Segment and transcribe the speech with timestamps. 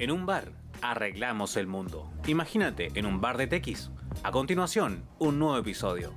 [0.00, 2.10] En un bar, arreglamos el mundo.
[2.26, 3.90] Imagínate, en un bar de TX.
[4.22, 6.14] A continuación, un nuevo episodio.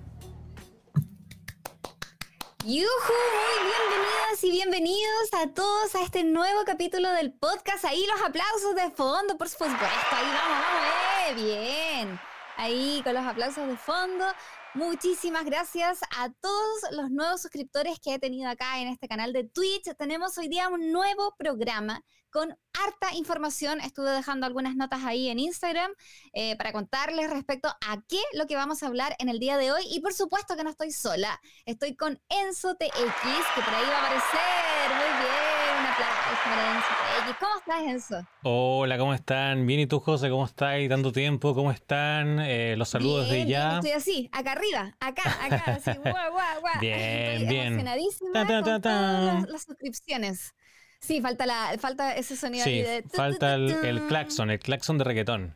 [2.63, 2.69] ¡Yujú!
[2.69, 7.83] Muy bienvenidas y bienvenidos a todos a este nuevo capítulo del podcast.
[7.83, 9.75] Ahí los aplausos de fondo, por supuesto.
[9.75, 10.89] Ahí vamos, vamos,
[11.27, 12.19] eh, bien.
[12.55, 14.23] Ahí con los aplausos de fondo.
[14.75, 19.43] Muchísimas gracias a todos los nuevos suscriptores que he tenido acá en este canal de
[19.43, 19.93] Twitch.
[19.97, 22.01] Tenemos hoy día un nuevo programa
[22.33, 23.79] con harta información.
[23.79, 25.91] Estuve dejando algunas notas ahí en Instagram
[26.33, 29.71] eh, para contarles respecto a qué lo que vamos a hablar en el día de
[29.71, 29.83] hoy.
[29.91, 31.39] Y por supuesto que no estoy sola.
[31.65, 34.89] Estoy con Enzo TX, que por ahí va a aparecer.
[34.95, 37.37] Muy bien, un aplauso para Enzo TX.
[37.39, 38.27] ¿Cómo estás, Enzo?
[38.41, 39.67] Hola, ¿cómo están?
[39.67, 40.29] Bien, ¿y tú, José?
[40.31, 40.73] ¿Cómo estás?
[40.89, 42.39] Tanto tiempo, ¿cómo están?
[42.39, 43.67] Eh, los saludos bien, de ya.
[43.67, 46.73] Bien, estoy así, acá arriba, acá, acá, así, guau, guau, guau.
[46.81, 47.67] Bien, estoy bien.
[47.67, 50.53] emocionadísima Ta, ta, ta, con todas las, las suscripciones.
[51.05, 53.03] Sí, falta, la, falta ese sonido ahí Sí, de...
[53.13, 55.55] falta el, el claxon, el claxon de reggaetón.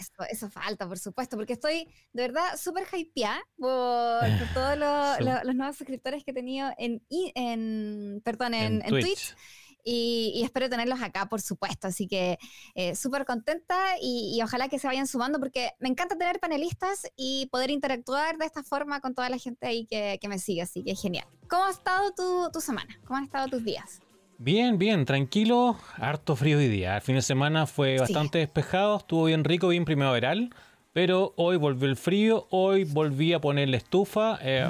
[0.00, 5.16] Eso, eso falta, por supuesto, porque estoy de verdad súper hypeada por, por todos los,
[5.18, 5.24] Sí.
[5.24, 9.04] los- los nuevos suscriptores que he tenido en, en perdón, en, En en Twitch.
[9.04, 9.36] Twitch.
[9.82, 11.86] Y, y espero tenerlos acá, por supuesto.
[11.86, 12.36] Así que
[12.74, 17.06] eh, súper contenta y, y ojalá que se vayan sumando porque me encanta tener panelistas
[17.16, 20.60] y poder interactuar de esta forma con toda la gente ahí que, que me sigue.
[20.62, 21.26] Así que genial.
[21.48, 22.94] ¿Cómo ha estado tu, tu semana?
[23.06, 24.00] ¿Cómo han estado tus días?
[24.42, 26.96] Bien, bien, tranquilo, harto frío hoy día.
[26.96, 28.00] El fin de semana fue Sí.
[28.00, 30.48] bastante despejado, estuvo bien rico, bien primaveral,
[30.94, 34.66] pero hoy volvió el frío, hoy volví a poner la estufa eh,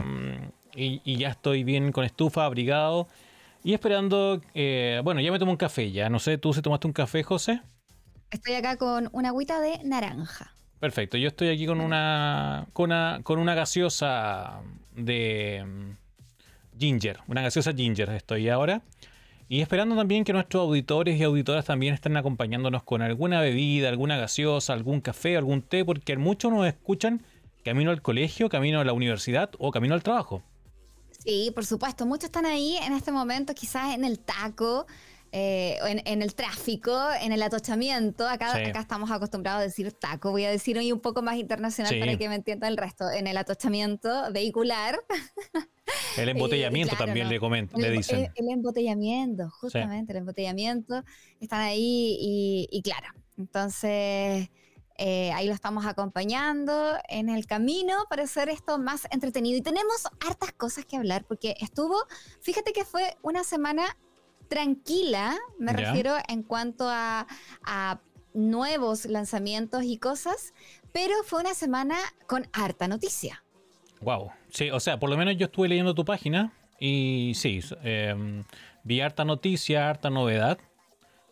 [0.75, 3.07] y, y ya estoy bien con estufa, abrigado
[3.63, 6.89] y esperando, eh, bueno, ya me tomo un café ya, no sé, ¿tú se tomaste
[6.89, 7.61] un café, José?
[8.33, 10.53] Estoy acá con una agüita de naranja.
[10.81, 14.63] Perfecto, yo estoy aquí con una, con una, con una gaseosa
[14.97, 18.83] de mm, ginger, una gaseosa ginger estoy ahora.
[19.53, 24.17] Y esperando también que nuestros auditores y auditoras también estén acompañándonos con alguna bebida, alguna
[24.17, 27.25] gaseosa, algún café, algún té, porque muchos nos escuchan
[27.65, 30.45] camino al colegio, camino a la universidad o camino al trabajo.
[31.25, 32.07] Sí, por supuesto.
[32.07, 34.87] Muchos están ahí en este momento, quizás en el taco,
[35.33, 38.27] eh, en, en el tráfico, en el atochamiento.
[38.27, 38.65] Acá, Sí.
[38.71, 40.31] acá estamos acostumbrados a decir taco.
[40.33, 42.01] Voy a decir hoy un poco más internacional Sí.
[42.01, 43.09] para que me entienda el resto.
[43.11, 44.99] En el atochamiento vehicular.
[46.17, 47.33] El embotellamiento Eh, claro, también ¿no?
[47.33, 48.19] le, comen- El, le dicen.
[48.25, 51.03] el- el embotellamiento, justamente, el embotellamiento.
[51.41, 53.07] Están ahí y, y claro.
[53.39, 54.51] Entonces,
[54.99, 59.57] eh, ahí lo estamos acompañando en el camino para hacer esto más entretenido.
[59.57, 61.97] Y tenemos hartas cosas que hablar porque estuvo,
[62.41, 63.97] fíjate que fue una semana
[64.51, 67.27] tranquila, me refiero en cuanto a,
[67.65, 68.01] a
[68.35, 70.53] nuevos lanzamientos y cosas,
[70.93, 71.97] pero fue una semana
[72.27, 73.43] con harta noticia.
[74.03, 74.33] Wow.
[74.51, 78.43] Sí, o sea, por lo menos yo estuve leyendo tu página y sí, eh,
[78.83, 80.59] vi harta noticia, harta novedad.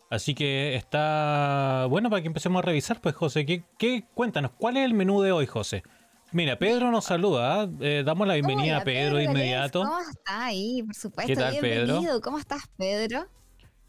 [0.09, 4.77] Así que está bueno para que empecemos a revisar, pues José, ¿qué, qué- cuéntanos, ¿cuál
[4.77, 5.83] es el menú de hoy, José?
[6.31, 7.69] Mira, Pedro nos saluda, ¿ah?
[7.81, 9.81] Eh, damos la bienvenida Hola, a Pedro de Gales, inmediato.
[9.83, 10.83] ¿Cómo está ahí?
[10.83, 11.85] Por supuesto, ¿Qué tal, Pedro?
[11.85, 12.21] bienvenido.
[12.21, 13.27] ¿Cómo estás, Pedro?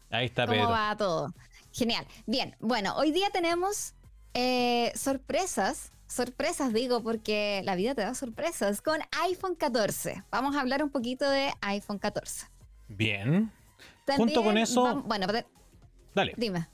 [0.09, 0.69] Ahí está ¿Cómo Pedro.
[0.71, 1.33] va todo?
[1.71, 2.05] Genial.
[2.25, 3.93] Bien, bueno, hoy día tenemos
[4.33, 5.91] eh, sorpresas.
[6.07, 10.23] Sorpresas digo porque la vida te da sorpresas con iPhone 14.
[10.31, 12.47] Vamos a hablar un poquito de iPhone 14.
[12.89, 13.51] Bien.
[14.05, 15.27] También Junto con eso- bueno,
[16.15, 16.33] Dale.
[16.37, 16.67] dime.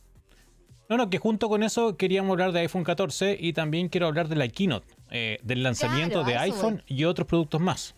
[0.89, 4.29] No, no, que junto con eso queríamos hablar de iPhone 14 y también quiero hablar
[4.29, 7.95] de la keynote, eh, del lanzamiento Claro, de iPhone y otros productos más.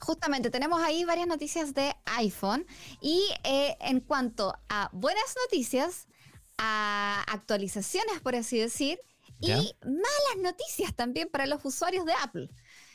[0.00, 2.66] Justamente, tenemos ahí varias noticias de iPhone
[3.00, 6.08] y eh, en cuanto a buenas noticias,
[6.58, 8.98] a actualizaciones, por así decir,
[9.38, 9.58] Ya.
[9.58, 12.48] y malas noticias también para los usuarios de Apple.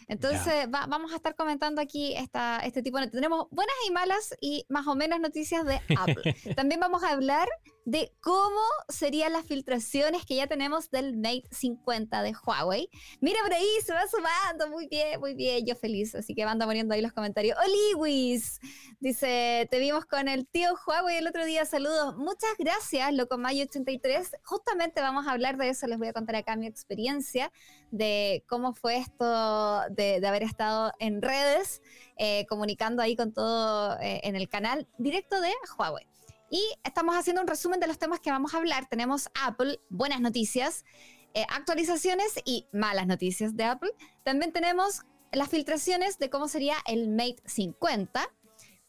[0.09, 3.07] Entonces, va- vamos a estar comentando aquí esta, este tipo de...
[3.07, 6.33] Tenemos buenas y malas y más o menos noticias de Apple.
[6.55, 7.49] También vamos a hablar
[7.87, 8.59] de cómo
[8.89, 12.89] serían las filtraciones que ya tenemos del Mate 50 de Huawei.
[13.21, 14.67] Mira por ahí, se va sumando.
[14.67, 15.65] Muy bien, muy bien.
[15.65, 16.13] Yo feliz.
[16.13, 17.57] Así que anda poniendo ahí los comentarios.
[17.65, 18.59] Oliwis
[18.99, 21.63] dice: Te vimos con el tío Huawei el otro día.
[21.63, 22.17] Saludos.
[22.17, 24.31] Muchas gracias, Locomayo83.
[24.43, 25.87] Justamente vamos a hablar de eso.
[25.87, 27.53] Les voy a contar acá mi experiencia
[27.91, 31.81] de cómo fue esto de, de haber estado en redes,
[32.17, 36.05] eh, comunicando ahí con todo eh, en el canal directo de Huawei.
[36.49, 38.87] Y estamos haciendo un resumen de los temas que vamos a hablar.
[38.87, 40.85] Tenemos Apple, buenas noticias,
[41.33, 43.91] eh, actualizaciones y malas noticias de Apple.
[44.23, 45.01] También tenemos
[45.31, 48.29] las filtraciones de cómo sería el Mate 50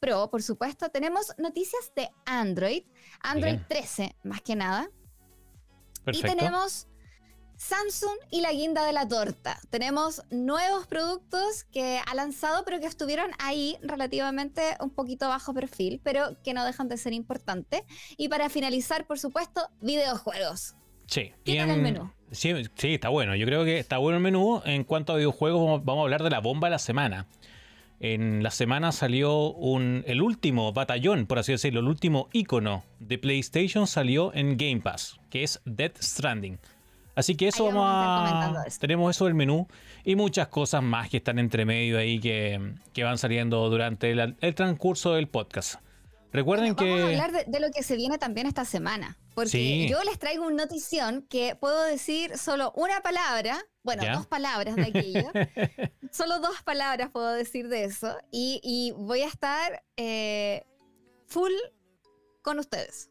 [0.01, 0.89] Pro, por supuesto.
[0.91, 2.85] Tenemos noticias de Android,
[3.21, 3.67] Android Bien.
[3.69, 4.89] 13 más que nada.
[6.05, 6.33] Perfecto.
[6.33, 6.87] Y tenemos
[7.59, 9.59] Samsung y la guinda de la torta.
[9.69, 16.01] Tenemos nuevos productos que ha lanzado, pero que estuvieron ahí relativamente un poquito bajo perfil,
[16.05, 17.83] pero que no dejan de ser importantes.
[18.17, 20.77] Y para finalizar, por supuesto, videojuegos.
[21.09, 21.33] Sí.
[21.45, 22.13] ¿Qué tal el menú?
[22.31, 23.35] Sí, sí, está bueno.
[23.35, 24.63] Yo creo que está bueno el menú.
[24.65, 27.27] En cuanto a videojuegos, vamos a hablar de la bomba de la semana.
[27.99, 33.19] En la semana salió un, el último batallón, por así decirlo, el último icono de
[33.19, 36.61] PlayStation salió en Game Pass, que es Dead Stranding.
[37.19, 38.79] Así que eso vamos, vamos a eso.
[38.81, 39.67] Tenemos eso del menú
[40.05, 44.37] y muchas cosas más que están entre medio ahí que, que van saliendo durante el,
[44.41, 45.81] el transcurso del podcast.
[46.33, 47.17] Recuerden Bueno, Vamos a que...
[47.17, 49.17] hablar de, de lo que se viene también esta semana.
[49.35, 49.89] Porque Sí.
[49.89, 54.15] yo les traigo una notición que puedo decir solo una palabra, bueno, ¿Ya?
[54.15, 55.31] dos palabras de aquello.
[56.13, 58.17] solo dos palabras puedo decir de eso.
[58.31, 60.65] Y, y voy a estar eh,
[61.27, 61.53] full
[62.43, 63.11] con ustedes.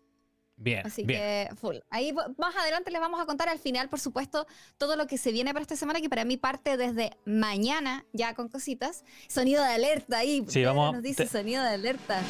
[0.59, 1.19] Bien, Así bien.
[1.19, 1.75] que full.
[1.91, 4.47] Ahí más adelante les vamos a contar al final, por supuesto,
[4.79, 8.33] todo lo que se viene para esta semana, que para mí parte desde mañana ya
[8.33, 9.03] con cositas.
[9.27, 10.43] Sonido de alerta ahí.
[10.47, 12.21] Sí, vamos a- Nos dice te- sonido de alerta.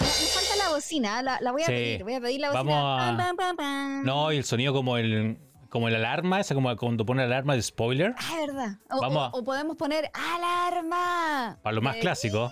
[0.00, 1.72] Me falta la bocina, la, la voy a Sí.
[1.72, 2.04] pedir.
[2.04, 3.08] Voy a pedir la Vamos bocina.
[3.08, 4.04] a- Pam, pam, pam, pam.
[4.04, 5.38] No, y el sonido como el
[5.68, 8.78] como el alarma, esa como cuando pone la alarma de spoiler, Ah, es verdad.
[8.90, 11.58] O, Vamos o- a- o podemos poner alarma.
[11.62, 12.50] para lo más Eh, clásico.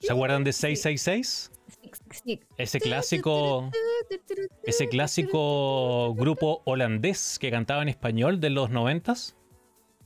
[0.00, 0.60] ¿Se acuerdan de sí.
[0.60, 1.50] 666?
[2.56, 3.70] Ese clásico
[4.64, 9.36] ese clásico grupo holandés que cantaba en español de los noventas.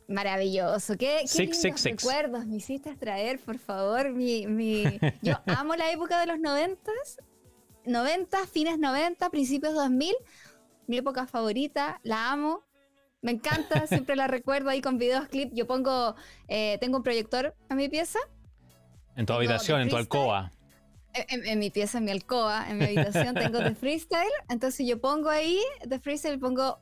[0.09, 0.97] Maravilloso.
[0.97, 2.03] Qué, qué Six, lindos six, six.
[2.03, 4.11] recuerdos me hiciste traer, por favor.
[4.13, 4.85] Mi, mi...
[5.23, 7.19] Yo amo la época de los noventas.
[7.85, 10.15] 90, fines 90, principios 2000.
[10.87, 12.63] Mi época favorita, la amo.
[13.21, 15.53] Me encanta, siempre la recuerdo ahí con videos, clips.
[15.55, 16.15] Yo pongo,
[16.49, 18.19] eh, tengo un proyector en mi pieza,
[19.15, 20.53] En tu habitación, en tu alcoba.
[21.29, 24.29] En, en- mi pieza, en mi alcoba, en mi habitación tengo The Freestyle.
[24.49, 26.79] Entonces yo pongo ahí The Freestyle, pongo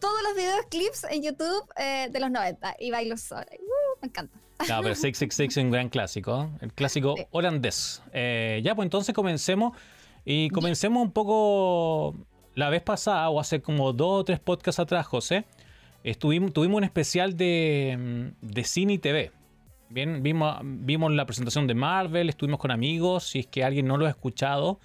[0.00, 3.46] todos los videos, clips en YouTube eh, de los 90 y bailo sola.
[3.58, 4.34] Uh, me encanta.
[4.68, 6.42] No, pero 666 es un gran clásico.
[6.42, 6.58] ¿eh?
[6.62, 7.24] El clásico Sí.
[7.30, 8.02] holandés.
[8.12, 9.76] Eh, ya, pues entonces comencemos.
[10.24, 12.14] Y comencemos un poco.
[12.54, 15.44] La vez pasada, o hace como dos o tres podcasts atrás, José,
[16.04, 17.96] estuvimos, tuvimos un especial de,
[18.42, 19.32] mm, de cine y TV.
[19.90, 23.24] Bien, vimos, vimos la presentación de Marvel, estuvimos con amigos.
[23.24, 24.78] Si es que alguien no lo ha escuchado,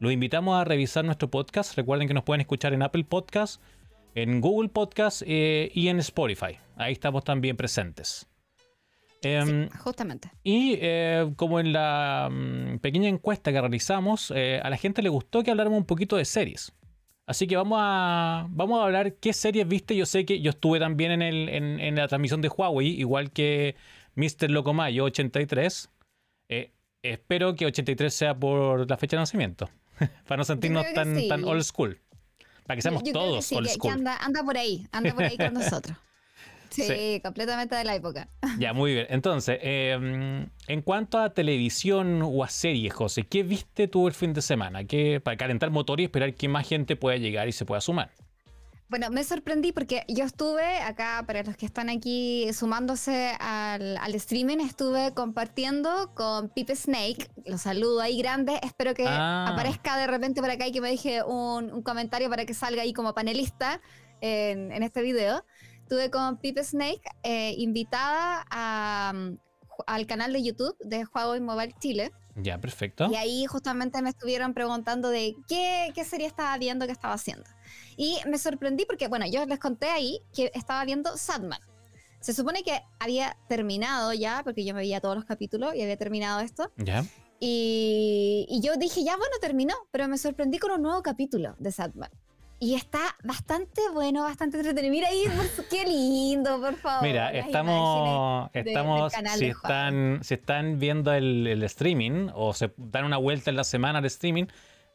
[0.00, 1.76] los invitamos a revisar nuestro podcast.
[1.76, 3.60] Recuerden que nos pueden escuchar en Apple Podcast,
[4.14, 6.58] en Google Podcast eh, y en Spotify.
[6.76, 8.26] Ahí estamos también presentes.
[9.20, 10.30] Em, Sí, justamente.
[10.42, 15.10] y eh, como en la mm, pequeña encuesta que realizamos, eh, a la gente le
[15.10, 16.72] gustó que habláramos un poquito de series.
[17.26, 19.94] Así que vamos a, vamos a hablar qué series viste.
[19.94, 23.32] Yo sé que yo estuve también en, el, en, en la transmisión de Huawei, igual
[23.32, 23.74] que
[24.16, 24.50] Mr.
[24.50, 25.88] Locomayo 83.
[26.48, 26.72] Eh,
[27.02, 29.70] espero que 83 sea por la fecha de nacimiento,
[30.26, 31.28] para no sentirnos tan, sí.
[31.28, 32.00] tan old school.
[32.66, 33.92] Para que seamos Yo- yo creo que todos sí, old que- que school.
[33.92, 35.96] anda, anda por ahí, anda por ahí con nosotros.
[36.68, 37.20] Sí, Sí.
[37.22, 38.28] completamente de la época.
[38.58, 39.06] Ya, muy bien.
[39.10, 44.32] Entonces, eh, en cuanto a televisión o a series, José, ¿qué viste tú el fin
[44.32, 44.84] de semana?
[44.84, 48.10] ¿Qué, para calentar motor y esperar que más gente pueda llegar y se pueda sumar.
[48.88, 54.14] Bueno, me sorprendí porque yo estuve acá, para los que están aquí sumándose al, al
[54.14, 57.28] streaming, estuve compartiendo con Pipe Snake.
[57.44, 58.60] Los saludo ahí grande.
[58.62, 59.48] Espero que Ah.
[59.48, 62.82] aparezca de repente por acá y que me deje un, un comentario para que salga
[62.82, 63.80] ahí como panelista
[64.20, 65.44] en, en este video.
[65.82, 71.74] Estuve con Pipe Snake, eh, invitada a, ju- al canal de YouTube de Huawei Mobile
[71.80, 72.12] Chile.
[72.36, 73.08] Ya, perfecto.
[73.10, 77.44] Y ahí justamente me estuvieron preguntando de qué, qué serie estaba viendo, qué estaba haciendo.
[77.96, 81.60] Y me sorprendí porque, bueno, yo les conté ahí que estaba viendo Sadman.
[82.20, 85.96] Se supone que había terminado ya, porque yo me veía todos los capítulos y había
[85.96, 86.70] terminado esto.
[86.76, 87.04] Ya.
[87.40, 91.72] Y, y yo dije, ya bueno, terminó, pero me sorprendí con un nuevo capítulo de
[91.72, 92.10] Sadman.
[92.58, 94.90] Y está bastante bueno, bastante entretenido.
[94.92, 95.24] Mira ahí,
[95.68, 97.06] qué lindo, por favor.
[97.06, 103.04] Mira, estamos, de- estamos si, están, si están viendo el, el streaming o se dan
[103.04, 104.46] una vuelta en la semana al streaming,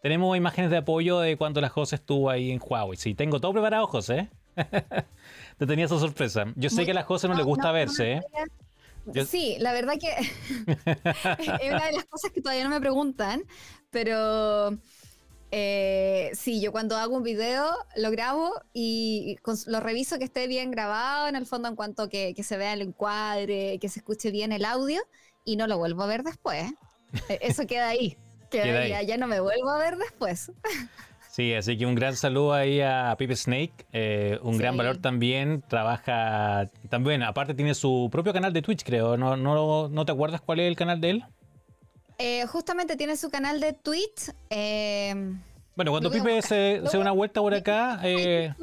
[0.02, 2.98] tenemos imágenes de apoyo de cuando la José estuvo ahí en Huawei.
[2.98, 4.30] Sí, tengo todo preparado, José.
[5.58, 6.46] Te tenía esa sorpresa.
[6.56, 8.22] Yo sé Muy- que a la José no, le gusta no, verse, ¿eh?
[9.06, 10.10] Yo- Sí, la verdad que
[10.74, 13.44] es una de las cosas que todavía no me preguntan,
[13.92, 14.78] pero
[15.52, 20.72] eh, sí, yo cuando hago un video lo grabo y lo reviso que esté bien
[20.72, 24.32] grabado, en el fondo en cuanto que, que se vea el encuadre, que se escuche
[24.32, 25.02] bien el audio
[25.44, 26.72] y no lo vuelvo a ver después.
[27.28, 28.18] Eh, Eso queda ahí.
[28.52, 29.06] Queda Queda ahí, ahí.
[29.08, 30.52] ya no me vuelvo a ver después.
[31.30, 33.86] Sí, así que un gran saludo ahí a Pipe Snake.
[33.94, 35.64] eh, un gran valor también.
[35.68, 39.16] Trabaja también, aparte tiene su propio canal de Twitch, creo.
[39.18, 41.26] ¿No, no, no te acuerdas cuál es el canal de él?
[42.24, 44.32] Eh, justamente tiene su canal de Twitch.
[44.52, 45.14] eh,
[45.76, 48.54] Bueno, cuando Pipe se, da una vuelta por acá, eh,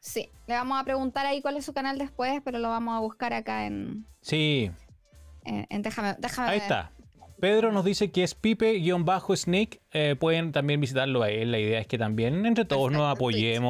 [0.00, 3.00] Sí, le vamos a preguntar ahí cuál es su canal después, pero lo vamos a
[3.00, 4.06] buscar acá en.
[4.20, 4.70] sí,
[5.44, 6.62] en- en- déjame, déjame ahí ver.
[6.62, 6.92] está.
[7.40, 9.80] Pedro nos dice que es Pipe-Snake.
[9.92, 11.52] eh, pueden también visitarlo a él.
[11.52, 13.60] La idea es que también entre todos nos Twitch.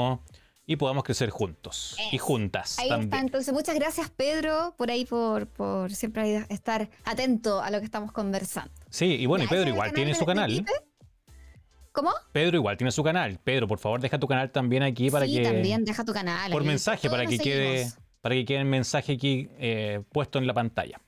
[0.67, 1.97] Y podamos crecer juntos.
[2.11, 3.23] Y juntas Ahí está, también.
[3.27, 8.13] entonces muchas gracias Pedro por ahí, por, por siempre estar atento a lo que estamos
[8.13, 8.73] conversando.
[8.91, 10.65] Sí, y bueno, y Pedro igual tiene su canal.
[11.93, 12.11] ¿Cómo?
[12.33, 13.39] Pedro igual tiene su canal.
[13.43, 15.43] Pedro, por favor, deja tu canal también aquí para sí, que.
[15.45, 16.51] también deja tu canal.
[16.53, 17.91] por mensaje, todos para que quede.
[18.21, 21.01] Para que quede el mensaje aquí eh, puesto en la pantalla.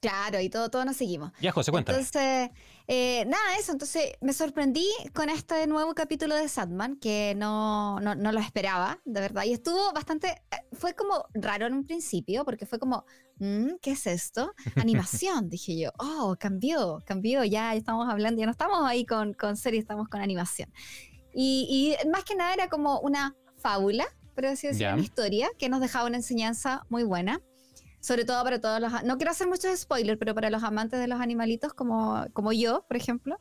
[0.00, 1.30] Claro, y todo, todos nos seguimos.
[1.40, 1.98] Ya, José, cuéntame.
[1.98, 2.50] Entonces,
[2.92, 3.70] eh, nada, eso.
[3.70, 8.98] Entonces, me sorprendí con este nuevo capítulo de Sandman, que no, no, no lo esperaba,
[9.04, 9.44] de verdad.
[9.44, 10.42] Y estuvo bastante.
[10.50, 13.04] eh, Fue como raro en un principio, porque fue como,
[13.38, 14.52] "Mm, ¿qué es esto?
[14.74, 15.90] Animación, dije yo.
[15.98, 17.44] Oh, cambió, cambió.
[17.44, 20.72] Ya estamos hablando, ya no estamos ahí con, con serie, estamos con animación.
[21.32, 24.04] Y, y más que nada era como una fábula,
[24.34, 24.94] por así decirlo, Ya.
[24.94, 27.40] una historia que nos dejaba una enseñanza muy buena
[28.00, 28.92] sobre todo para todos los...
[29.04, 32.84] No quiero hacer muchos spoilers, pero para los amantes de los animalitos como, como yo,
[32.88, 33.36] por ejemplo.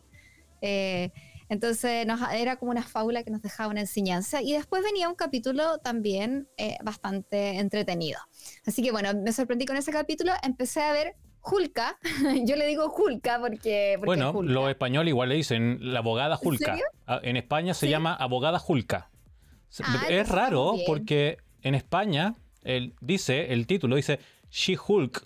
[0.61, 1.11] Eh,
[1.47, 4.41] entonces nos- era como una fábula que nos dejaba una enseñanza.
[4.41, 8.19] Y después venía un capítulo también eh, bastante entretenido.
[8.67, 10.31] Así que bueno, me sorprendí con ese capítulo.
[10.43, 11.97] Empecé a ver Julka.
[12.45, 13.95] yo le digo Julka porque...
[13.97, 14.53] porque Bueno, es Julka.
[14.53, 16.73] los españoles igual le dicen la abogada Julka.
[16.73, 16.85] serio?
[17.07, 17.89] Ah, En España se ¿Sí?
[17.91, 19.09] llama abogada Julka.
[19.83, 24.19] Ah, es raro porque en España el, dice, el título dice
[24.51, 25.25] She-Hulk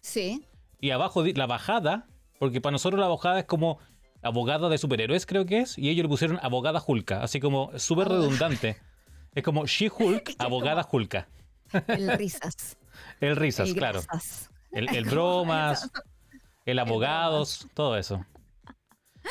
[0.00, 0.44] Sí.
[0.80, 2.06] y abajo la bajada,
[2.38, 3.78] porque para nosotros la bajada es como
[4.22, 8.06] abogada de superhéroes, creo que es, y ellos le pusieron abogada Hulka, así como súper
[8.06, 8.22] Abogada.
[8.26, 8.76] redundante.
[9.34, 11.28] Es como She-Hulk, abogada Hulka.
[11.88, 12.76] El risas.
[13.20, 14.02] El risas, el claro.
[14.02, 14.50] grasas.
[14.70, 15.90] El, el bromas,
[16.66, 18.24] el abogados, todo eso.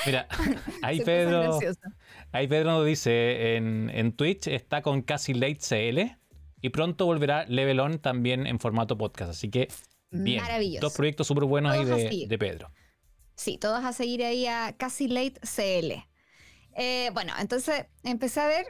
[0.06, 0.28] Mira,
[0.82, 1.60] ahí Se Pedro,
[2.32, 6.18] ahí Pedro nos dice en, en Twitch está con casi late CL
[6.62, 9.32] y pronto volverá Level On también en formato podcast.
[9.32, 9.68] Así que
[10.12, 10.86] bien, Maravilloso.
[10.88, 12.72] dos proyectos súper buenos ahí de, de Pedro.
[13.36, 16.06] Sí, todos a seguir ahí a Casi Late CL.
[16.76, 18.66] Eh, bueno, entonces empecé a ver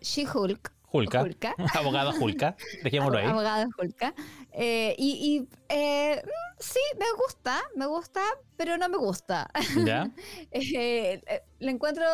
[0.00, 0.72] She-Hulk.
[0.92, 1.54] Hulka, Hulka.
[1.74, 3.26] abogada Hulka, dejémoslo ahí.
[3.26, 4.12] Abogada Hulka.
[4.52, 8.20] Eh, y y, eh, mm, sí, me gusta, me gusta,
[8.56, 9.48] pero no me gusta.
[9.84, 10.10] ¿Ya?
[10.50, 11.22] Eh,
[11.60, 12.04] le encuentro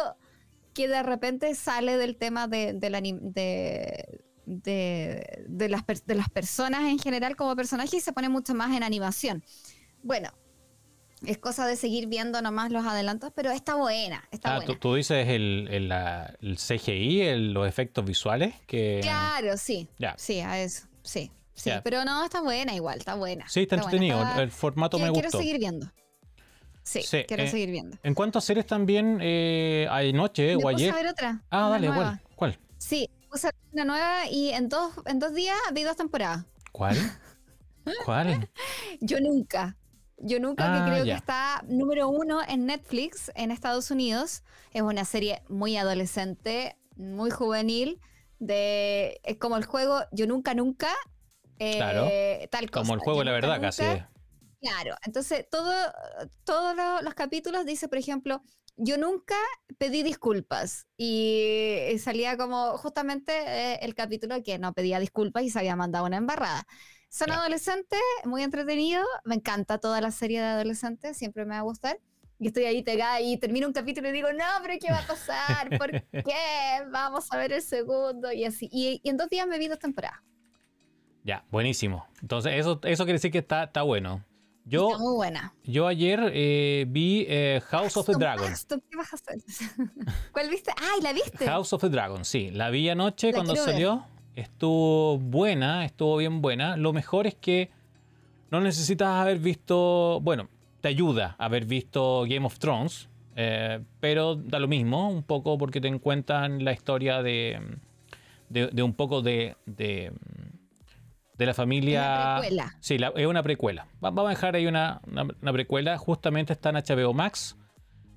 [0.74, 6.82] que de repente sale del tema de, anim- de, de, de las, de las personas
[6.84, 9.44] en general como personaje y se pone mucho más en animación.
[10.02, 10.30] Bueno,
[11.24, 14.72] es cosa de seguir viendo nomás los adelantos, pero está buena, está Ah, buena.
[14.72, 19.00] tú, tú dices el, el, la- el CGI, el- los efectos visuales, que...
[19.02, 19.88] Claro, sí.
[20.16, 21.30] Sí, a eso, sí.
[21.54, 23.48] Sí, pero no, está buena igual, está buena.
[23.48, 25.38] Sí, está entretenido, está- el, formato me que- Quiero gustó.
[25.38, 25.90] seguir viendo.
[26.82, 27.96] Sí, Sí, quiero eh, seguir viendo.
[28.04, 30.92] En cuanto a series también, eh, anoche Me o ayer...
[30.92, 31.42] a ver otra.
[31.50, 32.20] Ah, dale, nueva.
[32.36, 32.54] ¿cuál?
[32.54, 32.58] ¿Cuál?
[32.78, 36.46] Sí, puse una nueva y en dos, en dos días vi dos temporadas.
[36.72, 36.96] ¿Cuál?
[38.06, 38.48] ¿Cuál?
[39.00, 39.76] Yo nunca.
[40.18, 41.12] Yo nunca, Ah, que creo ya.
[41.12, 44.42] que está número uno en Netflix en Estados Unidos.
[44.72, 48.00] Es una serie muy adolescente, muy juvenil,
[48.38, 50.88] de es como el juego Yo nunca, nunca.
[51.58, 52.08] eh, Claro.
[52.50, 52.82] Tal cosa.
[52.84, 53.82] Como el juego Yo la nunca, verdad, casi.
[54.62, 55.72] Claro, entonces todo,
[56.44, 58.42] todos lo- los capítulos dice, por ejemplo,
[58.76, 59.36] yo nunca
[59.78, 65.50] pedí disculpas y, y salía como justamente eh, el capítulo que no pedía disculpas y
[65.50, 66.66] se había mandado una embarrada.
[67.08, 71.62] Son adolescentes, muy entretenidos, me encanta toda la serie de adolescentes, siempre me va a
[71.62, 71.98] gustar.
[72.38, 75.06] Y estoy ahí pegada y termino un capítulo y digo, no, pero ¿qué va a
[75.06, 75.78] pasar?
[75.78, 76.84] ¿Por qué?
[76.90, 78.68] Vamos a ver el segundo y así.
[78.70, 80.20] Y, y en dos días me vi dos temporadas.
[81.24, 82.06] Ya, buenísimo.
[82.20, 84.22] Entonces, eso, eso quiere decir que está, está bueno.
[84.68, 85.54] Yo, Está muy buena.
[85.62, 88.50] yo ayer eh, vi eh, House of the Dragon.
[88.50, 89.36] Aston, ¿Qué vas a hacer?
[90.32, 90.72] ¿Cuál viste?
[90.76, 91.46] ¡Ay, la viste!
[91.46, 92.50] House of the Dragon, sí.
[92.50, 93.62] La vi anoche La cuando ver.
[93.62, 94.04] salió.
[94.34, 96.76] Estuvo buena, estuvo bien buena.
[96.76, 97.70] Lo mejor es que
[98.50, 100.18] no necesitas haber visto.
[100.20, 100.48] Bueno,
[100.80, 103.08] te ayuda haber visto Game of Thrones.
[103.36, 107.60] eh, pero da lo mismo, un poco porque te cuentan la historia de.
[108.48, 109.56] de, de un poco de.
[109.64, 110.12] de
[111.38, 112.00] de la familia.
[112.02, 112.76] Una precuela.
[112.80, 113.86] Sí, la- es una precuela.
[114.04, 115.98] Va- Vamos a dejar ahí una, una- una precuela.
[115.98, 117.56] Justamente está en HBO Max.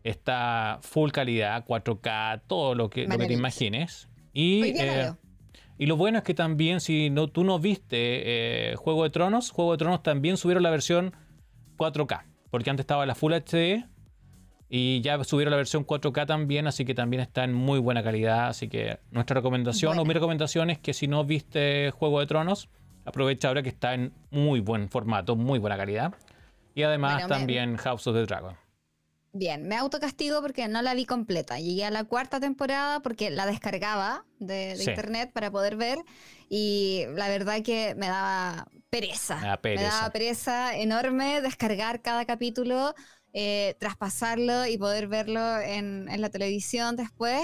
[0.04, 4.08] Está full calidad, 4K, todo lo que, lo que te imagines.
[4.32, 5.12] Y, eh,
[5.78, 9.52] y lo bueno es que también, si no, tú no viste eh, Juego de Tronos,
[9.52, 11.14] Juego de Tronos también subieron la versión
[11.78, 12.24] 4K.
[12.50, 13.86] Porque antes estaba la Full HD
[14.70, 18.48] y ya subieron la versión 4K también, así que también está en muy buena calidad.
[18.48, 22.70] Así que nuestra recomendación o mi recomendación es que si no viste Juego de Tronos,
[23.10, 26.14] aprovecha ahora que está en muy buen formato, muy buena calidad.
[26.76, 28.58] Y además Bueno, me- también House of the Dragon.
[29.32, 31.60] Bien, me autocastigo porque no la vi completa.
[31.60, 34.90] Llegué a la cuarta temporada porque la descargaba de, de Sí.
[34.90, 36.00] internet para poder ver
[36.50, 39.36] y la verdad que me daba pereza.
[39.40, 39.84] Me da pereza.
[39.84, 42.96] daba pereza enorme descargar cada capítulo,
[43.34, 47.40] eh, traspasarlo y poder verlo en, en la televisión después.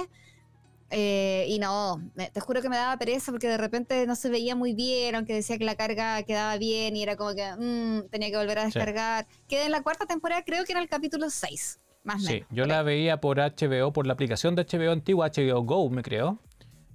[0.91, 1.99] Eh, y no,
[2.31, 5.33] te juro que me daba pereza porque de repente no se veía muy bien, aunque
[5.33, 8.61] decía que la carga quedaba bien y era como que mm, tenía que volver a
[8.61, 8.67] Sí.
[8.77, 9.25] descargar.
[9.47, 12.47] Quedé en la cuarta temporada, creo que era el capítulo 6, más Sí, menos.
[12.51, 16.39] yo la veía por HBO, por la aplicación de HBO antigua, HBO Go, me creo.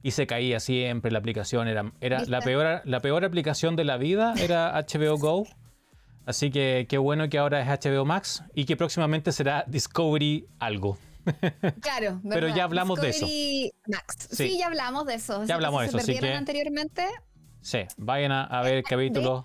[0.02, 1.68] Y se caía siempre la aplicación.
[1.68, 5.47] Era, era la, peor, la peor aplicación de la vida, era HBO Go.
[6.26, 10.97] Así que qué bueno que ahora es HBO Max y que próximamente será Discovery algo.
[11.80, 13.26] Claro, Pero ya hablamos de eso.
[13.26, 14.28] Discovery Max.
[14.30, 14.48] Sí.
[14.50, 14.58] Sí.
[14.58, 15.44] ya hablamos de eso.
[15.44, 17.06] Ya hablamos de eso, Se así perdieron que- anteriormente.
[17.60, 19.44] Sí, vayan a, a ver capítulos.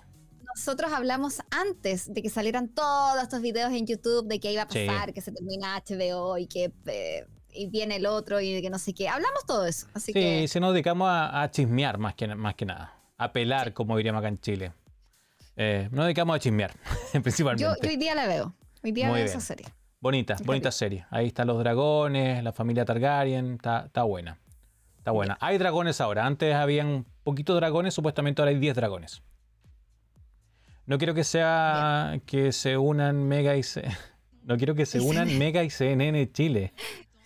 [0.56, 4.70] Nosotros hablamos antes de que salieran todos estos videos en YouTube de que iba a
[4.70, 4.86] Sí.
[4.88, 8.80] pasar, que se termina HBO y que eh, y viene el otro y que no
[8.80, 9.10] sé qué.
[9.10, 9.88] Hablamos todo eso.
[9.94, 12.94] Así Sí, que si nos dedicamos a, a chismear más que, más que nada.
[13.18, 14.74] A pelar, como diríamos acá en Chile.
[15.58, 16.74] Eh, nos dedicamos a chismear,
[17.24, 17.64] principalmente.
[17.64, 18.54] yo, yo hoy día la veo.
[18.84, 19.38] Hoy día Muy veo bien.
[19.38, 19.66] esa serie.
[20.06, 21.04] Bonita, bonita serie.
[21.10, 24.38] Ahí están los dragones, la familia Targaryen, está, está buena.
[25.00, 25.36] Está buena.
[25.42, 26.28] Hay dragones ahora.
[26.28, 29.24] Antes habían poquitos dragones, supuestamente ahora hay 10 dragones.
[30.86, 33.82] No quiero que sea que se unan Mega y C-
[34.44, 36.72] No quiero que se unan Mega y CNN Chile.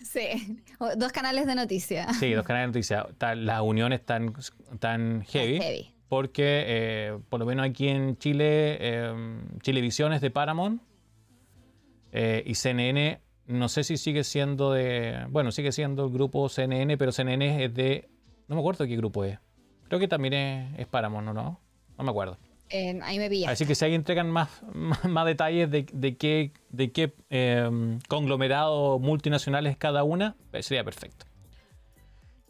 [0.02, 0.62] Sí.
[0.96, 2.16] Dos canales de noticias.
[2.16, 3.06] Sí, los canales de noticias.
[3.36, 4.32] Las uniones tan,
[4.78, 5.60] tan heavy.
[5.60, 5.94] Heavy.
[6.08, 9.12] Porque eh, por lo menos aquí en Chile, eh,
[9.60, 10.80] Chilevisión es de Paramount
[12.12, 15.26] eh, y CNN, no sé si sigue siendo de.
[15.30, 18.08] Bueno, sigue siendo el grupo CNN, pero CNN es de.
[18.48, 19.38] No me acuerdo qué grupo es.
[19.88, 21.60] Creo que también es, es Paramount, ¿o ¿no?
[21.98, 22.38] No me acuerdo.
[22.68, 23.50] Eh, ahí me pilla.
[23.50, 27.98] Así que si ahí entregan más, más, más detalles de, de qué, de qué eh,
[28.08, 31.26] conglomerado multinacional es cada una, pues sería perfecto.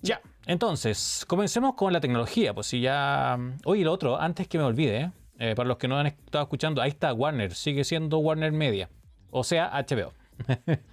[0.02, 2.54] Ya, entonces, comencemos con la tecnología.
[2.54, 3.38] Pues si ya.
[3.64, 6.82] Oye, lo otro, antes que me olvide, eh, para los que no han estado escuchando,
[6.82, 8.90] ahí está Warner, sigue siendo Warner Media,
[9.30, 10.12] o sea, HBO.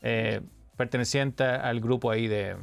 [0.00, 0.40] Eh,
[0.76, 2.56] perteneciente al grupo ahí de.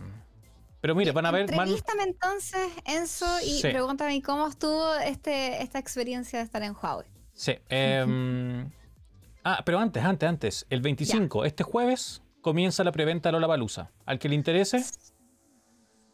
[0.79, 1.41] Pero mire, van a ver.
[1.41, 3.67] Entrevístame entonces, Enzo, y Sí.
[3.71, 7.07] pregúntame cómo estuvo este, esta experiencia de estar en Huawei.
[7.33, 7.57] Sí.
[7.67, 8.71] em,
[9.43, 10.65] ah, pero antes, antes, antes.
[10.69, 13.91] El 25, este jueves, comienza la preventa de Lollapalooza.
[14.05, 14.81] Al que le interese,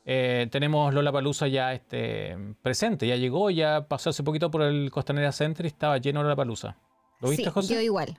[0.06, 3.06] eh, tenemos Lollapalooza ya este, presente.
[3.06, 6.78] Ya llegó, ya pasó hace poquito por el Costanera Center y estaba lleno Lollapalooza.
[7.20, 7.74] ¿Lo viste, sí, José?
[7.76, 8.18] yo igual.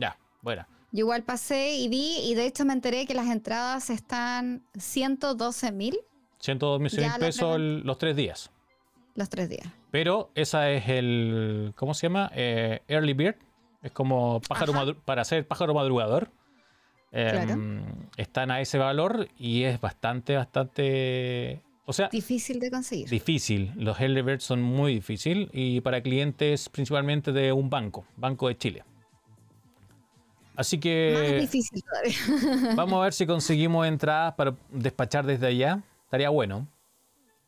[0.00, 0.66] Ya, bueno.
[0.92, 5.70] Yo igual pasé y vi, y de hecho me enteré que las entradas están 112
[5.72, 5.96] mil
[6.40, 8.50] 102 mil pesos el- los tres días.
[9.14, 9.68] los tres días.
[9.90, 11.72] Pero esa es el.
[11.76, 12.30] ¿Cómo se llama?
[12.34, 13.36] Eh, Early Bird.
[13.82, 14.72] Es como pájaro
[15.04, 16.30] para ser pájaro madrugador.
[17.12, 18.06] Em, Claro.
[18.16, 21.60] Están a ese valor y es bastante, bastante.
[21.86, 23.08] O sea, Difícil de conseguir.
[23.08, 23.72] difícil.
[23.76, 28.56] Los Early Birds son muy difíciles y para clientes principalmente de un banco, Banco de
[28.56, 28.84] Chile.
[30.56, 32.74] Así Más que difícil todavía.
[32.76, 35.82] vamos a ver si conseguimos entradas para despachar desde allá.
[36.04, 36.66] Estaría bueno.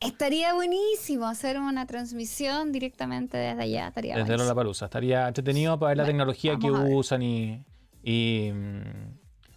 [0.01, 3.89] Estaría buenísimo hacer una transmisión directamente desde allá.
[3.89, 4.45] Estaría Desde buenísimo.
[4.45, 4.85] Lollapalooza.
[4.87, 7.65] Estaría entretenido para ver la Bueno, tecnología que usan y,
[8.03, 8.51] y,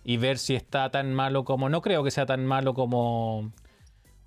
[0.04, 1.68] y ver si está tan malo como.
[1.70, 3.52] No creo que sea tan malo como.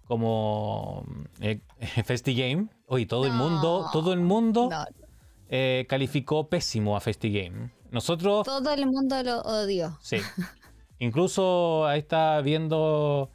[0.07, 1.04] Como.
[1.40, 1.61] eh,
[2.04, 2.68] FestiGame.
[2.87, 3.88] Oye, todo el mundo.
[3.92, 4.85] Todo el mundo No,
[5.50, 7.70] eh, calificó pésimo a FestiGame.
[7.90, 8.44] Nosotros.
[8.44, 9.96] todo el mundo lo odió.
[10.01, 10.18] Sí.
[10.98, 13.31] Incluso ahí está viendo.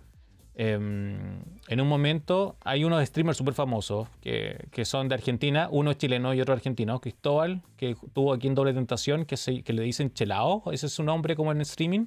[0.55, 5.89] em, en un momento hay unos streamers súper famosos que, que son de Argentina, uno
[5.91, 9.73] es chileno y otro argentino, Cristóbal, que tuvo aquí en Doble Tentación, que, se, que
[9.73, 12.05] le dicen Chelao, ese es su nombre como en streaming,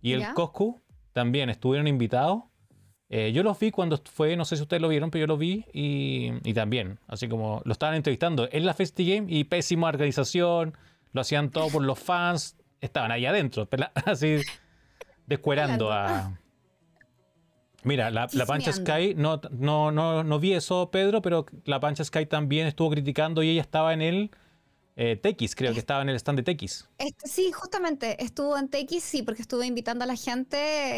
[0.00, 0.32] y el Ya.
[0.34, 0.80] Coscu
[1.12, 2.44] también estuvieron invitados.
[3.10, 5.36] Eh, yo los vi cuando fue, no sé si ustedes lo vieron, pero yo lo
[5.36, 10.74] vi y, y también, así como lo estaban entrevistando en la FestiGame y pésima organización,
[11.14, 13.66] lo hacían todo por los fans, estaban ahí adentro,
[14.04, 14.42] así
[15.26, 16.38] descuerando a...
[17.84, 18.72] Mira, la, la Pancha.
[18.72, 23.42] Sky, no, no, no, no vi eso, Pedro, pero la Pancha Sky también estuvo criticando
[23.42, 24.30] y ella estaba en el
[24.96, 26.88] eh, TX, creo que estaba en el stand de TX.
[26.98, 30.56] Este, sí, justamente estuvo en TX, sí, porque estuve invitando a la gente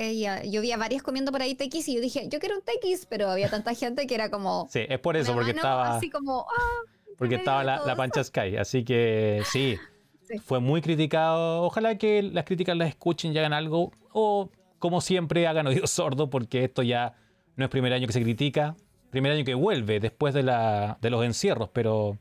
[0.09, 2.39] eh, y a- yo vi a varias comiendo por ahí TX y yo dije, yo
[2.39, 4.69] quiero un TX, pero había tanta gente que era como...
[4.71, 5.97] Sí, es por eso, porque mano estaba...
[5.97, 7.97] Así como, ah, porque estaba la, la.
[7.97, 8.59] Pancha Sky.
[8.59, 9.77] Así que sí,
[10.29, 10.39] Sí.
[10.39, 11.63] fue muy criticado.
[11.63, 13.93] Ojalá que las críticas las escuchen y hagan algo.
[14.13, 17.15] O, como siempre, hagan oídos sordos, porque esto ya
[17.57, 18.75] no es primer año que se critica.
[19.11, 22.19] Primer año que vuelve después de, la, de los encierros, pero,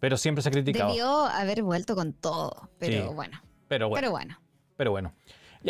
[0.00, 0.90] pero siempre se ha criticado.
[0.90, 3.14] debió haber vuelto con todo, pero Sí.
[3.14, 4.00] bueno, Pero bueno.
[4.00, 4.38] pero bueno.
[4.76, 5.12] Pero bueno.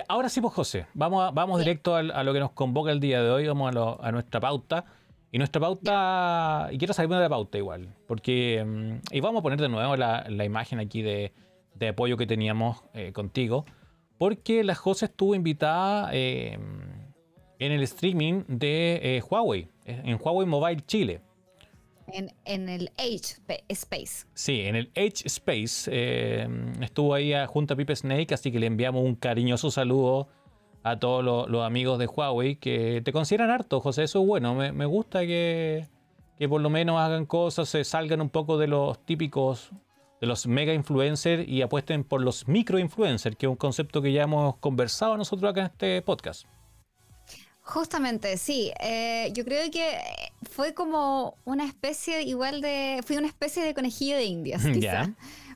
[0.08, 3.30] ahora sí, pues José, vamos, vamos directo a, lo que nos convoca el día de
[3.30, 4.84] hoy, vamos a, nuestra pauta.
[5.36, 9.42] Y nuestra pauta, y quiero salirme de la pauta igual, porque, mm, y vamos a
[9.42, 11.30] poner de nuevo la, imagen aquí de,
[11.86, 13.66] apoyo que teníamos eh, contigo,
[14.16, 16.58] porque la José estuvo invitada eh,
[17.58, 21.20] en el streaming de eh, Huawei, en Huawei Mobile Chile.
[22.46, 23.36] En, el H
[23.68, 24.26] Space.
[24.32, 25.90] Sí, en el H Space.
[25.92, 26.48] Eh,
[26.80, 30.28] estuvo ahí junto a Pipe Snake, así que le enviamos un cariñoso saludo
[30.86, 34.04] a todos los, amigos de Huawei que te consideran harto, José.
[34.04, 34.54] Eso es bueno.
[34.54, 35.88] Me, gusta que,
[36.38, 39.70] que, por lo menos hagan cosas, se salgan un poco de los típicos,
[40.20, 44.12] de los mega influencers y apuesten por los micro influencers, que es un concepto que
[44.12, 46.46] ya hemos conversado nosotros acá en este podcast.
[47.62, 48.70] Justamente, sí.
[48.78, 49.98] Eh, yo creo que
[50.48, 53.00] fue como una especie igual de.
[53.04, 55.10] Fui una especie de conejillo de indias, quizá.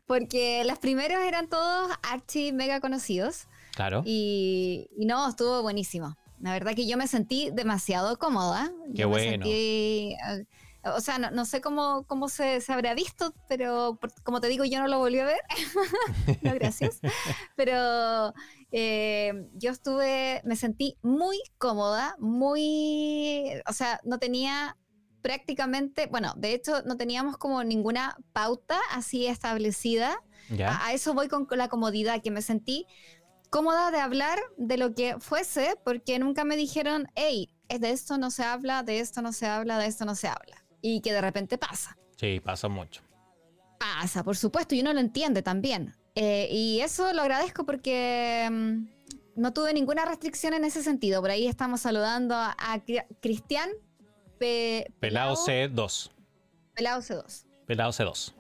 [0.07, 3.47] Porque los primeros eran todos archi mega conocidos.
[3.81, 4.03] Claro.
[4.05, 6.19] Y, no, estuvo buenísimo.
[6.39, 8.71] La verdad que yo me sentí demasiado cómoda.
[8.95, 9.47] Qué bueno.
[9.49, 10.17] Eh,
[10.85, 14.81] o sea, no, sé cómo, cómo se, se, habrá visto, pero como te digo, yo
[14.81, 15.41] no lo volví a ver.
[16.43, 17.01] no, gracias.
[17.57, 18.35] pero
[18.71, 24.77] eh, yo estuve, me sentí muy cómoda, muy, o sea, no tenía
[25.23, 30.23] prácticamente, bueno, de hecho no teníamos como ninguna pauta así establecida.
[30.67, 32.87] A, eso voy con, la comodidad, que me sentí
[33.51, 38.31] cómoda de hablar de lo que fuese, porque nunca me dijeron, hey, de esto no
[38.31, 40.65] se habla, de esto no se habla, de esto no se habla.
[40.81, 41.97] Y que de repente pasa.
[42.17, 43.03] Sí, pasa mucho.
[43.79, 45.95] Pasa, por supuesto, y uno lo entiende también.
[46.15, 51.21] Eh, y eso lo agradezco porque mm, no tuve ninguna restricción en ese sentido.
[51.21, 52.83] Por ahí estamos saludando a,
[53.21, 53.71] Cristian
[54.39, 56.11] Pelao C2.
[56.75, 57.47] Pelao C2.
[57.67, 58.35] Pelao C2.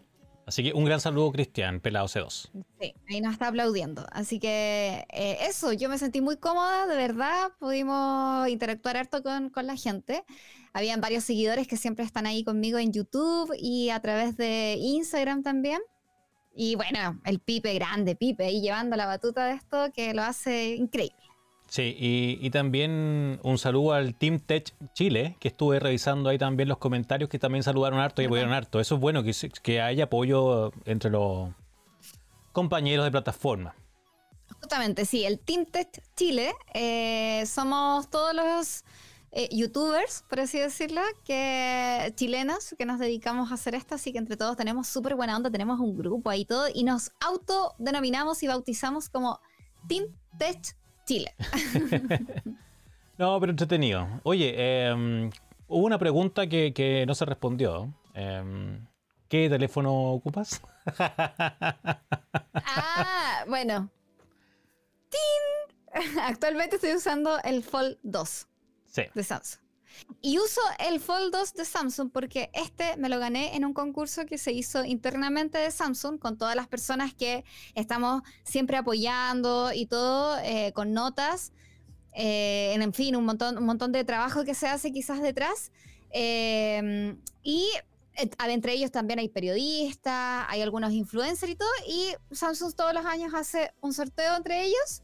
[0.50, 2.50] Así que un gran saludo, Cristian, Pelao C2.
[2.80, 4.04] Sí, ahí nos está aplaudiendo.
[4.10, 7.52] Así que eh, eso, yo me sentí muy cómoda, de verdad.
[7.60, 10.24] Pudimos interactuar harto con, con la gente.
[10.72, 15.44] Habían varios seguidores que siempre están ahí conmigo en YouTube y a través de Instagram
[15.44, 15.80] también.
[16.52, 20.74] Y bueno, el Pipe grande, Pipe, ahí llevando la batuta de esto que lo hace
[20.74, 21.19] increíble.
[21.70, 26.78] Sí, y, también un saludo al Team Tech Chile, que estuve revisando ahí también los
[26.78, 28.80] comentarios que también saludaron harto y apoyaron harto.
[28.80, 31.50] Eso es bueno, que, que haya apoyo entre los
[32.50, 33.76] compañeros de plataforma.
[34.60, 38.84] Justamente, sí, el Team Tech Chile, eh, somos todos los
[39.30, 44.18] eh, youtubers, por así decirlo, que chilenos que nos dedicamos a hacer esto, así que
[44.18, 48.48] entre todos tenemos súper buena onda, tenemos un grupo ahí todo y nos autodenominamos y
[48.48, 49.38] bautizamos como
[49.86, 50.06] Team
[50.36, 50.79] Tech
[51.10, 51.34] Chile.
[53.18, 54.06] no, pero entretenido.
[54.22, 54.54] Oye,
[54.86, 55.28] em,
[55.66, 57.92] hubo una pregunta que, no se respondió.
[58.14, 58.86] Em,
[59.28, 60.62] ¿Qué teléfono ocupas?
[62.54, 63.90] ah, bueno.
[65.08, 66.14] ¡Tin!
[66.22, 68.46] Actualmente estoy usando el Fold 2
[69.12, 69.60] de Samsung.
[70.20, 74.26] Y uso el Fold 2 de Samsung porque este me lo gané en un concurso
[74.26, 79.86] que se hizo internamente de Samsung con todas las personas que estamos siempre apoyando y
[79.86, 81.52] todo eh, con notas.
[82.12, 85.72] Eh, en, fin, un montón, un montón de trabajo que se hace quizás detrás.
[86.12, 87.68] Eh, y
[88.48, 91.70] entre ellos también hay periodistas, hay algunos influencers y todo.
[91.86, 95.02] Y Samsung todos los años hace un sorteo entre ellos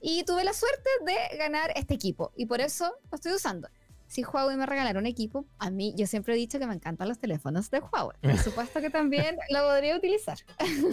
[0.00, 3.68] y tuve la suerte de ganar este equipo y por eso lo estoy usando.
[4.06, 7.08] Si Huawei me regalara un equipo, a mí yo siempre he dicho que me encantan
[7.08, 8.16] los teléfonos de Huawei.
[8.20, 10.38] Por supuesto que también lo podría utilizar.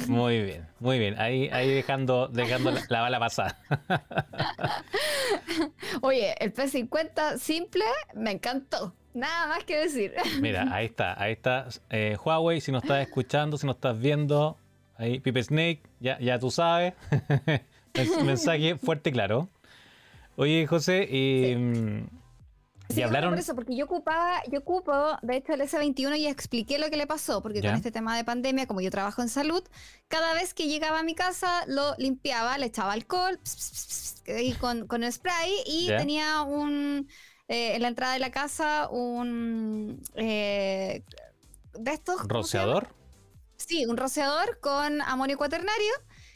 [0.08, 1.19] Muy bien, muy bien.
[1.19, 3.58] Ahí, ahí dejando, dejando la, bala pasada.
[6.02, 8.95] Oye, el P50 simple me encantó.
[9.13, 10.13] Nada más que decir.
[10.41, 11.67] Mira, ahí está, ahí está.
[11.91, 14.58] Eh, Huawei, si nos estás escuchando, si nos estás viendo,
[14.97, 16.93] ahí Pipe Snake, ya, ya tú sabes.
[18.26, 19.49] Mensaje fuerte y claro.
[20.36, 21.56] Oye, José, y,
[22.97, 23.32] y hablaron.
[23.32, 26.97] por eso, porque yo ocupaba, yo ocupo, de hecho, el S21 y expliqué lo que
[26.97, 29.63] le pasó, porque con este tema de pandemia, como yo trabajo en salud,
[30.08, 33.39] cada vez que llegaba a mi casa lo limpiaba, le echaba alcohol
[34.27, 37.08] y con, con el spray y tenía un.
[37.49, 40.01] Eh, en la entrada de la casa un.
[40.15, 41.03] Eh,
[41.73, 42.21] de estos.
[42.27, 42.88] ¿Rociador?
[43.58, 45.91] Sí, un rociador con amonio cuaternario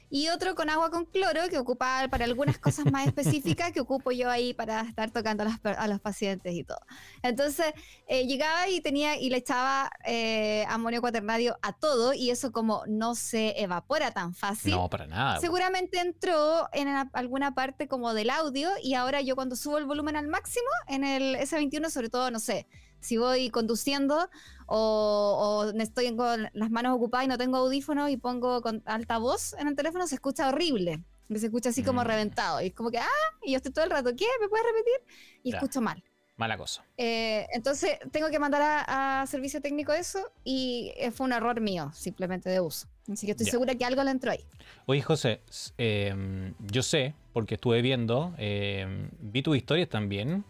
[0.09, 4.11] y otro con agua con cloro que ocupa para algunas cosas más específicas que ocupo
[4.11, 6.79] yo ahí para estar tocando a los, pacientes y todo.
[7.23, 7.73] Entonces
[8.07, 12.83] eh, llegaba y tenía y le echaba eh, amonio cuaternario a todo y eso como
[12.87, 14.71] no se evapora tan fácil.
[14.71, 15.39] No, para nada.
[15.39, 20.15] Seguramente entró en alguna parte como del audio y ahora yo cuando subo el volumen
[20.15, 22.67] al máximo en el S21 sobre todo, no sé,
[22.99, 24.29] si voy conduciendo
[24.67, 29.53] o, estoy con las manos ocupadas y no tengo audífonos y pongo con alta voz
[29.59, 31.03] en el teléfono, se escucha horrible.
[31.35, 32.05] Se escucha así como Mm.
[32.05, 32.61] reventado.
[32.61, 33.07] Y es como que, ah,
[33.43, 34.25] y yo estoy todo el rato, ¿qué?
[34.39, 35.15] ¿Me puedes repetir?
[35.43, 35.57] Y Ya.
[35.57, 36.01] escucho mal.
[36.37, 36.85] Mala cosa.
[36.97, 41.59] Eh, entonces tengo que mandar a, a servicio técnico eso y eh, fue un error
[41.59, 42.87] mío, simplemente de uso.
[43.11, 43.51] Así que estoy Ya.
[43.51, 44.43] segura que algo le entró ahí.
[44.85, 45.41] Oye, José,
[45.77, 50.45] em, yo sé, porque estuve viendo, em, vi tus historias también,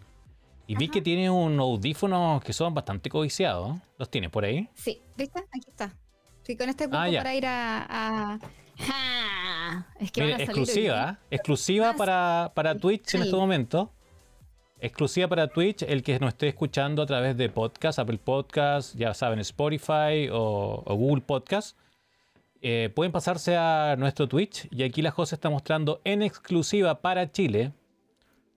[0.68, 3.78] y vi que tienes unos audífonos que son bastante codiciados.
[3.98, 4.70] ¿Los tienes por ahí?
[4.76, 5.40] Sí, ¿viste?
[5.40, 5.94] Aquí está.
[6.44, 7.86] Sí, con este cupo Ah, para ir a.
[8.36, 8.40] a-
[8.80, 9.88] ¡Ja!
[10.00, 13.28] Es que Mire, van a salir exclusiva, exclusiva Ah, para, para Twitch en sí.
[13.28, 13.92] este momento.
[14.80, 19.14] Exclusiva para Twitch, el que nos esté escuchando a través de podcast, Apple Podcast, ya
[19.16, 21.76] saben, Spotify o, o Google Podcast.
[22.62, 27.32] eh, pueden pasarse a nuestro Twitch y aquí la José está mostrando en exclusiva para
[27.32, 27.72] Chile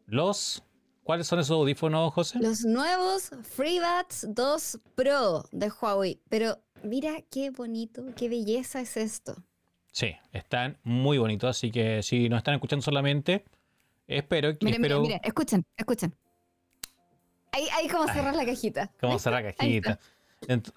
[0.07, 0.63] los...
[1.11, 2.39] ¿Cuáles son esos audífonos, José?
[2.41, 6.21] Los nuevos FreeBuds 2 Pro de Huawei.
[6.29, 9.35] Pero mira qué bonito, qué belleza es esto.
[9.91, 13.45] Sí, están muy bonitos, así que si nos están escuchando solamente,
[14.07, 14.65] espero que...
[14.65, 15.01] Miren, espero...
[15.01, 16.15] miren, miren, escuchen, escuchen.
[17.51, 18.93] Ahí, ahí como cerrar la cajita.
[19.01, 19.25] ¿Cómo ¿Viste?
[19.25, 19.99] cerrar Ahí cajita?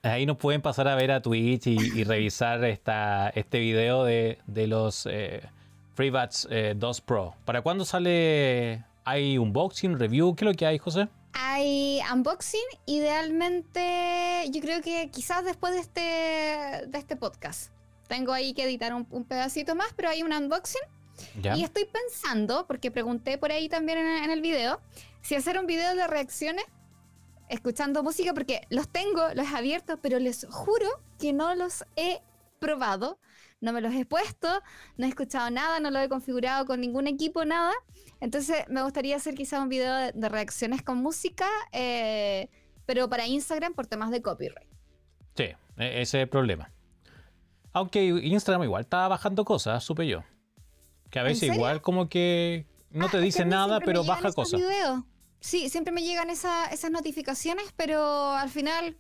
[0.01, 4.39] Ahí nos pueden pasar a ver a Twitch y, y revisar esta, este video de,
[4.47, 5.43] de los eh,
[5.93, 7.35] FreeBuds eh, 2 Pro.
[7.45, 8.83] ¿Para cuándo sale?
[9.05, 10.35] ¿Hay unboxing, review?
[10.35, 11.09] ¿Qué es lo que hay, José?
[11.33, 17.71] Hay unboxing, idealmente, yo creo que quizás después de este, de este podcast.
[18.07, 20.81] Tengo ahí que editar un, un pedacito más, pero hay un unboxing.
[21.41, 21.57] ¿Ya?
[21.57, 24.79] Y estoy pensando, porque pregunté por ahí también en, en el video,
[25.21, 26.65] si hacer un video de reacciones
[27.49, 30.87] escuchando música, porque los tengo, los he abierto, pero les juro
[31.19, 32.21] que no los he
[32.59, 33.19] probado,
[33.59, 34.61] no me los he puesto,
[34.97, 37.73] no he escuchado nada, no lo he configurado con ningún equipo, nada.
[38.23, 42.49] Entonces me gustaría hacer quizá un video de, de reacciones con música, eh,
[42.85, 44.69] pero para Instagram por temas de copyright.
[45.35, 45.43] Sí,
[45.77, 46.71] e- ese es el problema.
[47.73, 50.23] Aunque Instagram igual está bajando cosas, supe yo.
[51.09, 54.31] Que a ¿En veces igual como que no Ah, te que dice nada, pero baja
[54.31, 54.59] cosas.
[54.61, 55.03] videos.
[55.41, 58.95] Sí, siempre me llegan esa- esas notificaciones, pero al final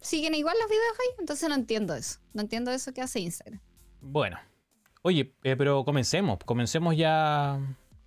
[0.00, 2.18] siguen igual los videos ahí, entonces no entiendo eso.
[2.32, 3.60] No entiendo eso que hace Instagram.
[4.00, 4.38] Bueno.
[5.02, 6.38] Oye, eh, pero comencemos.
[6.44, 7.60] Comencemos ya.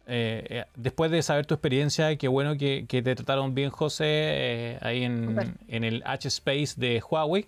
[0.05, 4.05] Eh, eh, después de saber tu experiencia, qué bueno que, que te trataron bien, José,
[4.07, 7.47] eh, ahí en, el H-Space de Huawei.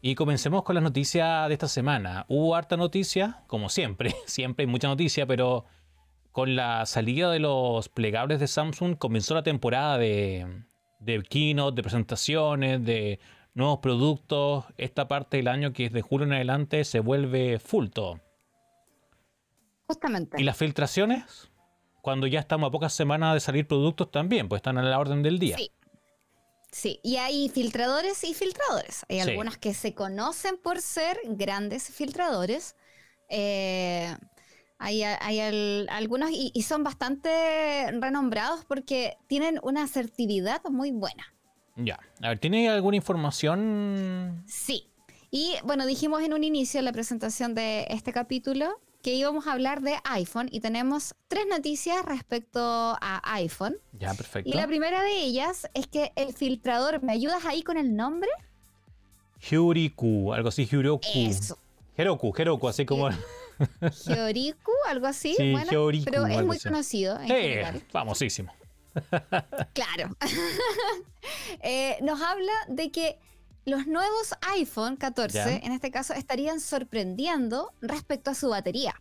[0.00, 2.26] Y comencemos con las noticias de esta semana.
[2.28, 5.64] Hubo harta noticia, como siempre, siempre hay mucha noticia, pero
[6.30, 10.46] con la salida de los plegables de Samsung comenzó la temporada de,
[11.00, 13.18] de keynote, de presentaciones, de
[13.54, 14.64] nuevos productos.
[14.76, 18.20] Esta parte del año que es de julio en adelante se vuelve full todo.
[19.86, 20.40] Justamente.
[20.40, 21.50] Y las filtraciones,
[22.04, 25.22] cuando ya estamos a pocas semanas de salir productos también, pues están a la orden
[25.22, 25.56] del día.
[25.56, 25.70] Sí.
[26.70, 29.06] Sí, y hay filtradores y filtradores.
[29.08, 29.30] Hay Sí.
[29.30, 32.76] algunos que se conocen por ser grandes filtradores.
[33.30, 34.14] Eh,
[34.78, 41.24] hay hay al- algunos y, y son bastante renombrados porque tienen una asertividad muy buena.
[41.76, 41.98] Ya.
[42.22, 44.44] A ver, ¿tiene alguna información?
[44.46, 44.90] Sí.
[45.30, 49.52] Y bueno, dijimos en un inicio en la presentación de este capítulo que íbamos a
[49.52, 53.76] hablar de iPhone y tenemos tres noticias respecto a iPhone.
[53.92, 54.48] Ya, perfecto.
[54.48, 58.30] Y la primera de ellas es que el filtrador, ¿me ayudas ahí con el nombre?
[59.40, 61.06] Hyuriku, algo así, Hyuroku.
[61.14, 61.58] Eso.
[61.98, 63.10] Heroku, Heroku, así como...
[64.06, 65.34] Georiku, algo así.
[65.36, 65.70] Sí, bueno,
[66.06, 66.68] pero es muy así.
[66.68, 67.82] conocido en general.
[67.90, 68.52] famosísimo.
[69.74, 70.16] Claro.
[71.62, 73.18] Eh, nos habla de que
[73.64, 75.56] los nuevos iPhone 14, Ya.
[75.56, 78.94] en este caso, estarían sorprendiendo respecto a su batería.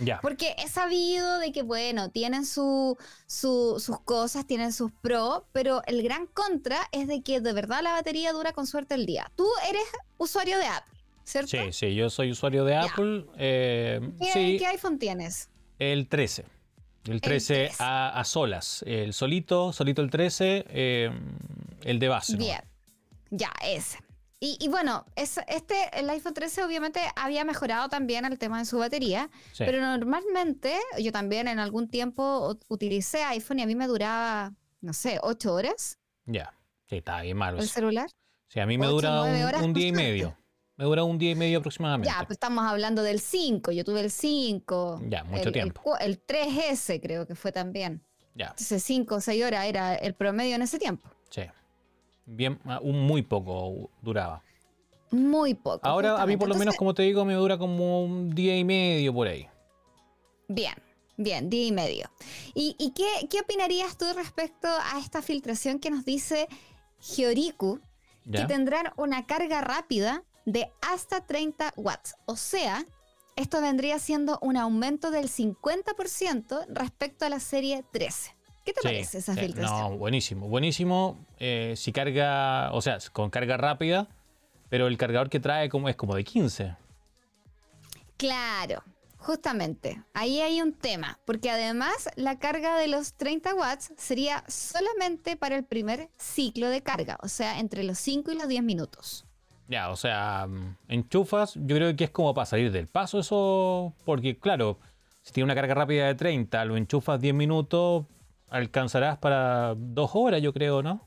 [0.00, 0.20] Ya.
[0.20, 5.82] Porque he sabido de que, bueno, tienen su, su- sus cosas, tienen sus pros, pero
[5.86, 9.30] el gran contra es de que de verdad la batería dura con suerte el día.
[9.34, 9.82] Tú eres
[10.16, 11.48] usuario de Apple, ¿cierto?
[11.50, 12.76] Sí, sí, yo soy usuario de.
[12.76, 13.26] Apple.
[13.38, 15.48] eh, ¿Qué, sí, qué iPhone tienes?
[15.80, 16.44] el 13.
[17.04, 17.82] El 13, 13.
[17.82, 18.84] A, a solas.
[18.86, 21.10] El solito, solito el 13, eh,
[21.82, 22.36] el de base.
[22.36, 22.44] ¿no?
[23.30, 23.98] Ya, ese.
[24.40, 28.64] Y, y bueno, es, este, el iPhone 13 obviamente había mejorado también el tema de
[28.66, 29.64] su batería, Sí.
[29.66, 34.92] pero normalmente yo también en algún tiempo utilicé iPhone y a mí me duraba, no
[34.92, 36.54] sé, 8 horas Ya.
[36.88, 37.58] Sí, está bien malo.
[37.58, 37.74] el eso.
[37.74, 38.08] celular.
[38.48, 40.38] Sí, a mí me ocho, dura un, horas un día y medio.
[40.76, 42.08] Me dura un día y medio aproximadamente.
[42.08, 45.02] Ya, pues estamos hablando del 5, yo tuve el 5.
[45.08, 45.98] Ya, mucho el, tiempo.
[45.98, 48.02] El, el 3S creo que fue también.
[48.36, 51.10] Ya, Entonces 5 o 6 horas era el promedio en ese tiempo.
[51.30, 51.42] sí.
[52.30, 54.42] Bien, ah, un muy poco duraba.
[55.10, 55.80] Muy poco.
[55.82, 58.64] Ahora, a mí por lo menos, como te digo, me dura como un día y
[58.64, 59.48] medio por ahí.
[60.48, 60.74] Bien,
[61.16, 62.10] bien, día y medio.
[62.54, 66.48] ¿Y, y qué, qué opinarías tú respecto a esta filtración que nos dice
[67.00, 67.80] Georiku,
[68.26, 68.42] ¿Ya?
[68.42, 72.14] que tendrán una carga rápida de hasta 30 watts?
[72.26, 72.84] O sea,
[73.36, 78.37] esto vendría siendo un aumento del 50% respecto a la serie 13.
[78.68, 79.80] ¿Qué te Sí, parece esa sí, filtración?
[79.92, 81.16] No, buenísimo, buenísimo.
[81.38, 84.08] eh, si carga, o sea, con carga rápida,
[84.68, 86.76] pero el cargador que trae como es como de 15.
[88.18, 88.82] Claro,
[89.16, 90.02] justamente.
[90.12, 95.56] Ahí hay un tema, porque además la carga de los 30 watts sería solamente para
[95.56, 99.24] el primer ciclo de carga, o sea, entre los 5 y los 10 minutos.
[99.68, 103.94] Ya, o sea, mm, enchufas, yo creo que es como para salir del paso eso,
[104.04, 104.78] porque claro,
[105.22, 108.04] si tiene una carga rápida de 30, lo enchufas 10 minutos,
[108.50, 111.06] alcanzarás para dos horas, yo creo, ¿no?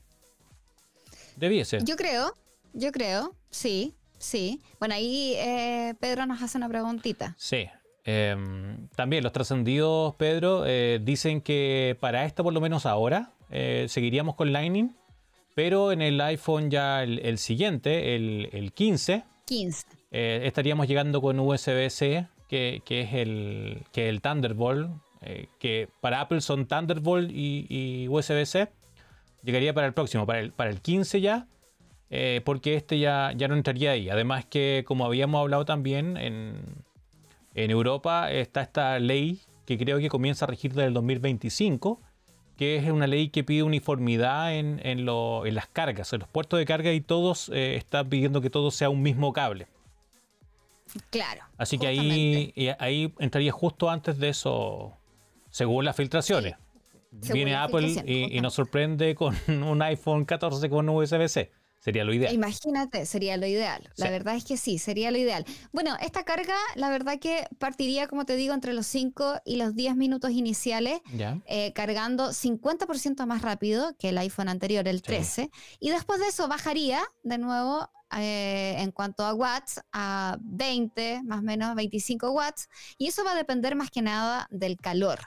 [1.36, 1.78] Debiese.
[1.84, 2.34] Yo creo,
[2.72, 4.60] yo creo, sí, sí.
[4.78, 7.34] Bueno, ahí eh, Pedro nos hace una preguntita.
[7.38, 7.68] Sí.
[8.04, 13.86] Em, también los trascendidos, Pedro, eh, dicen que para esta, por lo menos ahora, eh,
[13.88, 14.96] seguiríamos con Lightning,
[15.54, 19.86] pero en el iPhone ya el, el siguiente, el, el 15, 15.
[20.10, 24.90] eh, estaríamos llegando con USB-C, que, que es el, que el Thunderbolt,
[25.22, 28.68] eh, que para Apple son Thunderbolt y, y USB-C.
[29.42, 31.46] Llegaría para el próximo, para el, para el 15 ya,
[32.10, 34.08] eh, porque este ya, ya no entraría ahí.
[34.08, 36.60] Además que, como habíamos hablado también, en,
[37.54, 42.00] en Europa está esta ley que creo que comienza a regir desde el 2025,
[42.56, 46.28] que es una ley que pide uniformidad en, en, lo- en las cargas, en los
[46.28, 49.66] puertos de carga y todos eh, están pidiendo que todo sea un mismo cable.
[51.10, 51.40] Claro.
[51.56, 54.92] Así que ahí, ahí entraría justo antes de eso,
[55.52, 56.56] según las filtraciones.
[57.20, 61.52] según Viene las Apple y, y nos sorprende con un iPhone 14 con USB-C.
[61.78, 62.32] Sería lo ideal.
[62.32, 63.82] Imagínate, sería lo ideal.
[63.96, 64.12] La Sí.
[64.12, 65.44] verdad es que sí, sería lo ideal.
[65.72, 69.74] Bueno, esta carga, la verdad que partiría, como te digo, entre los 5 y los
[69.74, 71.40] 10 minutos iniciales, ¿Ya?
[71.46, 75.50] eh, cargando 50% más rápido que el iPhone anterior, el 13.
[75.80, 81.40] Y después de eso bajaría de nuevo eh, en cuanto a watts a 20, más
[81.40, 82.68] o menos 25 watts.
[82.96, 85.18] Y eso va a depender más que nada del calor.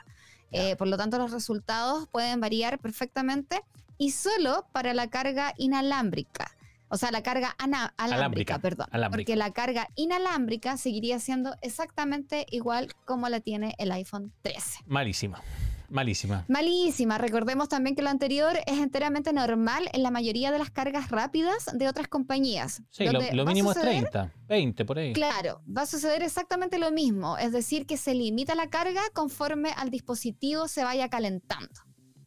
[0.55, 3.61] Eh, por lo tanto, los resultados pueden variar perfectamente
[3.97, 6.51] y solo para la carga inalámbrica.
[6.87, 8.87] O sea, la carga alámbrica, Alámbrica, perdón.
[8.91, 9.17] alámbrica.
[9.25, 14.79] Porque la carga inalámbrica seguiría siendo exactamente igual como la tiene el iPhone 13.
[14.85, 15.41] Malísima.
[15.89, 16.45] Malísima.
[16.48, 17.17] Malísima.
[17.17, 21.69] Recordemos también que lo anterior es enteramente normal en la mayoría de las cargas rápidas
[21.74, 22.82] de otras compañías.
[22.89, 25.13] Sí, lo, mínimo es suceder- 30, 20 por ahí.
[25.13, 27.38] Claro, va a suceder exactamente lo mismo.
[27.38, 31.69] Es decir, que se limita la carga conforme al dispositivo se vaya calentando.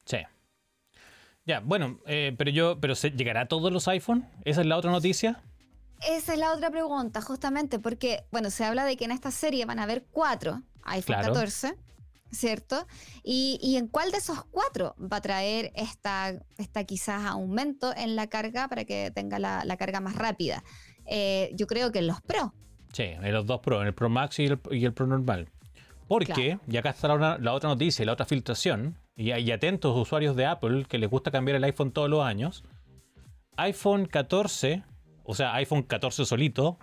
[0.04, 0.18] Sí.
[1.44, 4.28] Ya, bueno, eh, pero yo, pero se, ¿llegará a todos los iPhone?
[4.44, 5.42] Esa es la otra noticia.
[6.06, 9.64] Esa es la otra pregunta, justamente, porque, bueno, se habla de que en esta serie
[9.64, 11.32] van a haber cuatro iPhone Claro.
[11.34, 11.74] 14,
[12.30, 12.86] ¿cierto?
[13.22, 18.16] Y, y en cuál de esos cuatro va a traer esta, esta quizás aumento en
[18.16, 20.62] la carga para que tenga la, la carga más rápida?
[21.06, 22.52] Eh, yo creo que en los Pro.
[22.92, 25.48] Sí, en los dos Pro, en el Pro Max y el, y el Pro normal.
[26.06, 26.60] Porque, Claro.
[26.66, 30.46] y acá está la, la otra noticia la otra filtración, y, y atentos usuarios de
[30.46, 32.64] Apple que les gusta cambiar el iPhone todos los años,
[33.56, 34.84] iPhone 14,
[35.24, 36.78] o sea, iPhone 14 solito,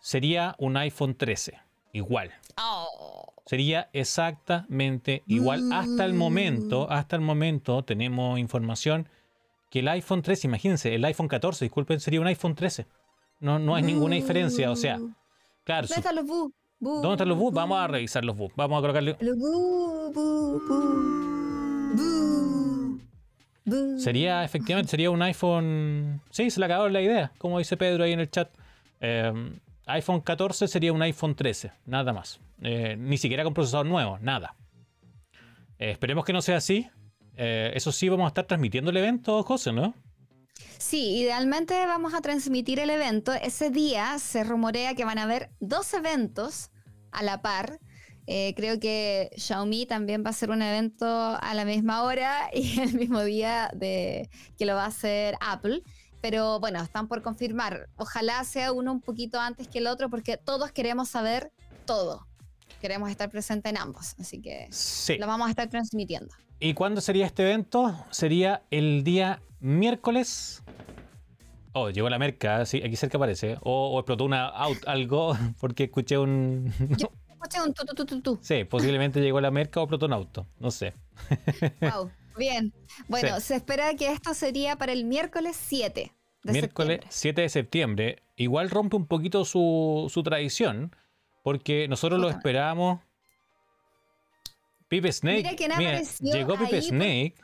[0.00, 1.58] sería un iPhone 13.
[1.92, 2.30] Igual.
[2.60, 5.72] Oh, Sería exactamente igual.
[5.72, 9.08] Hasta el momento, hasta el momento tenemos información
[9.70, 12.86] que el iPhone 13, imagínense, el iPhone 14, disculpen, sería un iPhone 13.
[13.40, 14.70] No, no hay ninguna diferencia.
[14.70, 14.98] O sea,
[15.64, 16.52] claro, ¿Dónde están los bu?
[16.78, 17.52] Bu, ¿dónde están los?
[17.54, 18.54] Vamos a revisar los bugs.
[18.54, 19.16] Vamos a colocarle.
[19.18, 21.00] Los bu, bu, bu,
[21.96, 23.00] bu,
[23.64, 23.98] bu.
[23.98, 26.20] Sería, efectivamente, sería un iPhone.
[26.28, 28.50] Sí, se le acabó la idea, como dice Pedro ahí en el chat.
[29.00, 29.32] Eh,
[29.86, 32.40] iPhone 14 sería un iPhone 13, nada más.
[32.62, 34.56] Eh, ni siquiera con procesador nuevo, nada.
[35.78, 36.88] Eh, esperemos que no sea así.
[37.36, 39.94] Eh, eso sí, vamos a estar transmitiendo el evento, José, ¿no?
[40.78, 43.32] Sí, idealmente vamos a transmitir el evento.
[43.32, 46.70] Ese día se rumorea que van a haber dos eventos
[47.12, 47.78] a la par.
[48.26, 52.94] Creo que Xiaomi también va a hacer un evento a la misma hora y el
[52.94, 55.82] mismo día de, que lo va a hacer Apple.
[56.20, 57.88] Pero bueno, están por confirmar.
[57.96, 61.52] Ojalá sea uno un poquito antes que el otro porque todos queremos saber
[61.86, 62.27] todo.
[62.80, 64.14] Queremos estar presentes en ambos.
[64.18, 65.16] Así que Sí.
[65.18, 66.34] lo vamos a estar transmitiendo.
[66.60, 67.94] ¿Y cuándo sería este evento?
[68.10, 70.62] Sería el día miércoles.
[71.72, 73.56] Oh, llegó la merca, sí, aquí cerca aparece.
[73.62, 76.72] O, o explotó una out, algo, porque escuché un.
[77.38, 78.38] Escucha un tu, tu, tu, tu, tu.
[78.42, 80.94] sí, posiblemente llegó la merca o explotó un auto, no sé.
[81.80, 82.72] Wow, bien.
[83.06, 83.46] Bueno, Sí.
[83.48, 86.12] se espera que esto sería para el miércoles 7
[86.42, 87.06] de miércoles septiembre.
[87.10, 88.22] 7 de septiembre.
[88.36, 90.90] Igual rompe un poquito su, su tradición,
[91.48, 93.00] porque nosotros lo esperábamos.
[94.86, 95.36] Pipe Snake.
[95.38, 97.34] Mira quién mira, llegó Pipe ahí, Snake.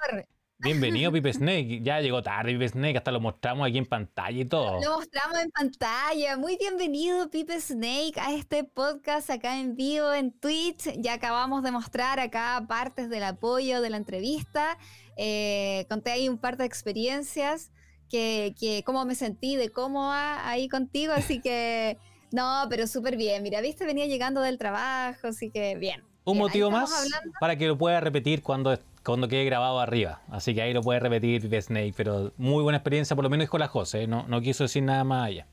[0.58, 1.80] Bienvenido, Pipe Snake.
[1.82, 2.98] Ya llegó tarde, Pipe Snake.
[2.98, 4.78] Hasta lo mostramos aquí en pantalla y todo.
[4.82, 6.36] Lo mostramos en pantalla.
[6.36, 10.92] Muy bienvenido, Pipe Snake, a este podcast acá en vivo en Twitch.
[10.98, 14.76] Ya acabamos de mostrar acá partes del apoyo de la entrevista.
[15.16, 17.72] Eh, conté ahí un par de experiencias
[18.10, 21.14] que, que cómo me sentí de cómoda ahí contigo.
[21.14, 21.96] Así que,
[22.32, 23.42] no, pero súper bien.
[23.42, 26.02] Mira, viste, venía llegando del trabajo, así que bien.
[26.24, 27.32] Un Bien, motivo más hablando.
[27.38, 30.22] para que lo pueda repetir cuando, cuando quede grabado arriba.
[30.30, 31.94] Así que ahí lo puede repetir Pipe Snake.
[31.96, 34.04] Pero muy buena experiencia, por lo menos con la José.
[34.04, 34.06] ¿eh?
[34.06, 35.46] No, no quiso decir nada más allá.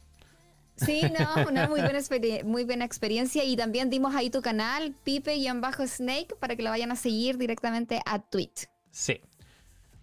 [0.78, 2.00] Sí, no, una muy buena,
[2.46, 3.44] muy buena experiencia.
[3.44, 8.20] Y también dimos ahí tu canal, Pipe-Snake, para que lo vayan a seguir directamente a
[8.20, 8.68] Twitch.
[8.92, 9.22] Sí.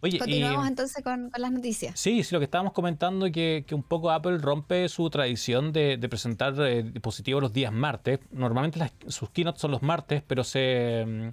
[0.01, 1.99] Oye, y- Continuamos entonces con, con las noticias.
[1.99, 5.97] Sí, sí, lo que estábamos comentando que, que un poco Apple rompe su tradición de,
[5.97, 8.21] de presentar eh, dispositivos los días martes.
[8.31, 11.05] Normalmente las- sus keynotes son los martes, pero se...
[11.07, 11.29] mm,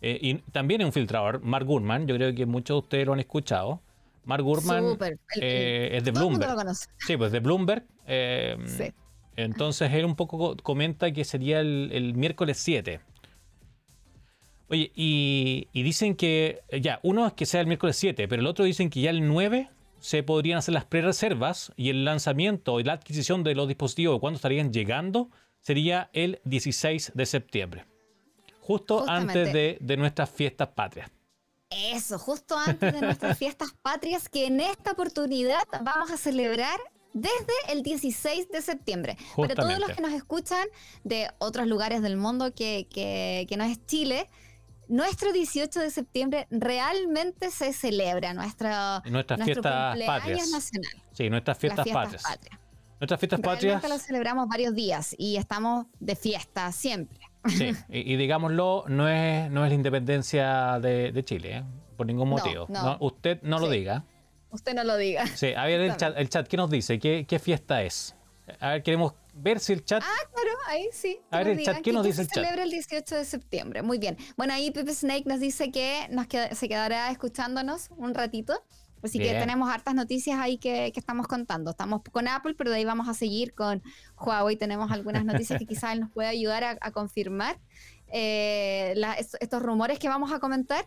[0.00, 3.14] eh, y también es un filtrador, Mark Gurman, yo creo que muchos de ustedes lo
[3.14, 3.80] han escuchado.
[4.24, 5.12] Mark Gurman Súper.
[5.34, 6.50] El- el- eh, es de todo el mundo Bloomberg.
[6.52, 6.86] lo conoce.
[6.98, 7.84] Sí, pues de Bloomberg.
[8.06, 8.92] eh, Sí.
[9.36, 13.00] Entonces él un poco co- comenta que sería el, el miércoles 7.
[14.70, 18.40] Oye, y, y dicen que, eh, ya, uno es que sea el miércoles 7, pero
[18.40, 22.78] el otro dicen que ya el 9 se podrían hacer las pre-reservas y el lanzamiento
[22.78, 27.84] y la adquisición de los dispositivos, cuando estarían llegando, sería el 16 de septiembre.
[28.60, 29.38] Justo Justamente.
[29.40, 31.10] antes de, de nuestras fiestas patrias.
[31.70, 36.78] Eso, justo antes de nuestras fiestas patrias, que en esta oportunidad vamos a celebrar
[37.14, 39.16] desde el 16 de septiembre.
[39.36, 39.94] Para todos los Justamente.
[39.94, 40.66] que nos escuchan
[41.04, 44.28] de otros lugares del mundo que, que- que no es Chile,
[44.88, 48.68] nuestro 18 de septiembre realmente se celebra nuestro,
[49.04, 50.50] En nuestras nuestro fiestas patrias.
[50.50, 50.92] nacional.
[51.12, 52.22] Sí, nuestras fiestas, fiestas patrias.
[52.22, 52.60] patrias.
[53.00, 53.62] Nuestras fiestas patrias.
[53.82, 57.18] Realmente lo celebramos varios días y estamos de fiesta siempre.
[57.46, 61.64] Sí, y, y digámoslo, no es, no es la independencia de, de Chile, ¿eh?
[61.96, 62.66] por ningún No, motivo.
[62.68, 62.82] no.
[62.82, 63.78] No, usted no lo Sí.
[63.78, 64.04] diga.
[64.50, 65.26] Usted no lo diga.
[65.26, 66.98] Sí, a ver el chat, el chat, ¿qué nos dice?
[66.98, 68.16] ¿Qué, qué fiesta es?
[68.60, 70.02] A ver, queremos ver si el chat...
[70.04, 71.18] Ah, claro, ahí sí.
[71.30, 72.44] A que ver, el chat, ¿qué nos que dice el se chat?
[72.44, 73.82] celebra el 18 de septiembre.
[73.82, 74.16] Muy bien.
[74.36, 78.62] Bueno, ahí Pepe Snake nos dice que nos queda- se quedará escuchándonos un ratito.
[79.00, 79.38] Así que Bien.
[79.40, 81.70] tenemos hartas noticias ahí que, que estamos contando.
[81.70, 83.80] Estamos con Apple, pero de ahí vamos a seguir con
[84.18, 84.56] Huawei.
[84.56, 87.60] Tenemos algunas noticias que quizás él nos puede ayudar a, a confirmar
[88.08, 90.84] eh, la- est- estos rumores que vamos a comentar.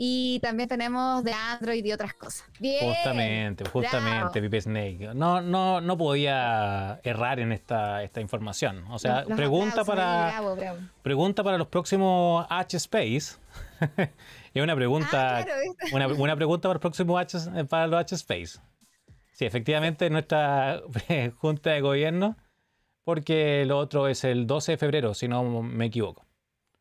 [0.00, 2.44] Y también tenemos de Android y otras cosas.
[2.60, 2.94] Bien.
[2.94, 4.40] Justamente, justamente.
[4.40, 5.10] Pipe Snake.
[5.12, 8.84] No, no, no podía errar en esta, esta información.
[8.90, 10.78] O sea, Los- los pregunta aplausos para, bravo, bravo.
[11.02, 13.38] pregunta para los próximos H-Space.
[14.54, 15.46] es una pregunta, Ah,
[15.92, 17.36] una, una pregunta para, el próximo H,
[17.68, 18.60] para los H-Space.
[19.32, 20.80] Sí, efectivamente, nuestra
[21.38, 22.36] junta de gobierno,
[23.02, 26.24] porque lo otro es el 12 de febrero, si no me equivoco.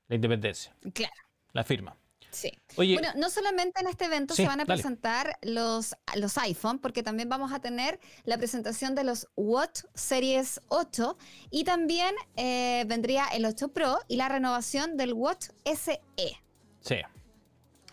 [0.07, 1.13] La independencia, Claro.
[1.53, 1.95] la firma.
[2.37, 2.51] Sí.
[2.75, 4.81] Oye, Bueno, no solamente en este evento Sí, se van a dale.
[4.81, 10.61] presentar los, los iPhone, porque también vamos a tener la presentación de los Watch Series
[10.67, 11.17] 8
[11.49, 15.99] y también eh, vendría el 8 Pro y la renovación del Watch SE.
[16.81, 16.97] Sí.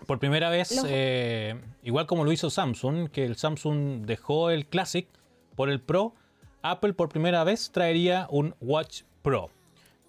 [0.07, 4.67] Por primera vez, Los- eh, igual como lo hizo Samsung, que el Samsung dejó el
[4.67, 5.09] Classic
[5.57, 6.15] por el Pro,
[6.61, 9.51] Apple por primera vez traería un Watch Pro.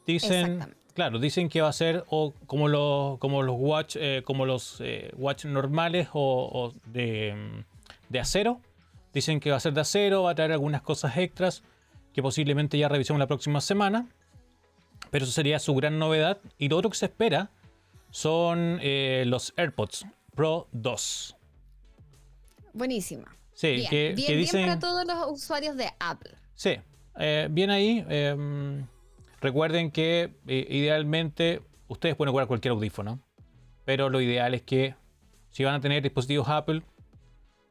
[0.06, 0.78] Dicen, Exactamente.
[0.96, 4.78] Claro, dicen que va a ser o como los, como los Watch, eh, como los
[4.80, 7.64] eh, Watch normales o, o de, mm,
[8.10, 8.62] de acero.
[9.14, 11.64] Dicen que va a ser de acero, va a traer algunas cosas extras
[12.14, 14.08] que posiblemente ya revisemos la próxima semana.
[15.12, 16.40] Pero eso sería su gran novedad.
[16.58, 17.52] Y lo otro que se espera
[18.10, 21.36] son eh, los AirPods Pro 2.
[22.74, 23.36] Buenísima.
[23.54, 24.62] Sí, bien, que, bien, que bien dicen.
[24.66, 26.34] para todos los usuarios de Apple.
[26.56, 26.78] Sí,
[27.50, 28.06] bien ahí.
[29.46, 33.20] Recuerden que eh, idealmente ustedes pueden ocupar cualquier audífono,
[33.86, 34.96] pero lo ideal es que
[35.52, 36.82] si van a tener dispositivos Apple,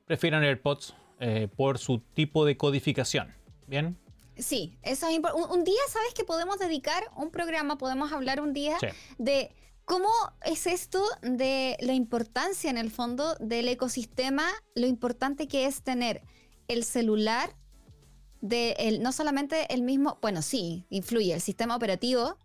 [0.07, 3.35] prefieran AirPods eh, por su tipo de codificación.
[3.67, 3.99] Bien,
[4.37, 5.47] Sí, eso es importante.
[5.47, 7.79] Un, un día, ¿sabes que podemos dedicar un programa?
[7.79, 9.55] Podemos hablar un día sí, de
[9.85, 10.09] cómo
[10.45, 16.23] es esto de la importancia en el fondo del ecosistema, lo importante que es tener
[16.69, 17.55] el celular
[18.45, 22.39] de el, no solamente el mismo, bueno, sí, influye el sistema operativo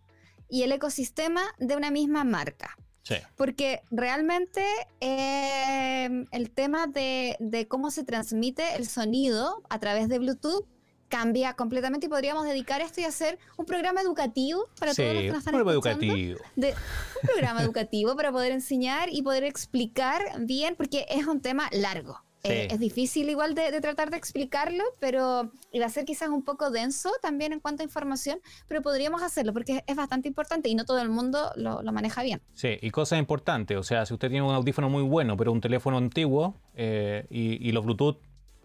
[0.48, 2.74] y el ecosistema de una misma marca.
[3.02, 3.16] sí.
[3.36, 4.64] Porque realmente
[5.00, 10.66] eh, el tema de, de cómo se transmite el sonido a través de Bluetooth
[11.08, 15.22] cambia completamente y podríamos dedicar esto y hacer un programa educativo para Sí, todos los
[15.22, 16.38] que nos un programa educativo.
[16.56, 21.68] de un programa educativo para poder enseñar y poder explicar bien, porque es un tema
[21.72, 22.22] largo.
[22.42, 26.70] Eh, es difícil igual de, tratar de explicarlo, pero iba a ser quizás un poco
[26.70, 30.84] denso también en cuanto a información, pero podríamos hacerlo porque es bastante importante y no
[30.84, 32.40] todo el mundo lo, maneja bien.
[32.54, 35.60] Sí, y cosa importante, o sea, si usted tiene un audífono muy bueno, pero un
[35.60, 38.18] teléfono antiguo eh, y, los Bluetooth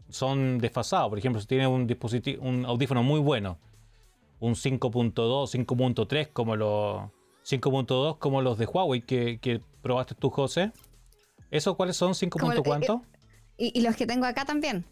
[0.09, 3.57] son desfasados, por ejemplo, si tiene un, dispositivo, un audífono muy bueno,
[4.39, 5.13] un 5.2,
[5.65, 7.09] 5.3 como los
[7.43, 10.71] 5.2 como los de Huawei que, que probaste tú, José.
[11.51, 12.13] ¿Esos cuáles son?
[12.13, 12.63] ¿5.
[12.63, 13.03] cuánto?
[13.57, 14.85] Y, los que tengo acá también,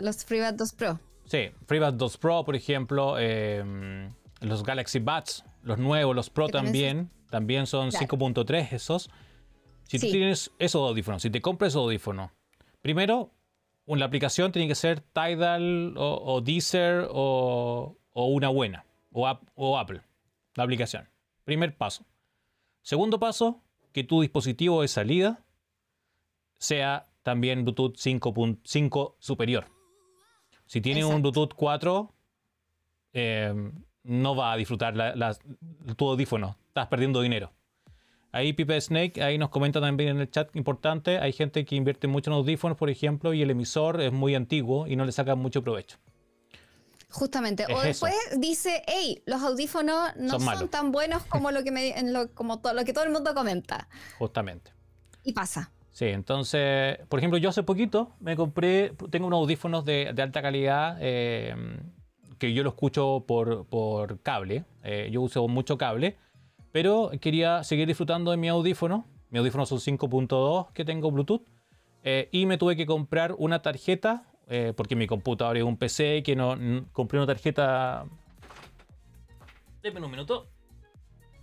[0.00, 1.00] los FreeBuds 2 Pro.
[1.26, 7.10] Sí, FreeBuds 2 Pro, por ejemplo, em, los Galaxy Buds, los nuevos, los Pro también,
[7.30, 9.08] también son 5.3 esos.
[9.84, 12.30] Si tú tienes esos audífonos, si te compras esos audífonos,
[12.80, 13.30] primero,
[13.86, 20.02] la aplicación tiene que ser Tidal o, Deezer o, una buena, o, o Apple,
[20.54, 21.08] la aplicación.
[21.44, 22.04] Primer paso.
[22.82, 25.44] Segundo paso, que tu dispositivo de salida
[26.58, 29.66] sea también Bluetooth 5.5 superior.
[30.66, 32.14] Si tiene un Bluetooth 4,
[33.12, 33.72] em,
[34.04, 34.94] no va a disfrutar
[35.96, 36.56] tu audífono.
[36.68, 37.52] Estás perdiendo dinero.
[38.32, 42.08] Ahí Pipe Snake, ahí nos comenta también en el chat importante, hay gente que invierte
[42.08, 45.34] mucho en audífonos, por ejemplo, y el emisor es muy antiguo y no le saca
[45.34, 45.98] mucho provecho.
[47.10, 47.66] Justamente.
[47.70, 51.94] o después dice, hey, los audífonos no son, tan buenos como lo que me,
[52.32, 53.86] como todo, lo que todo el mundo comenta.
[54.18, 54.72] Justamente.
[55.22, 55.70] Y pasa.
[55.92, 60.96] Sí, entonces, por ejemplo, yo hace poquito me compré, tengo unos audífonos de, alta calidad
[61.00, 61.54] eh,
[62.38, 64.64] que yo lo escucho por, cable.
[64.82, 66.16] Eh, yo uso mucho cable,
[66.72, 69.04] pero quería seguir disfrutando de mi audífono.
[69.28, 71.42] Mi audífono son 5.2 que tengo Bluetooth.
[72.04, 74.24] Eh, y me tuve que comprar una tarjeta,
[74.76, 76.56] porque mi computador es un PC que no,
[76.92, 78.04] compré una tarjeta.
[79.82, 80.48] Deme un minuto.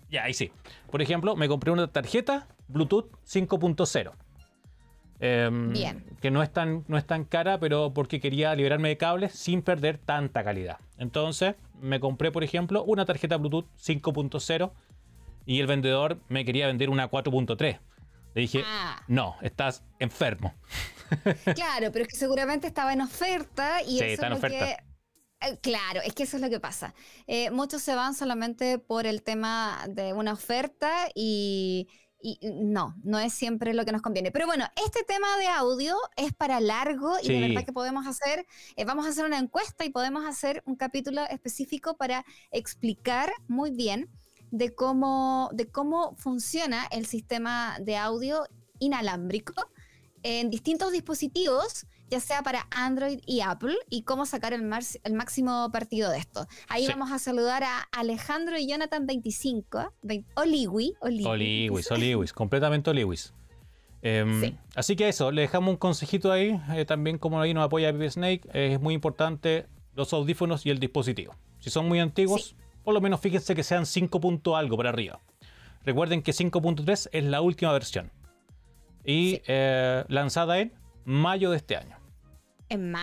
[0.09, 0.51] Ya, ahí sí.
[0.91, 4.11] Por ejemplo, me compré una tarjeta Bluetooth 5.0.
[5.19, 6.05] Em, Bien.
[6.21, 9.61] Que no es, tan, no es tan cara, pero porque quería liberarme de cables sin
[9.61, 10.77] perder tanta calidad.
[10.97, 14.71] Entonces me compré, por ejemplo, una tarjeta Bluetooth 5.0
[15.45, 17.79] y el vendedor me quería vender una 4.3.
[18.35, 19.01] Le dije, ah.
[19.07, 20.53] no, estás enfermo.
[21.55, 24.77] Claro, pero es que seguramente estaba en oferta y eso es lo que...
[25.41, 26.93] Eh, claro, es que eso es lo que pasa.
[27.25, 31.87] Eh, muchos se van solamente por el tema de una oferta y,
[32.21, 34.31] y no, no es siempre lo que nos conviene.
[34.31, 38.45] Pero bueno, este tema de audio es para largo y de verdad que podemos hacer,
[38.75, 43.71] eh, vamos a hacer una encuesta y podemos hacer un capítulo específico para explicar muy
[43.71, 44.09] bien
[44.51, 48.45] de cómo, de cómo funciona el sistema de audio
[48.79, 49.53] inalámbrico
[50.23, 54.67] en distintos dispositivos ya sea para Android y Apple, y cómo sacar el,
[55.03, 56.47] el máximo partido de esto.
[56.67, 59.93] Ahí vamos a saludar a Alejandro y Jonathan 25,
[60.35, 60.93] Oliwi.
[61.01, 63.33] Oliwis, Oliwis, completamente Oliwis.
[64.01, 67.91] Em, así que eso, le dejamos un consejito ahí, eh, también como ahí nos apoya
[67.91, 71.35] Pipe Snake, es muy importante los audífonos y el dispositivo.
[71.59, 75.19] Si son muy antiguos, por lo menos fíjense que sean 5 punto algo para arriba.
[75.83, 78.11] Recuerden que 5.3 es la última versión
[79.09, 80.71] y eh, lanzada en
[81.03, 81.97] mayo de este año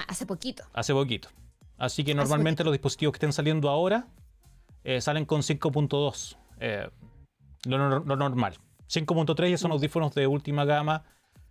[0.07, 0.65] hace poquito.
[0.73, 1.29] Hace poquito.
[1.77, 4.07] Así que normalmente los dispositivos que estén saliendo ahora
[4.85, 6.37] eh, salen con 5.2.
[6.61, 6.89] Eh,
[7.65, 8.59] lo, normal.
[8.89, 11.05] 5.3 ya son audífonos de última gama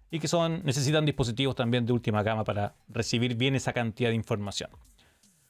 [0.10, 4.16] y que son necesitan dispositivos también de última gama para recibir bien esa cantidad de
[4.16, 4.70] información.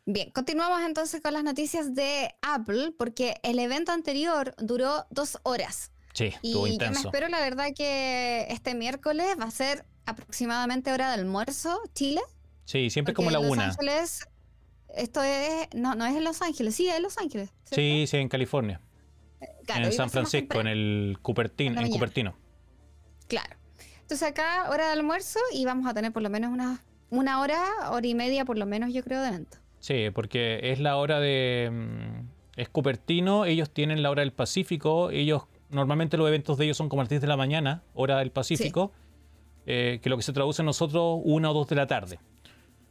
[0.07, 5.91] Bien, continuamos entonces con las noticias de Apple, porque el evento anterior duró dos horas.
[6.15, 11.09] Sí, estuvo y me espero, la verdad, que este miércoles va a ser aproximadamente hora
[11.09, 12.21] de almuerzo, Chile.
[12.63, 13.67] Sí, siempre como la una.
[13.67, 14.27] Los Ángeles,
[14.95, 17.49] esto es, no, no es en Los Ángeles, sí, es en Los Ángeles.
[17.65, 18.79] Sí, sí, en California.
[19.41, 22.33] Eh, en San Francisco, en el Cupertino, en Cupertino.
[23.27, 23.57] Claro.
[23.99, 27.61] Entonces acá, hora de almuerzo, y vamos a tener por lo menos una, una hora,
[27.91, 29.57] hora y media por lo menos, yo creo, de evento.
[29.81, 31.69] Sí, porque es la hora de...
[31.73, 35.43] Mm, es Cupertino, ellos tienen la hora del Pacífico, ellos...
[35.69, 38.31] Normalmente los eventos de ellos son como a las 10 de la mañana, hora del
[38.31, 38.91] Pacífico,
[39.65, 42.19] eh, que lo que se traduce en nosotros una o dos de la tarde.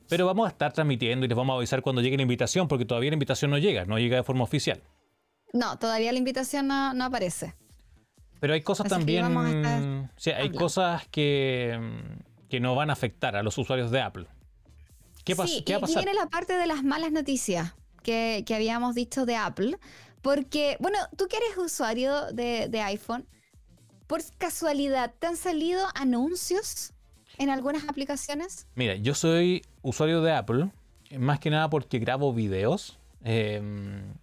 [0.09, 2.85] Pero vamos a estar transmitiendo y les vamos a avisar cuando llegue la invitación, porque
[2.85, 4.83] todavía la invitación no llega, no llega de forma oficial.
[5.53, 7.55] No, todavía la invitación no, aparece.
[8.41, 10.11] Pero hay cosas también.
[10.16, 11.79] Sí, hay cosas que,
[12.51, 14.27] que no van a afectar a los usuarios de Apple.
[15.25, 15.55] ¿Qué, pasa?
[15.64, 16.05] ¿qué va a pasar?
[16.05, 19.79] Viene la parte de las malas noticias que, que, habíamos dicho de Apple.
[20.25, 23.27] Porque, bueno, tú que eres usuario de, de iPhone,
[24.07, 26.95] por casualidad, ¿te han salido anuncios
[27.37, 28.66] en algunas aplicaciones?
[28.75, 30.70] Mira, yo soy usuario de Apple,
[31.18, 34.14] más que nada porque grabo videos em,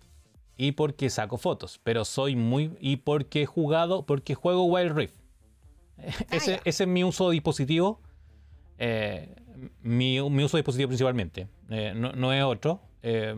[0.57, 2.75] y porque saco fotos, pero soy muy...
[2.79, 5.15] y porque he jugado, porque juego Wild Rift.
[5.99, 8.01] Ah, ese, es mi uso de dispositivo.
[8.79, 9.35] Eh,
[9.83, 12.81] mi, mi uso de dispositivo principalmente, eh, no, no es otro.
[13.03, 13.35] eh,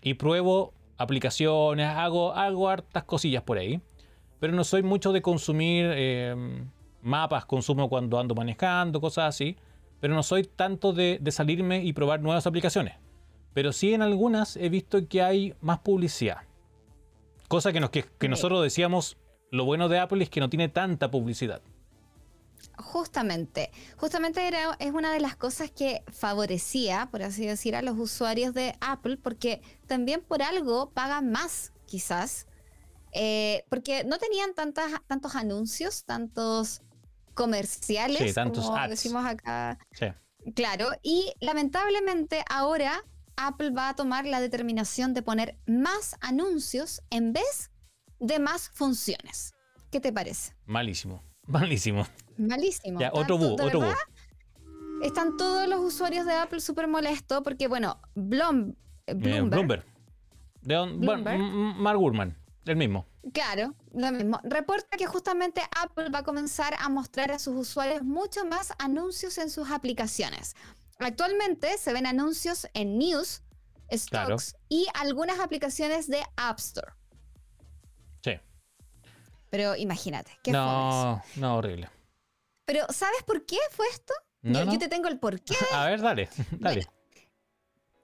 [0.00, 3.80] y pruebo aplicaciones, hago, hago hartas cosillas por ahí.
[4.40, 6.34] Pero no soy mucho de consumir eh,
[7.02, 9.56] mapas, consumo cuando ando manejando, cosas así.
[10.00, 12.94] Pero no soy tanto de, de salirme y probar nuevas aplicaciones.
[13.54, 16.38] Pero sí en algunas he visto que hay más publicidad.
[17.48, 18.28] Cosa que, nos, que, que Sí.
[18.28, 19.16] nosotros decíamos,
[19.50, 21.60] lo bueno de Apple es que no tiene tanta publicidad.
[22.78, 27.98] Justamente, justamente era, es una de las cosas que favorecía, por así decir, a los
[27.98, 32.46] usuarios de Apple, porque también por algo pagan más, quizás,
[33.12, 36.80] eh, porque no tenían tantas, tantos anuncios, tantos
[37.34, 38.90] comerciales, Sí, tantos como ads.
[38.90, 40.06] decimos acá, Sí.
[40.54, 43.04] claro, y lamentablemente ahora
[43.36, 47.70] Apple va a tomar la determinación de poner más anuncios en vez
[48.18, 49.52] de más funciones.
[49.90, 50.54] ¿Qué te parece?
[50.66, 51.22] Malísimo.
[51.46, 52.06] Malísimo.
[52.36, 53.00] Malísimo.
[53.00, 53.38] Ya, otro
[55.02, 58.74] Están todos los usuarios de Apple súper molestos porque, bueno, Blom, eh,
[59.06, 59.84] Eh, Bloomberg, Bloomberg.
[60.62, 61.34] De bueno, Bloomberg.
[61.40, 63.04] M- Mark Gurman, el mismo.
[63.32, 68.02] claro, lo mismo, reporta que justamente Apple va a comenzar a mostrar a sus usuarios
[68.02, 70.54] mucho más anuncios en sus aplicaciones.
[71.00, 73.42] Actualmente se ven anuncios en News,
[74.08, 74.38] Claro.
[74.38, 76.92] Stocks y algunas aplicaciones de App Store.
[78.24, 78.38] Sí.
[79.50, 80.52] Pero imagínate, qué.
[80.52, 81.90] No, no, horrible.
[82.64, 84.14] Pero ¿sabes por qué fue esto?
[84.42, 84.72] No, yo, no.
[84.72, 85.54] yo te tengo el por qué.
[85.72, 86.86] A ver, dale, dale.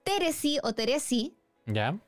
[0.03, 1.99] Teresi o Teresi Ya.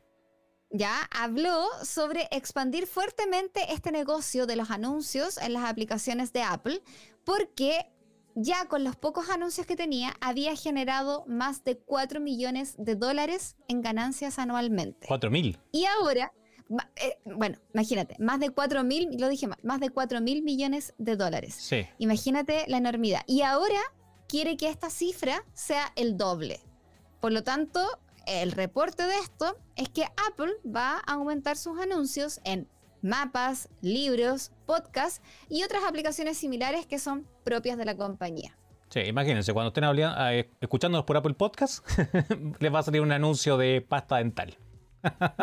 [0.70, 6.82] ya habló sobre expandir fuertemente este negocio de los anuncios en las aplicaciones de Apple,
[7.26, 7.91] porque
[8.34, 13.56] ya con los pocos anuncios que tenía había generado más de 4 millones de dólares
[13.68, 15.06] en ganancias anualmente.
[15.08, 15.60] 4000.
[15.74, 16.34] Y ahora,
[16.95, 20.93] eh, bueno, imagínate, más de 4 mil, lo dije mal, más de 4 mil millones
[20.97, 21.55] de dólares.
[21.55, 21.88] Sí.
[21.97, 23.22] Imagínate la enormidad.
[23.28, 23.80] Y ahora
[24.28, 26.61] quiere que esta cifra sea el doble.
[27.19, 27.82] Por lo tanto,
[28.26, 32.67] el reporte de esto es que Apple va a aumentar sus anuncios en
[33.01, 38.57] mapas, libros, podcasts y otras aplicaciones similares que son propias de la compañía.
[38.89, 41.86] Sí, imagínense, cuando estén eh, escuchándonos por Apple Podcast,
[42.59, 44.57] les va a salir un anuncio de pasta dental.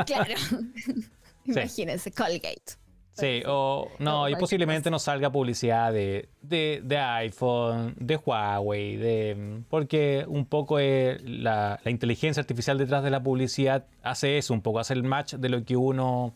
[0.06, 0.34] Claro.
[1.48, 2.76] Imagínense, Colgate.
[3.14, 9.62] Sí, o no, y posiblemente nos salga publicidad de, de, de iPhone, de Huawei, de
[9.68, 14.62] porque un poco eh, la, la inteligencia artificial detrás de la publicidad hace eso, un
[14.62, 16.32] poco hace el match de lo que uno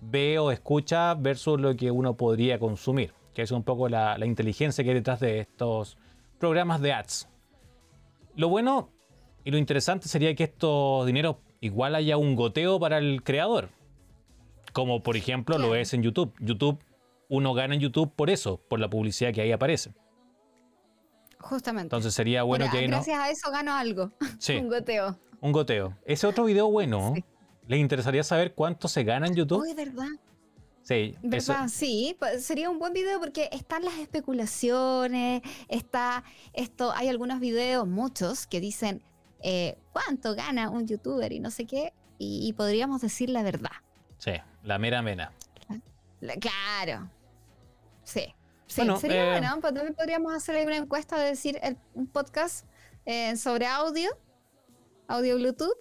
[0.00, 4.26] ve o escucha versus lo que uno podría consumir, que es un poco la, la
[4.26, 5.98] inteligencia que hay detrás de estos
[6.38, 7.28] programas de ads.
[8.36, 8.90] Lo bueno
[9.42, 13.70] y lo interesante sería que estos dineros igual haya un goteo para el creador.
[14.76, 16.34] Como por ejemplo lo es en YouTube.
[16.38, 16.78] YouTube,
[17.30, 19.94] uno gana en YouTube por eso, por la publicidad que ahí aparece.
[21.40, 21.84] Justamente.
[21.86, 22.96] Entonces sería bueno que ahí no.
[22.96, 24.12] gracias a eso gano algo.
[24.38, 25.18] Sí, Un goteo.
[25.40, 25.96] un goteo.
[26.04, 27.12] Ese otro video bueno.
[27.14, 27.24] Sí.
[27.68, 29.62] ¿Les interesaría saber cuánto se gana en YouTube?
[29.62, 30.08] Uy, ¿verdad?
[30.82, 31.68] Sí, eso- ¿Verdad?
[31.68, 36.22] Sí, pues, sería un buen video porque están las especulaciones, está
[36.52, 39.02] esto, hay algunos videos, muchos, que dicen
[39.42, 43.70] eh, cuánto gana un youtuber y no sé qué, y, y podríamos decir la verdad.
[44.26, 44.32] Sí,
[44.64, 45.32] la mera mena.
[46.20, 47.08] La- claro.
[48.04, 48.34] Sí.
[48.66, 52.06] Sí, Bueno, sería eh, bueno, pues también podríamos hacer una encuesta de decir el- un
[52.08, 52.66] podcast
[53.04, 54.10] eh, sobre audio,
[55.08, 55.76] audio Bluetooth,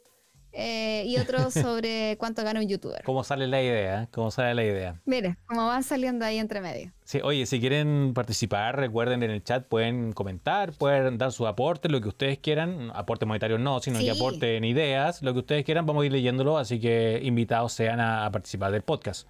[0.58, 3.04] eh, y otro sobre cuánto gana un youtuber.
[3.04, 4.08] ¿Cómo sale la idea?
[4.12, 5.02] ¿Cómo sale la idea?
[5.06, 6.92] Mire, como van saliendo ahí entre medio.
[7.04, 11.90] Sí, oye, si quieren participar, recuerden en el chat, pueden comentar, pueden dar su aporte,
[11.90, 12.92] lo que ustedes quieran.
[12.96, 14.10] Aporte monetario no, sino que Sí.
[14.10, 18.26] aporten ideas, lo que ustedes quieran, vamos a ir leyéndolo, así que invitados sean a,
[18.26, 19.28] a participar del podcast.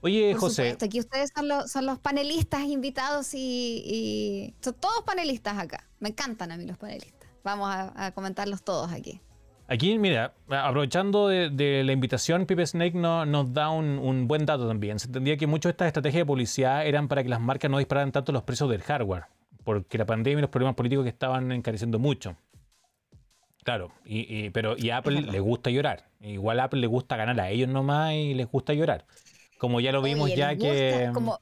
[0.00, 4.74] Oye, Por José, supuesto, aquí ustedes son los, son los panelistas invitados y, y son
[4.74, 5.88] todos panelistas acá.
[5.98, 7.28] Me encantan a mí los panelistas.
[7.42, 9.20] Vamos a, a comentarlos todos aquí.
[9.68, 14.44] Aquí, mira, aprovechando de, de la invitación, Pipe Snake no- nos da un, un buen
[14.46, 14.98] dato también.
[14.98, 17.78] Se entendía que muchas de estas estrategias de publicidad eran para que las marcas no
[17.78, 19.24] dispararan tanto los precios del hardware,
[19.64, 22.34] porque la pandemia y los problemas políticos que estaban encareciendo mucho.
[23.64, 26.08] Claro, y, y- pero y a Apple le gusta llorar.
[26.20, 29.04] Igual a Apple le gusta ganar a ellos nomás y les gusta llorar.
[29.58, 30.90] Como ya lo vimos Oye, ya que...
[31.06, 31.40] gusta, como,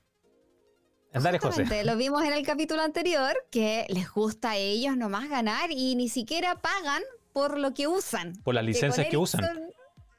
[1.12, 1.84] Dale, José.
[1.84, 6.08] lo vimos en el capítulo anterior, que les gusta a ellos nomás ganar y ni
[6.10, 7.02] siquiera pagan
[7.36, 8.32] por lo que usan.
[8.44, 9.44] Por las licencias que usan.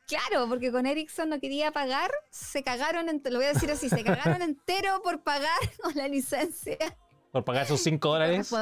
[0.05, 4.03] Claro, porque con Ericsson no quería pagar, se cagaron, lo voy a decir así, se
[4.03, 6.77] cagaron entero por pagar con la licencia.
[7.31, 8.53] Por pagar esos 5 dólares.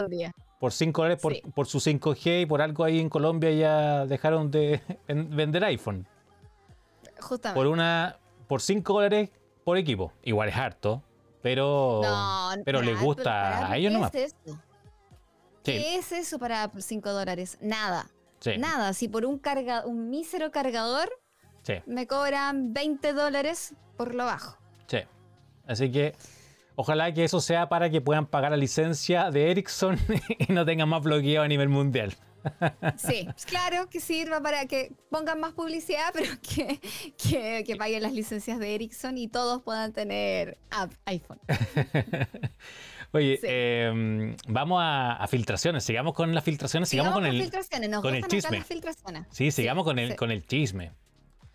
[0.57, 1.41] por 5 dólares por, Sí.
[1.53, 6.07] por su 5G y por algo ahí en Colombia ya dejaron de en- vender iPhone.
[7.19, 7.59] Justamente.
[7.59, 9.31] Por una por 5 dólares
[9.65, 10.13] por equipo.
[10.23, 11.03] Igual es harto,
[11.41, 14.15] pero No, pero para les gusta para a ellos ¿qué nomás.
[14.15, 14.57] es esto?
[15.61, 17.57] ¿Qué es eso para Apple 5 dólares?
[17.59, 18.07] Nada.
[18.39, 18.57] Sí.
[18.57, 18.93] Nada.
[18.93, 21.09] Si por un, carga, un mísero cargador
[21.63, 24.57] Sí, me cobran 20 dólares por lo bajo.
[24.87, 24.99] sí.
[25.67, 26.13] Así que
[26.75, 29.97] ojalá que eso sea para que puedan pagar la licencia de Ericsson
[30.47, 32.15] y no tengan más bloqueo a nivel mundial.
[32.97, 36.79] Sí, claro que sirva para que pongan más publicidad, pero que,
[37.17, 41.39] que, que paguen las licencias de Ericsson y todos puedan tener app iPhone.
[43.11, 43.47] Oye, Sí.
[43.49, 45.83] em, vamos a, a filtraciones.
[45.83, 46.89] Sigamos con las filtraciones.
[46.89, 47.41] Sigamos, con el.
[47.41, 47.89] filtraciones.
[47.89, 48.57] Nos con el chisme.
[48.59, 49.27] las filtraciones.
[49.31, 50.15] Sí, sigamos con el sí.
[50.15, 50.91] con el chisme.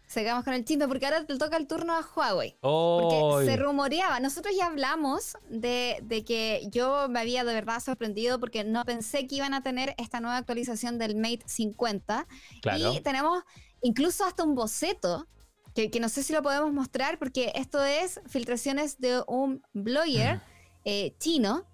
[0.07, 2.57] Sigamos con el chisme porque ahora te toca el turno a Huawei.
[2.63, 7.79] Oh, Porque se rumoreaba, nosotros ya hablamos de, de que yo me había de verdad
[7.79, 12.27] sorprendido porque no pensé que iban a tener esta nueva actualización del Mate 50.
[12.61, 12.93] Claro.
[12.93, 13.45] Y tenemos
[13.83, 15.29] incluso hasta un boceto,
[15.77, 20.41] que, que no sé si lo podemos mostrar porque esto es filtraciones de un blogger
[20.85, 21.65] eh, chino,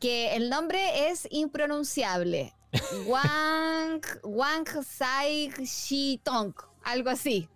[0.00, 2.52] que el nombre es impronunciable.
[3.06, 7.48] Wang, Wang Sai Shi Tong, algo así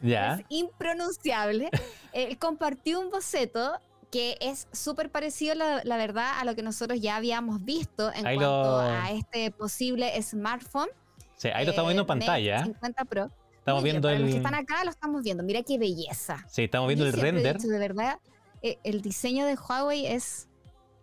[0.00, 0.34] ya.
[0.34, 1.68] es impronunciable.
[2.12, 3.72] Él compartió un boceto
[4.10, 8.26] que es súper parecido, la, la verdad, a lo que nosotros ya habíamos visto en
[8.26, 10.88] Ahí cuanto lo- a este posible smartphone.
[11.36, 12.58] Sí, ahí lo estamos viendo en eh, pantalla.
[12.58, 12.74] Mate ¿eh?
[12.74, 13.30] 50 Pro.
[13.58, 14.36] Estamos viendo para los que el.
[14.38, 15.42] están acá lo estamos viendo.
[15.42, 16.44] Mira qué belleza.
[16.48, 17.56] Sí, estamos viendo Yo el siempre he render.
[17.56, 18.31] dicho, de verdad, eh,
[18.62, 20.48] el diseño de Huawei es...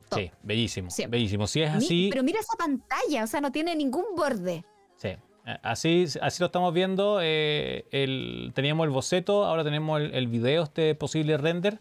[0.09, 0.19] top.
[0.19, 0.89] Sí, bellísimo.
[0.89, 1.17] Siempre.
[1.19, 1.47] Bellísimo.
[1.47, 2.07] Si es Mi- así.
[2.11, 4.63] pero mira esa pantalla, o sea, no tiene ningún borde.
[4.97, 5.09] Sí.
[5.09, 7.19] Eh, Así, así lo estamos viendo.
[7.21, 11.79] eh, el, teníamos el boceto, ahora tenemos el, el video, este posible render.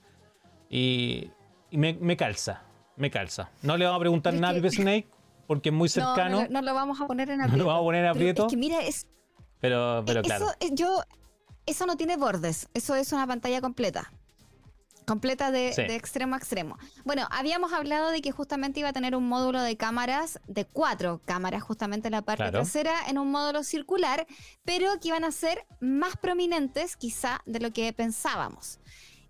[0.71, 1.31] Y,
[1.71, 2.63] y me, me calza.
[2.97, 3.51] Me calza.
[3.63, 5.09] No le vamos a preguntar nada a Snake
[5.47, 6.43] porque es muy No, cercano.
[6.43, 7.65] No, no lo vamos a poner en No aprieto.
[7.65, 8.47] lo vamos a poner en Pero aprieto.
[8.47, 9.07] Es que mira, es,
[9.61, 10.47] pero, pero Eh, claro.
[10.61, 11.03] Eh, yo,
[11.67, 14.13] eso no tiene bordes, eso es una pantalla completa.
[15.09, 15.83] Completa de, Sí.
[15.83, 16.77] de extremo a extremo.
[17.05, 21.23] Bueno, habíamos hablado de que justamente iba a tener un módulo de cámaras, de cuatro
[21.25, 22.59] cámaras, justamente en la parte Claro.
[22.59, 24.27] trasera, en un módulo circular,
[24.65, 28.81] pero que iban a ser más prominentes quizá de lo que pensábamos.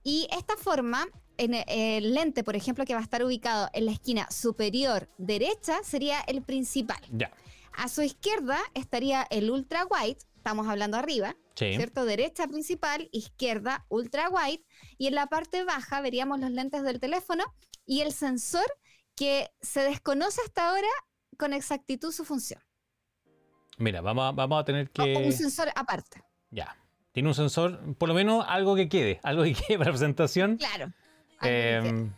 [0.02, 1.06] Y esta forma,
[1.36, 1.64] en e-
[1.98, 6.20] el lente, por ejemplo, que va a estar ubicado en la esquina superior derecha, sería
[6.26, 7.00] el principal.
[7.12, 7.30] Ya.
[7.76, 11.74] A su izquierda estaría el ultra wide, estamos hablando arriba, Sí.
[11.76, 12.04] ¿cierto?
[12.04, 14.62] Derecha principal, izquierda ultra wide,
[14.98, 17.44] y en la parte baja veríamos los lentes del teléfono
[17.86, 18.66] y el sensor
[19.14, 20.88] que se desconoce hasta ahora
[21.38, 22.60] con exactitud su función.
[23.78, 25.32] Mira, vamos a, vamos a tener o un que.
[25.32, 26.22] sensor aparte.
[26.50, 26.76] Ya.
[27.12, 29.20] Tiene un sensor, por lo menos algo que quede.
[29.24, 30.56] Algo que quede para presentación.
[30.56, 30.92] Claro.
[31.42, 32.10] Eh,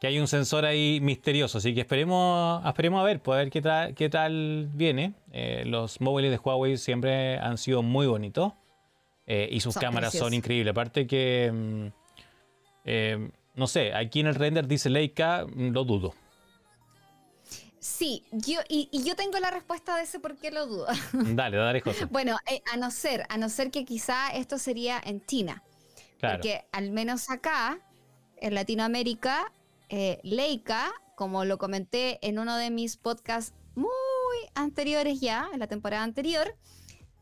[0.00, 3.50] que hay un sensor ahí misterioso, así que esperemos, esperemos a ver, pues a ver
[3.50, 5.14] qué, tra- qué tal viene.
[5.30, 8.52] Eh, los móviles de Huawei siempre han sido muy bonitos
[9.26, 10.72] eh, y sus Son cámaras son increíbles.
[10.72, 12.01] Aparte que, mm,
[12.84, 16.14] eh, no sé, aquí en el render dice Leica, mm, lo dudo.
[17.78, 20.86] Sí, yo, y, y yo tengo la respuesta de ese por qué lo dudo.
[21.12, 22.04] Dale, dale, José.
[22.06, 25.64] bueno, eh, a no ser, a no ser que quizá esto sería en China.
[26.18, 26.36] Claro.
[26.36, 27.80] Porque al menos acá,
[28.36, 29.52] en Latinoamérica,
[29.88, 33.88] eh, Leica, como lo comenté en uno de mis podcasts muy
[34.54, 36.54] anteriores ya, en la temporada anterior,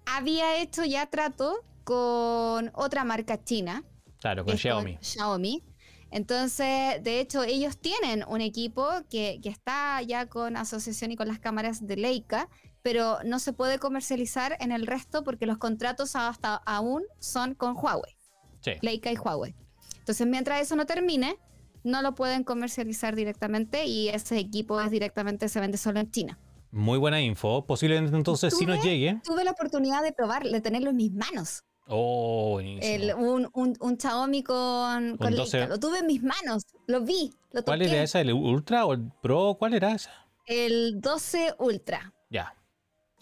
[0.04, 3.82] había hecho ya trato con otra marca china,
[4.20, 4.98] Claro, con Xiaomi.
[5.00, 5.64] Xiaomi.
[6.10, 11.28] Entonces, de hecho, ellos tienen un equipo que, que está ya con asociación y con
[11.28, 12.48] las cámaras de Leica,
[12.82, 17.76] pero no se puede comercializar en el resto porque los contratos hasta aún son con
[17.76, 18.16] Huawei.
[18.60, 18.72] Sí.
[18.82, 19.54] Leica y Huawei.
[19.98, 21.38] Entonces, mientras eso no termine,
[21.84, 26.38] no lo pueden comercializar directamente y ese equipo es directamente se vende solo en China.
[26.72, 27.66] Muy buena info.
[27.66, 29.20] Posiblemente entonces si nos llegue.
[29.24, 31.64] Tuve la oportunidad de probar, de tenerlo en mis manos.
[31.92, 32.94] Oh, buenísimo.
[32.94, 35.42] El- un, un, un Xiaomi con, con Con Leica.
[35.42, 38.20] 12 Lo tuve en mis manos, lo vi, lo ¿Cuál era esa?
[38.20, 39.56] ¿El Ultra o el Pro?
[39.58, 40.10] ¿Cuál era esa?
[40.46, 42.12] El 12 Ultra.
[42.30, 42.54] Ya.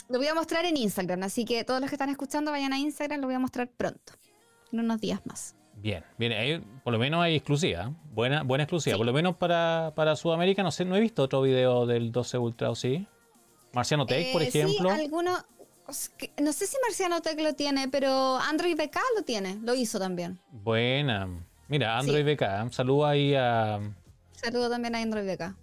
[0.08, 2.78] Lo voy a mostrar en Instagram, así que todos los que están escuchando vayan a
[2.78, 4.12] Instagram, lo voy a mostrar pronto,
[4.72, 5.54] en unos días más.
[5.74, 7.94] Bien, bien, ahí por lo menos hay exclusiva, ¿eh?
[8.12, 8.98] buena, buena exclusiva, Sí.
[8.98, 12.36] por lo menos para, para Sudamérica, no sé, no he visto otro video del 12
[12.38, 13.06] Ultra o sí.
[13.72, 14.90] Marciano Tech, por Eh, ejemplo.
[14.94, 15.57] Sí, alguno, os- que-
[16.40, 20.38] no sé si Marciano Tech lo tiene, pero Android BK lo tiene, lo hizo también.
[20.50, 21.28] Buena.
[21.68, 23.80] Mira, Android BK, saludo ahí a...
[24.32, 25.54] Saludo también a Android BK.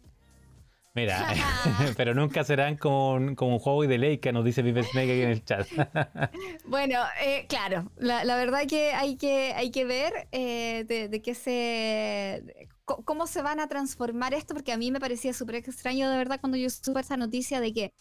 [0.96, 1.34] Mira,
[1.98, 5.30] pero nunca serán con, con un Huawei de Leica, nos dice Vive Snake aquí en
[5.30, 5.68] el chat.
[6.66, 11.22] Bueno, eh, claro, la, la verdad que hay que, hay que ver eh, de, de
[11.22, 15.56] qué se, de cómo se van a transformar esto, porque a mí me parecía súper
[15.56, 17.94] extraño de verdad cuando yo supe esa noticia de que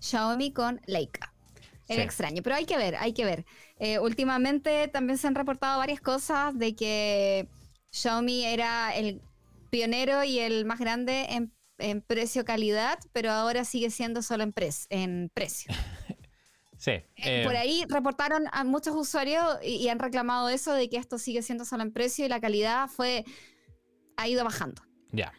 [0.00, 1.32] Xiaomi con Leica.
[1.88, 2.06] Era Sí.
[2.06, 3.46] extraño, pero hay que ver, hay que ver.
[3.78, 7.48] Eh, últimamente también se han reportado varias cosas de que
[7.90, 9.22] Xiaomi era el
[9.70, 14.54] pionero y el más grande en en precio-calidad, pero ahora sigue siendo solo en,
[14.90, 15.72] en precio.
[16.80, 16.92] Sí.
[17.16, 21.42] Eh, por ahí reportaron a muchos usuarios y, han reclamado eso de que esto sigue
[21.42, 23.24] siendo solo en precio y la calidad fue
[24.16, 24.80] ha ido bajando.
[25.10, 25.32] Ya.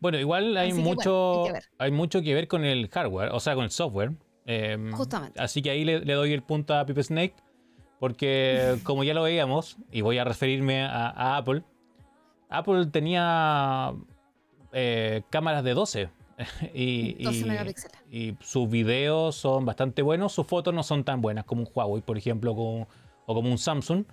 [0.00, 1.44] Bueno, igual hay mucho
[1.76, 4.12] hay, mucho que ver con el hardware, o sea, con el software.
[4.50, 5.38] Em, Justamente.
[5.38, 7.34] Así que ahí le, doy el punto a Pipe Snake,
[8.00, 11.62] porque como ya lo veíamos, y voy a referirme a, Apple,
[12.48, 13.92] Apple tenía
[14.72, 16.08] eh, cámaras de 12
[16.74, 17.28] y,
[18.10, 22.00] y, sus videos son bastante buenos, sus fotos no son tan buenas como un Huawei,
[22.00, 22.86] por ejemplo, o
[23.26, 24.04] como un Samsung,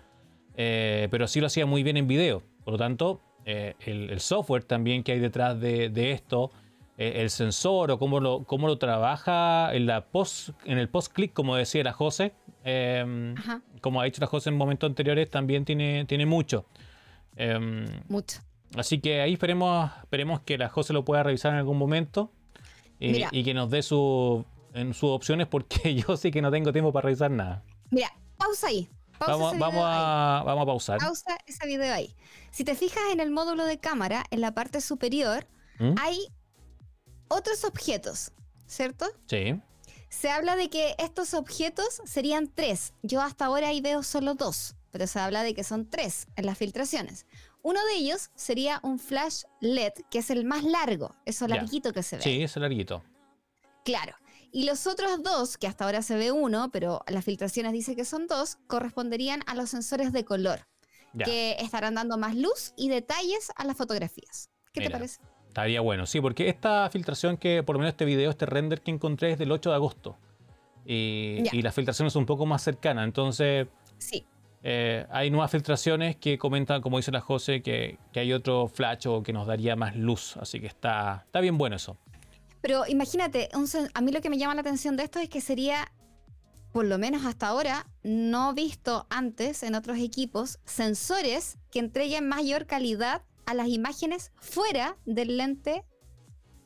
[0.57, 2.43] eh, pero sí lo hacía muy bien en video.
[2.65, 6.51] Por lo tanto, eh, el, software también que hay detrás de, esto,
[6.97, 11.55] el sensor o cómo lo, cómo lo trabaja en, la post, en el post-click, como
[11.55, 12.33] decía la José,
[12.63, 13.35] em,
[13.81, 16.65] como ha dicho la José en momentos anteriores, también tiene, tiene mucho.
[17.35, 18.39] Em, mucho.
[18.77, 22.31] Así que ahí esperemos, esperemos que la José lo pueda revisar en algún momento
[22.99, 26.93] y, que nos dé su, en sus opciones porque yo sí que no tengo tiempo
[26.93, 27.63] para revisar nada.
[27.91, 28.89] Mira, pausa ahí.
[29.19, 30.99] vamos, vamos, a, vamos a pausar.
[30.99, 32.15] Pausa ese video ahí.
[32.51, 35.45] Si te fijas en el módulo de cámara, en la parte superior,
[35.79, 35.95] ¿Mm?
[36.01, 36.17] hay
[37.27, 38.31] otros objetos,
[38.67, 39.05] ¿cierto?
[39.27, 39.59] Sí.
[40.09, 42.93] Se habla de que estos objetos serían tres.
[43.01, 46.45] Yo hasta ahora ahí veo solo dos, pero se habla de que son tres en
[46.45, 47.25] las filtraciones.
[47.63, 52.03] Uno de ellos sería un flash LED, que es el más largo, eso larguito que
[52.03, 52.21] se ve.
[52.21, 53.03] Sí, ese larguito.
[53.83, 54.15] Claro.
[54.51, 58.05] Y los otros dos, que hasta ahora se ve uno, pero las filtraciones dicen que
[58.05, 60.65] son dos, corresponderían a los sensores de color,
[61.25, 64.49] que estarán dando más luz y detalles a las fotografías.
[64.71, 65.19] ¿Qué te parece?
[65.55, 68.91] Estaría bueno, sí, porque esta filtración que, por lo menos este video, este render que
[68.91, 70.17] encontré es del 8 de agosto.
[70.85, 73.65] Y, y la filtración es un poco más cercana, entonces...
[73.97, 74.25] Sí.
[74.63, 79.23] Eh, hay nuevas filtraciones que comentan, como dice la José, que, hay otro flash o
[79.23, 80.35] que nos daría más luz.
[80.35, 81.95] Así que está, está bien bueno eso.
[82.59, 83.47] Pero imagínate,
[83.93, 85.89] a mí lo que me llama la atención de esto es que sería,
[86.73, 92.65] por lo menos hasta ahora, no visto antes en otros equipos, sensores que entreguen mayor
[92.65, 95.83] calidad a las imágenes fuera del lente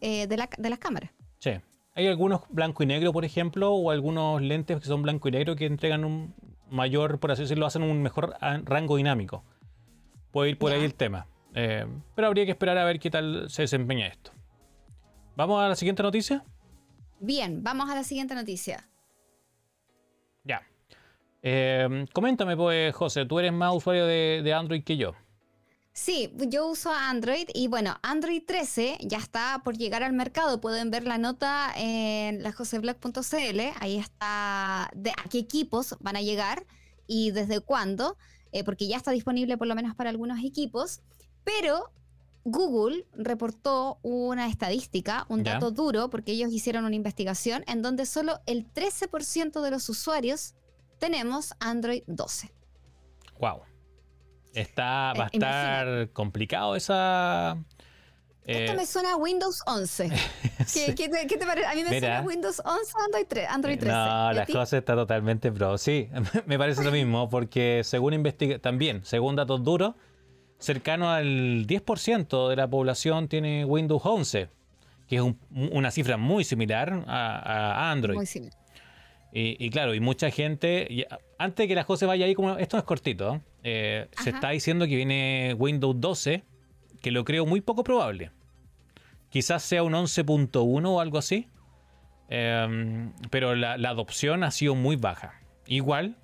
[0.02, 1.12] eh, de, la, de las cámaras.
[1.40, 1.52] Sí.
[1.96, 5.56] Hay algunos blanco y negro, por ejemplo, o algunos lentes que son blanco y negro
[5.56, 6.34] que entregan un,
[6.72, 9.44] mayor, por así decirlo, hacen un mejor rango dinámico.
[10.32, 11.28] Puede ir por ahí el tema.
[11.56, 14.32] Eh, pero habría que esperar a ver qué tal se desempeña esto.
[15.36, 16.44] ¿Vamos a la siguiente noticia?
[17.20, 18.88] Bien, vamos a la siguiente noticia.
[20.44, 20.62] Ya.
[21.42, 25.14] Eh, coméntame, pues, José, tú eres más usuario de Android que yo.
[26.02, 30.62] Sí, yo uso Android y bueno, Android 13 ya está por llegar al mercado.
[30.62, 33.60] Pueden ver la nota en lajoseblog.cl.
[33.82, 36.66] Ahí está de a qué equipos van a llegar
[37.06, 38.16] y desde cuándo,
[38.54, 41.02] eh, porque ya está disponible por lo menos para algunos equipos.
[41.43, 41.91] Pero
[42.45, 48.39] Google reportó una estadística, un dato duro, porque ellos hicieron una investigación en donde solo
[48.45, 50.56] el 13% de los usuarios
[50.97, 52.54] tenemos Android 12.
[53.38, 53.68] Wow.
[54.54, 57.58] Está, va a estar complicado esa.
[58.45, 60.10] Esto me suena a Windows 11.
[60.74, 61.68] ¿Qué, te, parece?
[61.68, 63.47] A mí me suena Windows 11 Android 3.
[63.47, 63.95] Android 13.
[63.95, 65.78] No, la cosa está totalmente pro.
[65.78, 66.10] Sí,
[66.47, 69.93] me parece lo mismo, porque según investiga también, según datos duros,
[70.58, 74.50] cercano al 10% de la población tiene Windows 11,
[75.08, 78.16] que es una cifra muy similar a, Android.
[78.16, 78.58] Muy similar.
[79.32, 81.08] Y, claro, y mucha gente,
[81.38, 84.88] antes de que la cosa vaya ahí, como esto es cortito, eh, se está diciendo
[84.88, 86.44] que viene Windows 12,
[87.02, 88.32] que lo creo muy poco probable.
[89.30, 91.48] Quizás sea un 11.1 o algo así,
[92.30, 95.40] em, pero la, adopción ha sido muy baja.
[95.68, 96.18] Igual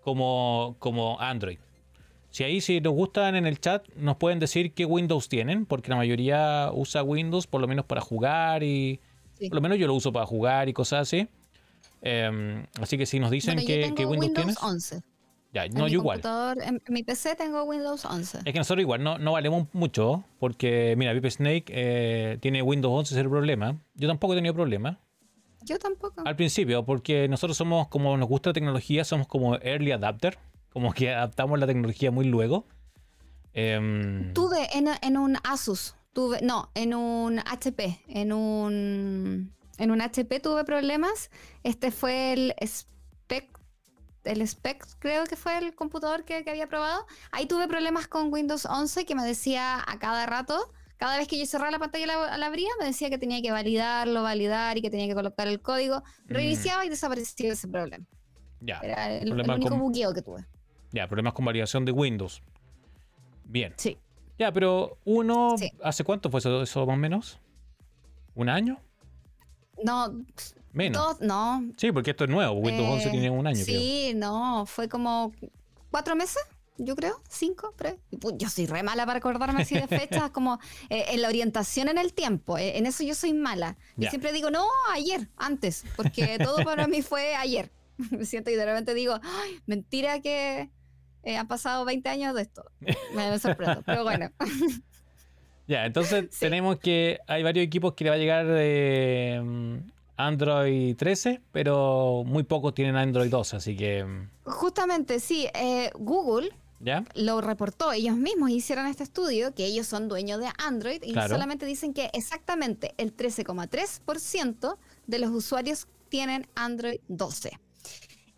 [0.00, 1.58] como, como Android.
[2.30, 5.90] Si ahí, si nos gustan en el chat, nos pueden decir qué Windows tienen, porque
[5.90, 9.00] la mayoría usa Windows por lo menos para jugar y...
[9.38, 11.28] Por lo menos yo lo uso para jugar y cosas así.
[12.02, 14.62] Em, así que si nos dicen que, Windows, Windows tienes.
[14.62, 15.02] 11.
[15.52, 16.20] Ya, no, yo igual.
[16.62, 18.38] En mi PC tengo Windows 11.
[18.44, 22.92] Es que nosotros igual no, no valemos mucho, porque mira, Vip Snake eh, tiene Windows
[22.92, 23.80] 11, es el problema.
[23.94, 25.00] Yo tampoco he tenido problema.
[25.62, 26.22] Yo tampoco.
[26.24, 30.38] Al principio, porque nosotros somos, como nos gusta la tecnología, somos como early adapter,
[30.70, 32.66] como que adaptamos la tecnología muy luego.
[33.54, 40.00] Em, tuve en, en un Asus, tuve, no, en un HP, en un en un
[40.00, 41.30] HP tuve problemas.
[41.62, 43.48] Este fue el Spec,
[44.24, 47.06] el Spec creo que fue el computador que, había probado.
[47.30, 51.38] Ahí tuve problemas con Windows 11 que me decía a cada rato, cada vez que
[51.38, 54.82] yo cerraba la pantalla y la, abría, me decía que tenía que validarlo, validar y
[54.82, 56.02] que tenía que colocar el código.
[56.26, 56.34] Mm.
[56.34, 58.04] Reiniciaba y desaparecía ese problema.
[58.60, 58.80] Ya.
[58.80, 60.44] Era el, único bugueo que tuve.
[60.90, 62.42] Ya, problemas con validación de Windows.
[63.44, 63.72] Bien.
[63.76, 63.96] Sí.
[64.38, 67.40] Ya, pero uno, ¿hace cuánto fue eso más o menos?
[68.34, 68.80] ¿Un año?
[69.84, 70.14] No,
[70.72, 71.18] Menos.
[71.18, 71.70] dos, no.
[71.76, 72.54] Sí, porque esto es nuevo.
[72.60, 73.80] Windows 11 Eh, tiene un año, creo.
[73.80, 75.32] Sí, no, fue como
[75.90, 76.42] cuatro meses,
[76.76, 77.96] yo creo, cinco, por ahí.
[78.10, 80.58] Y, pu- Yo soy re mala para acordarme así de fechas, como
[80.90, 82.58] eh, en la orientación en el tiempo.
[82.58, 83.76] eh, en eso yo soy mala.
[83.96, 84.10] Y Ya.
[84.10, 87.70] siempre digo, no, ayer, antes, porque todo para mí fue ayer.
[88.12, 90.70] Me siento y de repente digo, "Ay, mentira que
[91.24, 92.64] eh, han pasado 20 años de esto.
[93.14, 94.30] Me, me sorprendo, pero bueno.
[95.68, 96.40] Ya, entonces Sí.
[96.40, 99.40] tenemos que hay varios equipos que le va a llegar eh,
[100.16, 104.04] Android 13, pero muy pocos tienen Android 12, así que
[104.44, 106.50] Justamente, sí, eh, Google
[106.80, 107.04] ya.
[107.14, 111.28] lo reportó, ellos mismos hicieron este estudio, que ellos son dueños de Android, y Claro.
[111.28, 117.58] solamente dicen que exactamente el 13,3% de los usuarios tienen Android 12.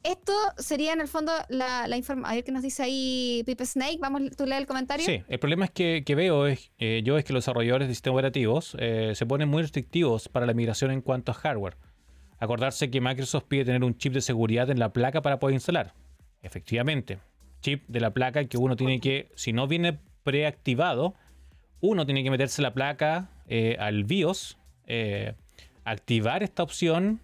[0.02, 2.30] Esto sería en el fondo la, información.
[2.30, 3.98] A ver qué nos dice ahí Pipe Snake.
[4.00, 5.04] Vamos, tú lees el comentario.
[5.04, 7.94] Sí, el problema es que, que veo es, eh, yo es que los desarrolladores de
[7.94, 11.76] sistemas operativos eh, se ponen muy restrictivos para la migración en cuanto a hardware.
[12.38, 15.92] Acordarse que Microsoft pide tener un chip de seguridad en la placa para poder instalar.
[16.42, 17.18] Efectivamente,
[17.60, 21.14] chip de la placa que uno tiene que, si no viene preactivado,
[21.80, 25.34] uno tiene que meterse la placa eh, al BIOS, eh,
[25.84, 27.20] activar esta opción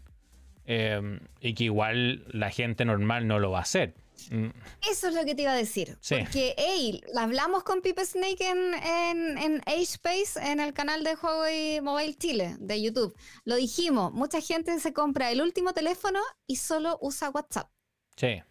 [0.66, 3.94] eh, y que igual la gente normal no lo va a hacer.
[4.30, 4.48] Mm,
[4.90, 5.96] Eso es lo que te iba a decir.
[6.00, 6.16] Sí.
[6.20, 11.80] Porque, hey, hablamos con Pipe Snake en, en, en H-Space, en el canal de Huawei
[11.80, 13.14] Mobile Chile, de YouTube.
[13.44, 17.70] Lo dijimos, mucha gente se compra el último teléfono y solo usa WhatsApp.
[18.16, 18.42] Sí.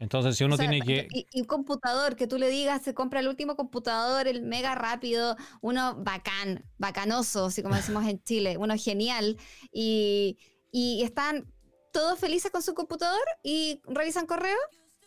[0.00, 1.08] Entonces, si uno O sea, tiene que.
[1.12, 5.36] Y, y computador, que tú le digas, se compra el último computador, el mega rápido,
[5.60, 9.36] uno bacán, bacanoso, así como decimos en Chile, uno genial,
[9.70, 10.38] y,
[10.72, 11.46] y están
[11.92, 14.58] todos felices con su computador y revisan correo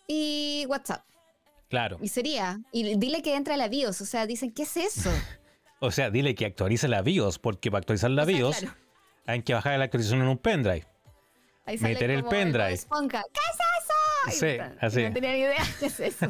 [0.07, 1.05] y WhatsApp.
[1.69, 1.97] Claro.
[2.01, 5.11] Y sería, y dile que entra la BIOS, o sea, dicen, ¿qué es eso?
[5.85, 8.75] O sea, dile que actualice la BIOS, porque para actualizar la O sea, BIOS claro,
[9.25, 10.87] hay que bajar la actualización en un pendrive.
[11.65, 12.71] ahí sale meter el pendrive.
[12.71, 13.41] Esponja, ¿Qué
[14.31, 14.39] es eso?
[14.39, 15.03] Sí, así.
[15.03, 16.27] No tenía ni idea qué es eso.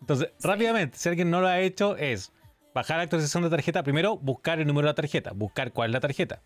[0.00, 2.32] Entonces, rápidamente, si alguien no lo ha hecho, es
[2.74, 3.82] bajar la actualización de tarjeta.
[3.82, 6.40] Primero, buscar el número de la tarjeta, buscar cuál es la tarjeta.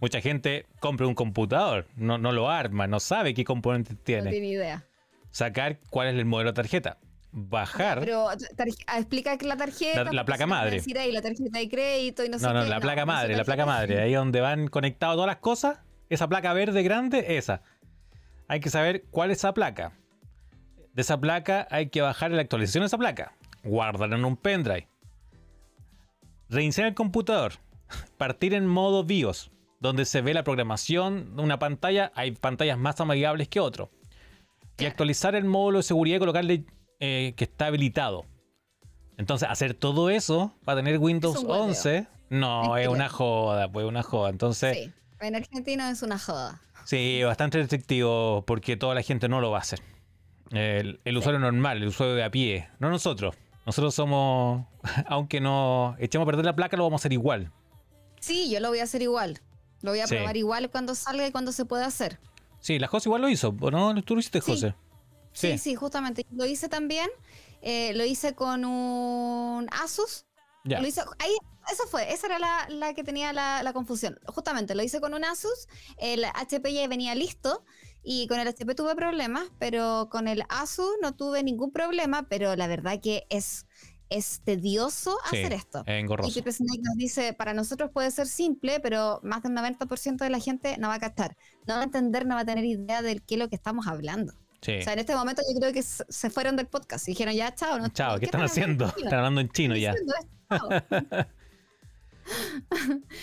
[0.00, 4.30] Mucha gente compra un computador, no, no lo arma, no sabe qué componentes No tiene.
[4.30, 4.84] tiene idea.
[5.30, 6.98] Sacar cuál es el modelo de tarjeta.
[7.32, 8.00] Bajar.
[8.00, 8.26] Pero
[8.96, 10.04] explica que la tarjeta.
[10.12, 10.70] La- placa no madre.
[10.72, 12.68] decir ahí la tarjeta de crédito y no, sé No, no, qué.
[12.70, 14.00] la placa madre, la placa madre.
[14.00, 15.78] Ahí donde van conectadas todas las cosas.
[16.08, 17.62] Esa placa verde grande, esa.
[18.48, 19.92] Hay que saber cuál es esa placa.
[20.92, 23.32] De esa placa hay que bajar la actualización de esa placa.
[23.62, 24.88] Guardarla en un pendrive.
[26.48, 27.52] Reiniciar el computador.
[28.18, 29.52] Partir en modo BIOS.
[29.80, 32.12] Donde se ve la programación de una pantalla.
[32.14, 33.90] Hay pantallas más amigables que otro.
[34.78, 36.64] Y actualizar el módulo de seguridad y colocarle
[37.00, 38.24] eh, que está habilitado.
[39.16, 41.64] Entonces, hacer todo eso para tener Windows un hueveo.
[41.64, 44.30] 11, no, Es una joda, pues una joda.
[44.30, 46.60] Entonces, Sí, en Argentina es una joda.
[46.84, 49.80] sí, bastante restrictivo porque toda la gente no lo va a hacer.
[50.50, 53.34] El, el usuario normal, el usuario de a pie, no nosotros.
[53.66, 54.66] Nosotros somos,
[55.06, 57.52] aunque no echemos a perder la placa, lo vamos a hacer igual.
[58.20, 59.40] Sí, yo lo voy a hacer igual.
[59.82, 60.16] Lo voy a Sí.
[60.16, 62.18] probar igual cuando salga y cuando se pueda hacer.
[62.60, 64.02] Sí, la José igual lo hizo, ¿o ¿no?
[64.02, 64.52] Tú lo hiciste, Sí.
[64.52, 64.74] José.
[65.32, 66.26] Sí, sí, justamente.
[66.30, 67.08] Lo hice también.
[67.62, 70.24] eh, lo hice con un Asus.
[70.64, 70.80] Ya.
[70.80, 71.36] Lo hice, ahí,
[71.70, 74.18] eso fue, esa era la, la que tenía la, la confusión.
[74.26, 75.68] Justamente, lo hice con un Asus,
[75.98, 77.64] el HP ya venía listo
[78.02, 82.56] y con el HP tuve problemas, pero con el Asus no tuve ningún problema, pero
[82.56, 83.66] la verdad que es,
[84.10, 85.82] es tedioso Sí, hacer esto.
[85.86, 86.34] es Y engorroso.
[86.34, 90.40] Pipe Snake nos dice, para nosotros puede ser simple, pero más del 90% de la
[90.40, 91.36] gente no va a captar,
[91.66, 93.86] no va a entender, no va a tener idea de qué es lo que estamos
[93.86, 94.34] hablando.
[94.60, 94.78] Sí.
[94.78, 97.54] O sea, en este momento yo creo que se fueron del podcast y dijeron, ya,
[97.54, 97.78] chao.
[97.78, 98.86] No, Chao, ¿qué están haciendo?
[98.88, 99.94] Están hablando en chino ¿Qué ya.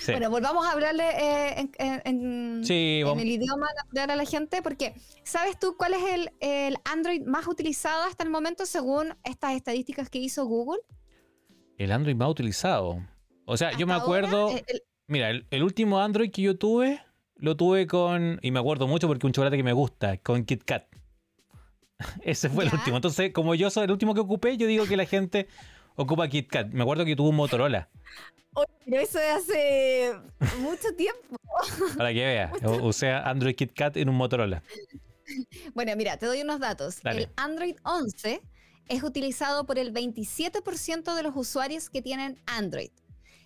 [0.01, 0.11] Sí.
[0.11, 4.15] Bueno, volvamos a hablarle eh, en, en- en- Sí, en vamos- el idioma natural a
[4.15, 4.93] la gente, porque
[5.23, 10.09] ¿sabes tú cuál es el, el Android más utilizado hasta el momento según estas estadísticas
[10.09, 10.79] que hizo Google?
[11.77, 13.05] El Android más utilizado.
[13.45, 14.49] O sea, yo me ahora, acuerdo.
[14.51, 17.01] el- Mira, el, el último Android que yo tuve,
[17.35, 18.39] lo tuve con.
[18.41, 20.83] Y me acuerdo mucho porque un chocolate que me gusta, con KitKat.
[22.21, 22.97] Ese fue el último.
[22.97, 25.47] Entonces, como yo soy el último que ocupé, yo digo que la gente
[25.97, 26.71] ocupa KitKat.
[26.71, 27.89] Me acuerdo que tuvo un Motorola.
[28.53, 30.13] Oye, pero eso es hace
[30.59, 31.35] mucho tiempo.
[31.97, 32.51] Para que vea.
[32.63, 34.63] O, sea, Android KitKat en un Motorola.
[35.73, 37.01] Bueno, mira, te doy unos datos.
[37.03, 37.23] Dale.
[37.23, 38.41] El Android 11
[38.87, 42.91] es utilizado por el 27% de los usuarios que tienen Android.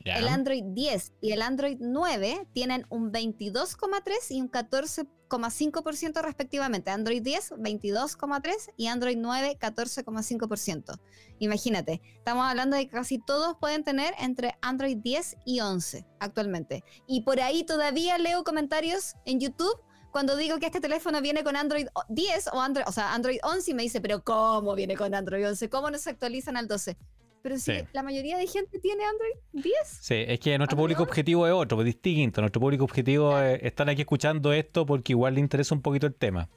[0.06, 6.92] El Android 10 y el Android 9 tienen un 22,3 y un 14,5% respectivamente.
[6.92, 11.00] Android 10, 22,3 y Android 9, 14,5%.
[11.40, 16.84] Imagínate, estamos hablando de que casi todos pueden tener entre Android 10 y 11 actualmente.
[17.08, 19.80] Y por ahí todavía leo comentarios en YouTube
[20.12, 23.72] cuando digo que este teléfono viene con Android 10 o Android, o sea, Android 11
[23.72, 25.70] y me dice, pero ¿cómo viene con Android 11?
[25.70, 26.98] ¿Cómo no se actualizan al 12?
[27.44, 27.84] Pero si Sí.
[27.94, 29.74] la mayoría de gente tiene Android 10.
[30.02, 32.42] Sí, es que nuestro ¿Ah, público objetivo es otro, es distinto.
[32.42, 36.14] Nuestro público objetivo es están aquí escuchando esto porque igual le interesa un poquito el
[36.16, 36.50] tema.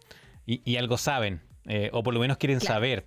[0.46, 2.74] Y, y algo saben, eh, o por lo menos quieren Claro.
[2.74, 3.06] saber.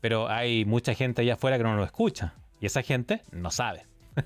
[0.00, 2.34] Pero hay mucha gente allá afuera que no lo escucha.
[2.60, 3.86] Y esa gente no sabe.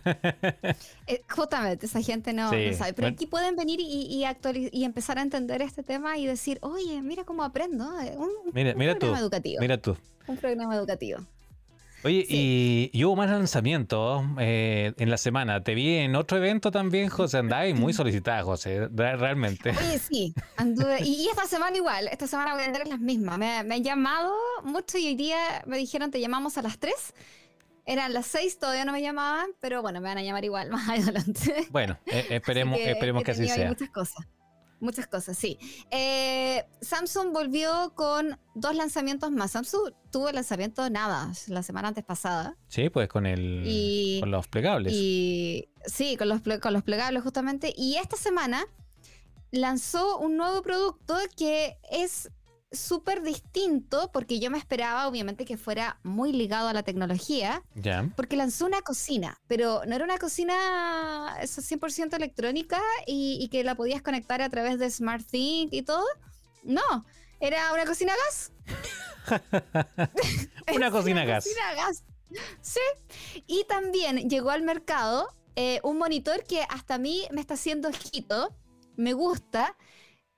[1.06, 2.92] Eh, justamente, esa gente no, Sí, no sabe.
[2.92, 3.14] Pero bueno.
[3.14, 4.24] aquí pueden venir y, y,
[4.72, 7.84] y empezar a entender este tema y decir, oye, mira cómo aprendo.
[8.00, 8.98] eh, Un, un Mira, mira tú.
[9.00, 9.60] programa educativo.
[9.60, 9.96] Mira tú.
[10.26, 11.20] Un programa educativo.
[12.04, 12.90] Oye, Sí.
[12.92, 15.62] y, y hubo más lanzamientos eh, en la semana.
[15.64, 17.38] Te vi en otro evento también, José.
[17.38, 19.70] Andabas muy solicitada, José, re- realmente.
[19.70, 20.98] Oye, sí, anduve.
[21.02, 23.36] Y, y esta semana igual, esta semana voy a tener las mismas.
[23.38, 24.32] Me, me han llamado
[24.64, 26.92] mucho y hoy día me dijeron te llamamos a las 3.
[27.84, 30.88] Eran las 6, todavía no me llamaban, pero bueno, me van a llamar igual más
[30.88, 31.66] adelante.
[31.70, 33.68] Bueno, eh, esperemos, Así esperemos he que así sea.
[33.68, 34.26] Muchas cosas.
[34.80, 35.58] Muchas cosas, sí.
[35.90, 39.50] Eh, Samsung volvió con dos lanzamientos más.
[39.50, 42.56] Samsung tuvo el lanzamiento nada, la semana antes pasada.
[42.68, 44.92] Sí, pues con el Y- con los plegables.
[44.94, 47.72] Y sí, con los, con los plegables justamente.
[47.76, 48.64] Y esta semana
[49.50, 52.30] lanzó un nuevo producto que es
[52.70, 57.62] súper distinto porque yo me esperaba obviamente que fuera muy ligado a la tecnología
[58.14, 63.64] porque lanzó una cocina, pero no era una cocina eso, 100% electrónica y, y que
[63.64, 66.04] la podías conectar a través de SmartThings y todo.
[66.62, 67.06] No,
[67.40, 68.52] era una cocina a gas.
[70.74, 71.44] Una cocina a gas.
[71.44, 72.04] cocina a gas.
[72.60, 72.80] Sí.
[73.46, 77.88] Y también llegó al mercado eh, un monitor que hasta a mí me está haciendo
[77.88, 78.54] ojito.
[78.96, 79.76] Me gusta.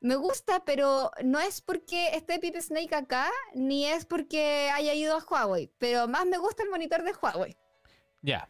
[0.00, 5.14] Me gusta, pero no es porque esté Pip Snake acá, ni es porque haya ido
[5.16, 5.70] a Huawei.
[5.78, 7.56] Pero más me gusta el monitor de Huawei.
[8.22, 8.48] Ya.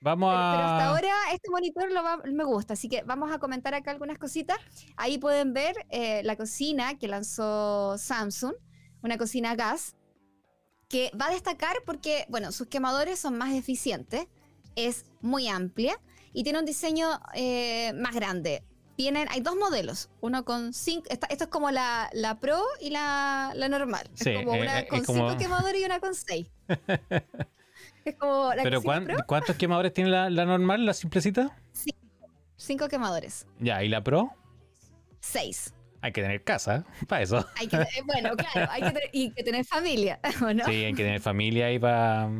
[0.00, 0.88] Vamos Pero, pero hasta a.
[0.90, 4.58] ahora este monitor lo va- me gusta, así que vamos a comentar acá algunas cositas.
[4.96, 8.54] Ahí pueden ver eh, la cocina que lanzó Samsung,
[9.02, 9.96] una cocina a gas,
[10.88, 14.28] que va a destacar porque, bueno, sus quemadores son más eficientes,
[14.76, 15.98] es muy amplia
[16.32, 18.62] y tiene un diseño eh, más grande.
[18.96, 22.88] Tienen, hay dos modelos, uno con cinco, esta- esto es como la, la Pro y
[22.90, 24.08] la, la normal.
[24.14, 26.46] Sí, es como eh, una eh, es con como- cinco quemadores y una con seis.
[28.04, 31.54] es como la Pero cocina ¿cuán- Pro, ¿cuántos quemadores tiene la, la normal, la simplecita?
[32.56, 33.46] cinco quemadores.
[33.60, 34.30] Ya, ¿y la Pro?
[35.20, 35.74] Seis.
[36.00, 37.46] Hay que tener casa para eso.
[37.56, 40.64] Hay que, eh, bueno, claro, hay que tener, y que tener familia, ¿o no?
[40.64, 42.30] Sí, hay que tener familia ahí para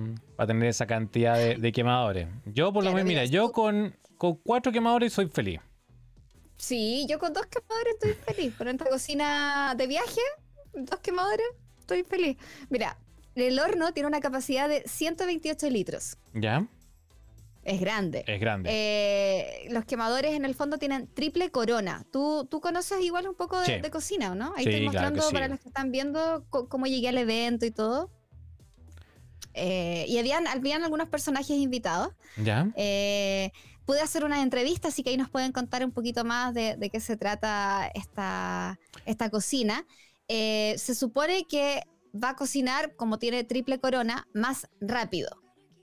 [0.46, 2.28] tener esa cantidad de, de quemadores.
[2.46, 5.60] Yo, por lo Claro, menos, mira, mira, yo con, con cuatro quemadores soy feliz.
[6.56, 8.54] Sí, yo con dos quemadores estoy feliz.
[8.54, 10.20] Por esta cocina de viaje,
[10.74, 11.46] dos quemadores,
[11.80, 12.36] estoy feliz.
[12.70, 12.98] Mira,
[13.34, 16.16] el horno tiene una capacidad de 128 litros.
[16.32, 16.66] ¿Ya?
[17.64, 18.24] Es grande.
[18.28, 18.70] Es grande.
[18.72, 22.06] Eh, los quemadores en el fondo tienen triple corona.
[22.12, 23.80] ¿Tú, tú conoces igual un poco de, Sí.
[23.80, 24.54] de cocina, ¿o no?
[24.56, 25.34] Ahí Sí, estoy claro mostrando sí.
[25.34, 28.10] para los que están viendo cómo llegué al evento y todo.
[29.54, 32.10] Eh, y habían, habían algunos personajes invitados.
[32.36, 32.68] ¿Ya?
[32.76, 33.50] Eh,
[33.86, 36.90] pude hacer una entrevista, así que ahí nos pueden contar un poquito más de, de
[36.90, 39.86] qué se trata esta, esta cocina.
[40.28, 41.82] Eh, se supone que
[42.12, 45.28] va a cocinar, como tiene triple corona, más rápido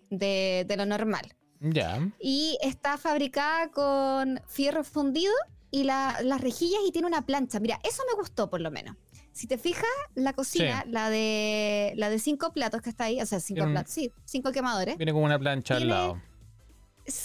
[0.09, 1.33] de, de lo normal.
[1.61, 2.05] Ya.
[2.19, 5.33] Y está fabricada con fierro fundido
[5.71, 7.59] y la- las rejillas y tiene una plancha.
[7.61, 8.95] Mira, eso me gustó por lo menos.
[9.31, 10.91] Si te fijas, la cocina, Sí.
[10.91, 13.93] la de la de cinco platos que está ahí, o sea, cinco Tiene un- platos,
[13.93, 14.97] sí, cinco quemadores.
[14.97, 16.21] Viene como una plancha al lado.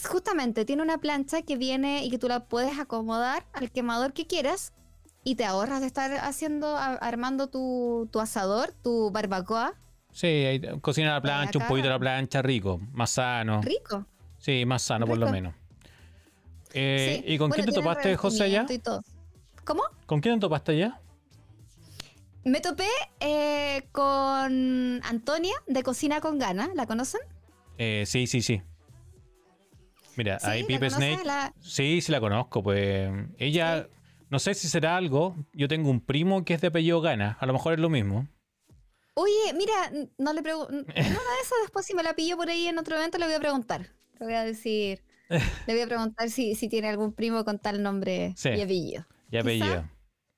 [0.08, 4.26] Justamente, tiene una plancha que viene y que tú la puedes acomodar al quemador que
[4.26, 4.72] quieras
[5.24, 9.74] y te ahorras de estar haciendo, a- armando tu, tu asador, tu barbacoa.
[10.12, 12.80] Sí, ahí cocina la plancha, un poquito a la plancha, rico.
[12.92, 13.60] Más sano.
[13.62, 14.04] Rico.
[14.38, 15.54] Sí, más sano por lo menos.
[16.72, 17.32] Eh, Sí.
[17.34, 18.66] ¿Y con Bueno, quién te topaste, José, allá?
[19.64, 19.82] ¿Cómo?
[20.06, 21.00] ¿Con quién te topaste allá?
[22.44, 22.86] Me topé
[23.20, 27.20] eh, con Antonia de Cocina con Gana, ¿la conocen?
[27.76, 28.62] Eh, sí, sí, sí.
[30.18, 30.90] Mira, Sí, ahí ¿la Pipe?
[30.90, 31.24] Snake.
[31.24, 33.08] La- Sí, sí la conozco, pues.
[33.38, 33.86] Ella,
[34.30, 35.36] no sé si será algo.
[35.52, 37.36] Yo tengo un primo que es de apellido Gana.
[37.40, 38.26] A lo mejor es lo mismo.
[39.14, 40.72] Oye, mira, no le pregunto.
[40.72, 43.34] Una de esas después, si me la pillo por ahí en otro evento, le voy
[43.34, 43.86] a preguntar.
[44.18, 45.04] Le voy a decir.
[45.68, 48.48] Le voy a preguntar si, si tiene algún primo con tal nombre Sí.
[48.48, 49.06] y apellido.
[49.30, 49.88] Y apellido.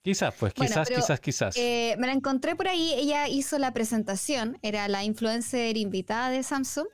[0.03, 1.57] Quizás, pues, Bueno, quizás, pero, quizás, quizás.
[1.57, 6.43] Eh, me la encontré por ahí, ella hizo la presentación, era la influencer invitada de
[6.43, 6.87] Samsung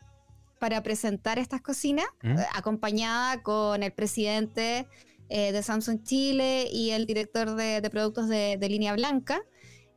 [0.59, 2.39] para presentar estas cocinas, ¿Mm?
[2.39, 4.87] eh, acompañada con el presidente
[5.29, 9.41] eh, de Samsung Chile y el director de, de productos de, de Línea Blanca.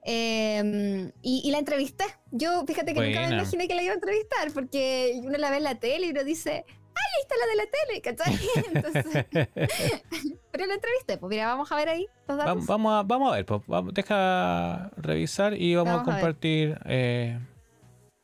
[0.03, 2.05] Eh, y, y la entrevisté.
[2.31, 3.35] Yo, fíjate que nunca me Buena.
[3.41, 6.23] imaginé que la iba a entrevistar, porque uno la ve en la tele y uno
[6.23, 8.01] dice, ¡ay, ahí está la de la tele!
[8.01, 8.39] ¿cachai?
[8.73, 9.25] Entonces,
[10.51, 12.65] pero la entrevisté, pues mira, vamos a ver ahí los Va- datos.
[12.65, 16.79] vamos, a, vamos a ver, pues, vamos- deja revisar y vamos, Vamos a a compartir.
[16.85, 17.37] eh,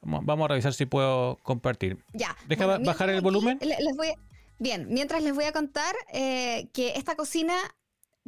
[0.06, 1.98] vamos, a revisar si puedo compartir.
[2.14, 2.36] Ya.
[2.48, 3.57] Deja ba- bajar el volumen.
[3.61, 4.15] le- les voy a-
[4.60, 7.56] bien, mientras les voy a contar eh, que esta cocina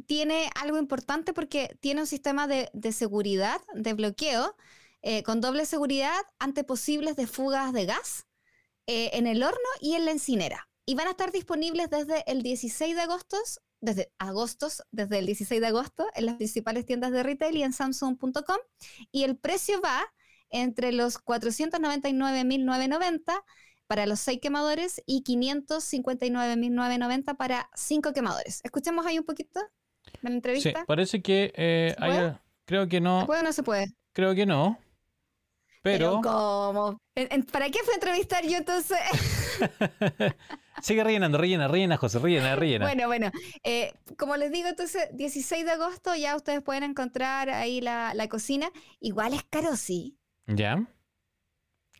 [0.06, 4.54] tiene algo importante porque tiene un sistema de, de seguridad, de bloqueo,
[5.02, 8.26] eh, con doble seguridad ante posibles de fugas de gas
[8.86, 10.68] eh, en el horno y en la encinera.
[10.86, 13.36] Y van a estar disponibles desde el 16 de agosto,
[13.80, 17.72] desde agostos, desde el 16 de agosto en las principales tiendas de retail y en
[17.72, 18.56] samsung.com.
[19.12, 20.02] Y el precio va
[20.50, 23.42] entre los 499.990
[23.86, 28.60] para los 6 quemadores y 559.990 para 5 quemadores.
[28.64, 29.66] Escuchemos ahí un poquito de
[30.22, 30.84] la Sí, entrevista.
[30.86, 31.94] parece que eh,
[32.64, 33.86] creo que no, ¿Se puede o no se puede?
[34.12, 34.78] creo que no.
[35.82, 37.00] Pero, ¿cómo?
[37.14, 38.98] ¿En- en- ¿Para qué fue entrevistar yo entonces?
[40.82, 42.84] sigue rellenando, rellena, rellena, José, rellena, rellena.
[42.86, 43.30] bueno, bueno.
[43.62, 48.28] eh, como les digo, entonces, 16 de agosto ya ustedes pueden encontrar ahí la, la
[48.28, 48.70] cocina.
[49.00, 50.17] Igual es caro, sí.
[50.48, 50.76] ¿Ya?
[50.76, 50.86] Yo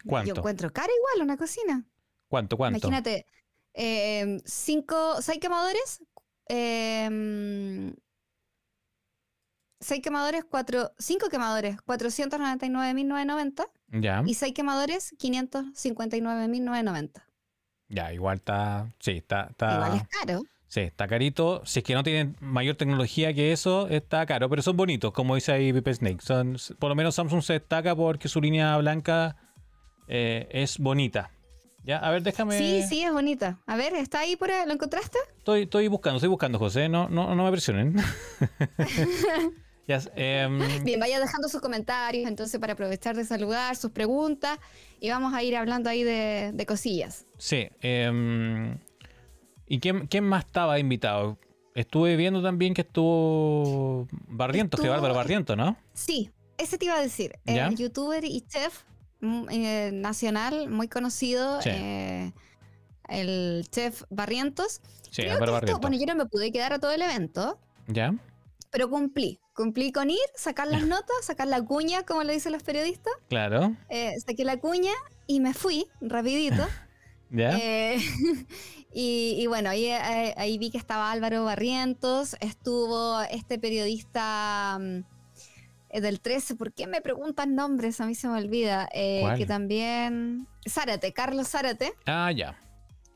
[0.07, 0.39] ¿Cuánto?
[0.41, 1.85] encuentro caro igual una cocina.
[2.29, 2.57] ¿Cuánto?
[2.57, 2.79] ¿Cuánto?
[2.89, 3.27] Imagínate,
[3.75, 6.03] eh, cinco, seis quemadores,
[6.49, 7.93] eh,
[9.81, 17.23] seis quemadores, cuatro, cinco quemadores, 499.990 Ya, y seis quemadores, 559.990.
[17.89, 20.43] ya, igual está, sí, está, está, Igual es caro.
[20.69, 21.63] Sí, está carito.
[21.65, 25.35] Si es que no tienen mayor tecnología que eso, está caro, pero son bonitos, como
[25.35, 26.21] dice ahí Pipe Snake.
[26.23, 29.37] Son, por lo menos Samsung se destaca porque su línea blanca
[30.07, 31.31] eh, es bonita.
[31.85, 32.59] Ya, a ver, déjame.
[32.59, 33.59] Sí, sí, es bonita.
[33.67, 34.67] A ver, ¿está ahí por ahí?
[34.67, 35.19] ¿Lo encontraste?
[35.39, 36.89] Estoy, estoy buscando, estoy buscando, José.
[36.89, 37.97] No, no, no me presionen.
[40.15, 44.59] Em, Bien, vaya dejando sus comentarios entonces para aprovechar de saludar, sus preguntas
[45.01, 47.25] y vamos a ir hablando ahí de, de cosillas.
[47.39, 47.71] sí.
[47.81, 48.79] em,
[49.69, 51.39] ¿Y quién, quién más estaba invitado?
[51.75, 55.77] Estuve viendo también que estuvo Barrientos, que Bárbaro Barrientos, ¿no?
[55.93, 57.33] Sí, ese te iba a decir.
[57.45, 57.69] ¿Ya?
[57.69, 58.83] El youtuber y chef
[59.21, 61.71] mm, eh, nacional muy conocido, Sí.
[61.73, 62.33] eh,
[63.09, 64.81] el chef Barrientos.
[65.11, 65.81] Sí, Creo Álvaro que esto- Barrientos.
[65.81, 68.15] bueno, yo no me pude quedar a todo el evento, ¿Ya?
[68.71, 69.39] pero cumplí.
[69.55, 73.13] Cumplí con ir, sacar las notas, sacar la cuña, como le dicen los periodistas.
[73.29, 73.77] Claro.
[73.89, 74.93] Eh, saqué la cuña
[75.27, 76.67] y me fui rapidito.
[77.61, 77.99] Eh,
[78.93, 86.01] y, y bueno, ahí, eh, ahí vi que estaba Álvaro Barrientos, estuvo este periodista mm,
[86.01, 88.01] del 13, ¿por qué me preguntan nombres?
[88.01, 88.89] A mí se me olvida.
[88.93, 90.47] Eh, que también...
[90.69, 91.93] Zárate, Carlos Zárate.
[92.07, 92.59] ah, ya.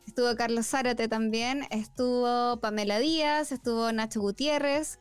[0.06, 4.98] Estuvo Carlos Zárate también, estuvo Pamela Díaz, estuvo Nacho Gutiérrez.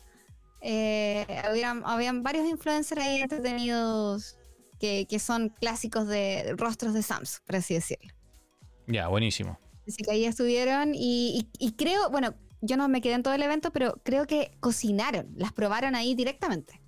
[0.61, 4.37] eh, habían, habían varios influencers ahí entretenidos
[4.79, 8.13] que, que son clásicos de rostros de Samsung, por así decirlo.
[8.87, 9.59] Ya, buenísimo.
[9.87, 13.33] Así que ahí estuvieron y, y- y creo, bueno, yo no me quedé en todo
[13.33, 16.79] el evento, pero creo que cocinaron, las probaron ahí directamente.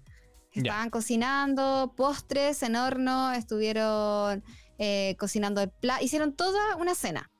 [0.51, 4.43] Estaban cocinando postres en horno, estuvieron
[4.77, 7.31] eh, cocinando el plato, hicieron toda una cena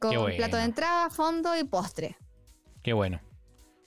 [0.00, 0.36] con bueno.
[0.36, 2.16] plato de entrada, fondo y postre.
[2.82, 3.20] Qué bueno.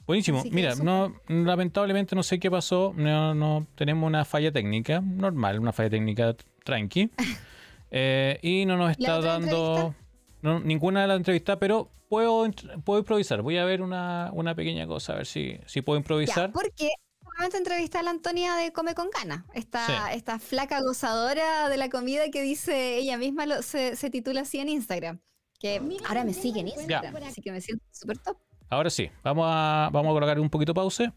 [0.07, 0.43] Buenísimo.
[0.49, 2.93] Mira, no, lamentablemente no sé qué pasó.
[2.95, 5.01] No, no tenemos una falla técnica.
[5.01, 7.09] Normal, una falla técnica tranqui.
[7.91, 10.08] Eh, y no nos ¿La está dando entrevista?
[10.41, 12.49] No, ninguna de las entrevistas, pero puedo,
[12.83, 13.41] puedo improvisar.
[13.41, 16.51] Voy a ver una, una pequeña cosa, a ver si, si puedo Ya, improvisar.
[16.51, 16.89] porque
[17.23, 19.93] solamente entrevisté a la Antonia de Come con Gana, esta, Sí.
[20.13, 24.59] esta flaca gozadora de la comida que dice ella misma, lo- se, se titula así
[24.59, 25.19] en Instagram.
[25.59, 28.37] Que ahora me sigue en Instagram, así que me siento súper top.
[28.69, 31.11] Ahora sí, vamos a, vamos a colocar un poquito pause,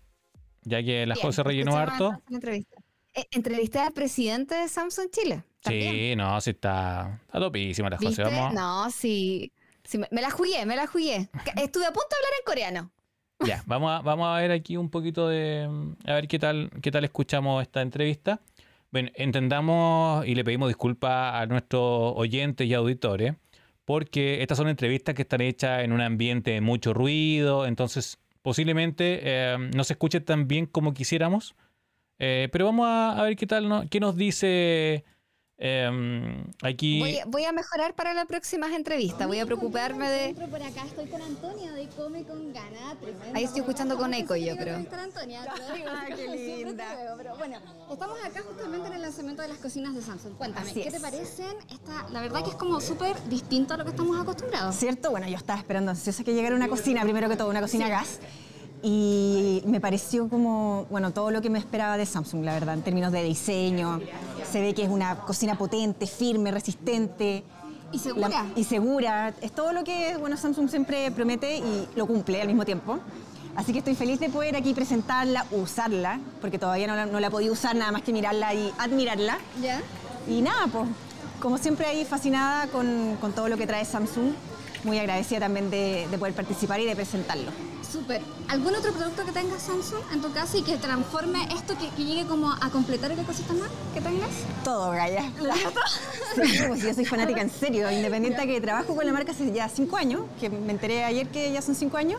[0.63, 2.23] ya que la Bien, José rellenó escuchemos harto.
[2.35, 2.77] entrevista.
[3.15, 5.45] Eh, entrevisté al presidente de Samsung Chile.
[5.63, 5.93] También.
[5.95, 8.23] Sí, no, sí está, está topísima la José.
[8.23, 9.53] Vamos, No, sí.
[9.85, 11.29] sí, me, me la jugué, me la jugué.
[11.57, 12.93] Estuve a punto de hablar en coreano.
[13.45, 15.69] Ya, vamos a, vamos a ver aquí un poquito de.
[16.07, 18.41] A ver qué tal, qué tal escuchamos esta entrevista.
[18.93, 23.35] Bueno, entendamos y le pedimos disculpas a nuestros oyentes y auditores,
[23.85, 29.21] porque estas son entrevistas que están hechas en un ambiente de mucho ruido, entonces posiblemente
[29.23, 31.55] eh, no se escuche tan bien como quisiéramos.
[32.19, 35.05] Eh, pero vamos a, a ver qué tal, no- qué nos dice
[35.65, 36.99] Em, aquí.
[36.99, 39.29] Voy, voy, a mejorar para las próximas entrevistas.
[39.29, 40.35] Voy a preocuparme de.
[40.35, 42.97] Por acá estoy con Antonia de Come con Gana.
[43.33, 44.79] Ahí estoy escuchando con eco yo, creo.
[44.79, 47.15] Antonia, ah, qué linda.
[47.17, 47.59] Pero bueno,
[47.93, 50.35] estamos acá justamente en el lanzamiento de las cocinas de Samsung.
[50.37, 51.55] Cuéntame, ¿qué te parecen?
[51.71, 54.75] Esta, la verdad que es como súper distinto a lo que estamos acostumbrados.
[54.75, 55.13] ¿Cierto?
[55.13, 57.91] Bueno, yo estaba esperando ansiosa que llegara una cocina, primero que todo, una cocina a
[57.91, 58.19] gas.
[58.83, 62.83] Y me pareció como, bueno, todo lo que me esperaba de Samsung, la verdad, en
[62.83, 64.01] términos de diseño.
[64.51, 67.45] Se ve que es una cocina potente, firme, resistente.
[67.93, 68.47] Y segura.
[68.57, 69.35] y segura.
[69.41, 72.99] Es todo lo que, bueno, Samsung siempre promete y lo cumple al mismo tiempo.
[73.55, 77.31] Así que estoy feliz de poder aquí presentarla, usarla, porque todavía no la, no la
[77.31, 79.39] podido usar, nada más que mirarla y admirarla.
[79.63, 79.81] ¿Ya?
[80.27, 80.89] Y nada, pues,
[81.39, 84.33] como siempre ahí fascinada con, con todo lo que trae Samsung.
[84.85, 87.53] Muy agradecida también de, de poder participar y de presentarlo.
[87.93, 88.23] Súper.
[88.49, 92.25] ¿Algún otro producto que tengas Samsung en tu casa y que transforme esto, que, llegue
[92.27, 94.31] como a completar el ecosistema que tengas?
[94.65, 95.31] Todo, Gaya.
[96.35, 99.53] Sí, pues yo soy fanática en serio, independiente de que trabajo con la marca hace
[99.53, 102.19] ya cinco años, que me enteré ayer que ya son cinco años.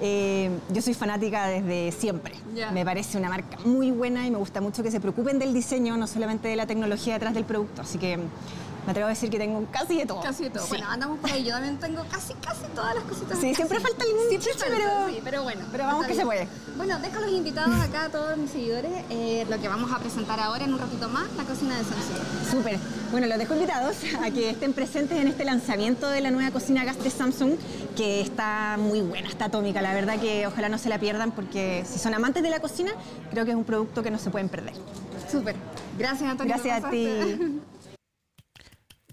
[0.00, 2.34] Eh, yo soy fanática desde siempre.
[2.72, 5.96] Me parece una marca muy buena y me gusta mucho que se preocupen del diseño,
[5.96, 7.82] no solamente de la tecnología detrás del producto.
[7.82, 8.18] Así que
[8.84, 10.20] me atrevo a decir que tengo casi de todo.
[10.20, 10.66] Casi de todo.
[10.68, 11.44] Bueno, andamos por ahí.
[11.44, 13.38] Yo también tengo casi, casi todas las cositas.
[13.38, 15.62] Sí, siempre falta algún siempre pero, sí, pero bueno.
[15.70, 16.48] Pero vamos que se puede.
[16.76, 19.98] Bueno, dejo a los invitados acá, a todos mis seguidores, eh, lo que vamos a
[19.98, 22.50] presentar ahora en un ratito más, la cocina de Samsung.
[22.50, 22.78] Súper.
[23.10, 26.84] Bueno, los dejo invitados a que estén presentes en este lanzamiento de la nueva cocina
[26.84, 27.56] gas de Samsung,
[27.96, 29.82] que está muy buena, está atómica.
[29.82, 32.92] La verdad que ojalá no se la pierdan porque si son amantes de la cocina,
[33.30, 34.74] creo que es un producto que no se pueden perder.
[35.30, 35.56] Súper.
[35.98, 36.54] Gracias, Antonio.
[36.54, 37.60] Gracias a ti.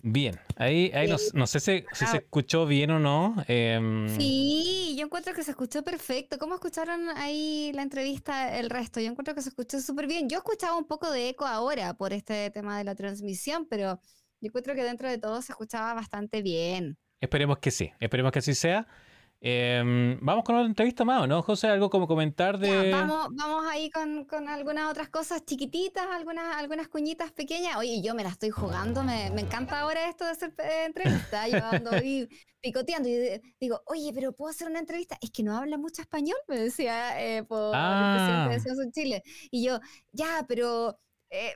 [0.10, 2.16] Bien, ahí, ahí no, sé si, se ah.
[2.16, 3.36] escuchó bien o no.
[3.50, 6.38] Em, sí, yo encuentro que se escuchó perfecto.
[6.38, 9.02] ¿Cómo escucharon ahí la entrevista el resto?
[9.02, 10.30] Yo encuentro que se escuchó súper bien.
[10.30, 14.00] Yo escuchaba un poco de eco ahora por este tema de la transmisión, pero
[14.40, 16.98] yo encuentro que dentro de todo se escuchaba bastante bien.
[17.20, 18.88] Esperemos que sí, esperemos que así sea.
[19.40, 21.68] Em, vamos con otra entrevista más, ¿no, José?
[21.68, 22.92] ¿Algo como comentar de...?
[22.92, 27.78] vamos, vamos ahí con, con, algunas otras cosas chiquititas, algunas, algunas cuñitas pequeñas.
[27.78, 31.48] Oye, yo me la estoy jugando, me, me encanta ahora esto de hacer eh, entrevista.
[31.48, 32.28] Yo ando ahí
[32.62, 35.18] picoteando y digo, oye, pero ¿puedo hacer una entrevista?
[35.22, 38.44] Es que no habla mucho español, me decía eh, por ah.
[38.44, 39.24] el presidente de Chile.
[39.52, 39.80] Y yo,
[40.12, 41.00] ya, pero...
[41.30, 41.54] Eh,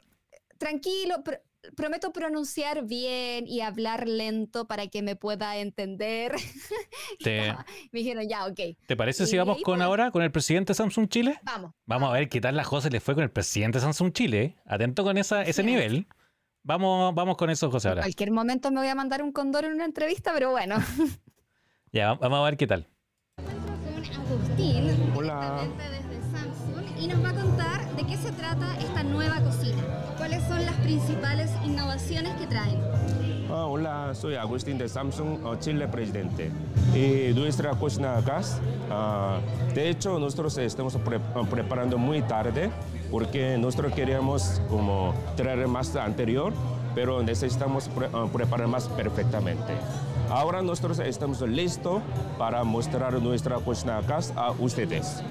[0.62, 1.40] tranquilo, pero
[1.76, 6.34] prometo pronunciar bien y hablar lento para que me pueda entender.
[7.26, 8.78] me dijeron, ya, ok.
[8.86, 11.40] ¿Te parece si vamos con ahora con el presidente Samsung Chile?
[11.44, 11.74] Vamos.
[11.86, 14.56] Vamos a ver qué tal la José le fue con el presidente Samsung Chile.
[14.66, 16.08] Atento con esa, ese nivel.
[16.64, 18.02] Vamos, vamos con eso, José, ahora.
[18.02, 20.76] En cualquier momento me voy a mandar un condor en una entrevista, pero bueno.
[21.92, 22.88] ya, vamos a ver qué tal.
[25.16, 25.68] Hola.
[27.02, 29.82] Y nos va a contar de qué se trata esta nueva cocina.
[30.18, 32.80] ¿Cuáles son las principales innovaciones que traen?
[33.50, 36.52] Ah, hola, soy Agustín de Samsung Chile Presidente.
[36.94, 38.62] Y nuestra cocina gas,
[38.92, 39.40] ah,
[39.74, 40.96] de hecho nosotros estamos
[41.50, 42.70] preparando muy tarde
[43.10, 46.54] porque nosotros queríamos como traer más anterior,
[46.94, 49.74] pero necesitamos ah, preparar más perfectamente.
[50.30, 52.02] Ahora nosotros estamos listos
[52.38, 55.24] para mostrar nuestra cocina gas a ustedes.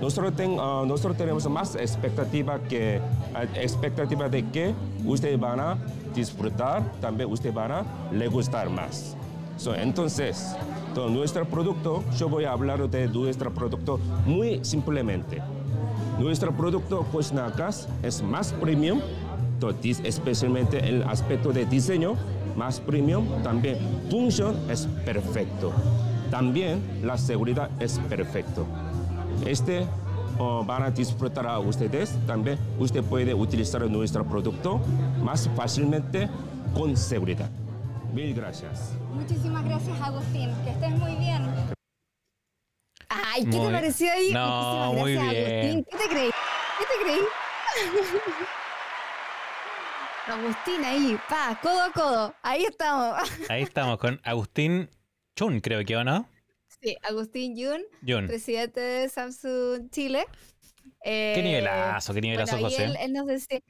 [0.00, 3.00] Nosotros, ah, nosotros tenemos más expectativa, que,
[3.34, 4.74] ah, expectativa de que
[5.04, 5.78] ustedes van a
[6.14, 9.16] disfrutar, también ustedes van a le gustar más.
[9.78, 10.54] entonces,
[10.94, 15.42] todo nuestro producto, yo voy a hablar de nuestro producto muy simplemente.
[16.18, 19.00] Nuestro producto Cocina Gas es más premium,
[20.04, 22.16] especialmente en el aspecto de diseño,
[22.54, 23.78] más premium, también
[24.10, 25.72] función es perfecto.
[26.30, 28.66] También la seguridad es perfecto.
[29.46, 29.86] Este
[30.38, 32.14] van a disfrutar a ustedes.
[32.26, 34.80] También usted puede utilizar nuestro producto
[35.22, 36.28] más fácilmente
[36.74, 37.50] con seguridad.
[38.12, 38.92] Mil gracias.
[39.12, 40.50] Muchísimas gracias, Agustín.
[40.64, 41.42] Que estés muy bien.
[43.08, 44.32] Ay, ¿qué te pareció ahí?
[44.32, 45.24] No, muy bien.
[45.24, 45.84] Agustín.
[45.90, 46.30] ¿Qué te creí?
[46.78, 47.20] ¿Qué te creí?
[50.26, 52.34] Agustín ahí, pa, codo a codo.
[52.42, 53.30] Ahí estamos.
[53.48, 54.90] Ahí estamos con Agustín
[55.36, 56.26] Chun, creo que, ¿o no?
[56.80, 57.82] Sí, Agustín Yun,
[58.26, 60.24] presidente de Samsung Chile.
[61.04, 62.88] qué eh, nivelazo, qué nivelazo, José.
[62.98, 63.60] Él, nos decía,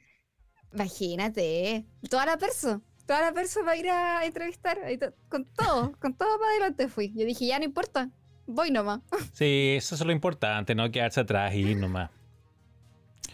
[0.73, 4.79] imagínate, toda la persona, toda la persona va a ir a entrevistar,
[5.27, 7.11] con todo, con todo para adelante fui.
[7.13, 8.09] Yo dije, ya no importa,
[8.45, 9.01] voy nomás.
[9.33, 12.11] Sí, eso es lo importante, no quedarse atrás y ir nomás.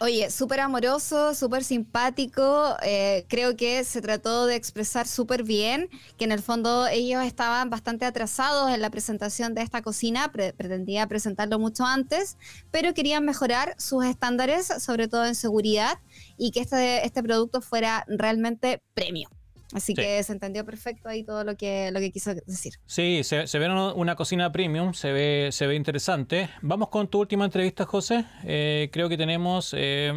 [0.03, 2.75] Oye, súper amoroso, súper simpático.
[2.83, 7.69] eh, creo que se trató de expresar súper bien, que en el fondo ellos estaban
[7.69, 12.37] bastante atrasados en la presentación de esta cocina, pre- pretendía presentarlo mucho antes,
[12.69, 15.99] pero querían mejorar sus estándares, sobre todo en seguridad,
[16.37, 19.29] y que este, este producto fuera realmente premio.
[19.73, 19.95] Así Sí.
[19.95, 22.73] que se entendió perfecto ahí todo lo que, lo que quiso decir.
[22.85, 26.49] Sí, se, se ve una, cocina premium, se ve, se ve interesante.
[26.61, 28.25] Vamos con tu última entrevista, José.
[28.43, 30.13] Eh, creo que tenemos eh,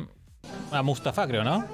[0.71, 1.67] a Mustafa, creo, ¿no?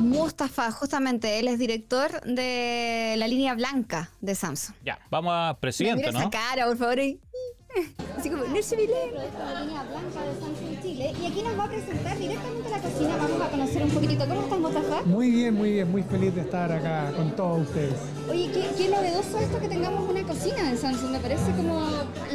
[0.00, 4.74] Mustafa, justamente, él es director de la línea blanca de Samsung.
[4.84, 6.30] Ya, vamos a presidente, Mira esa ¿no?
[6.30, 6.98] cara, por favor.
[8.18, 11.64] Así como, no se ve la línea blanca de Samsung Chile y aquí nos va
[11.64, 13.16] a presentar directamente la cocina.
[13.16, 14.26] Vamos a conocer un poquitito.
[14.26, 15.02] ¿Cómo estás, Mustafa?
[15.04, 17.94] Muy bien, muy bien, muy feliz de estar acá con todos ustedes.
[18.30, 21.10] Oye, qué, qué novedoso esto que tengamos una cocina en Samsung.
[21.12, 21.80] Me parece como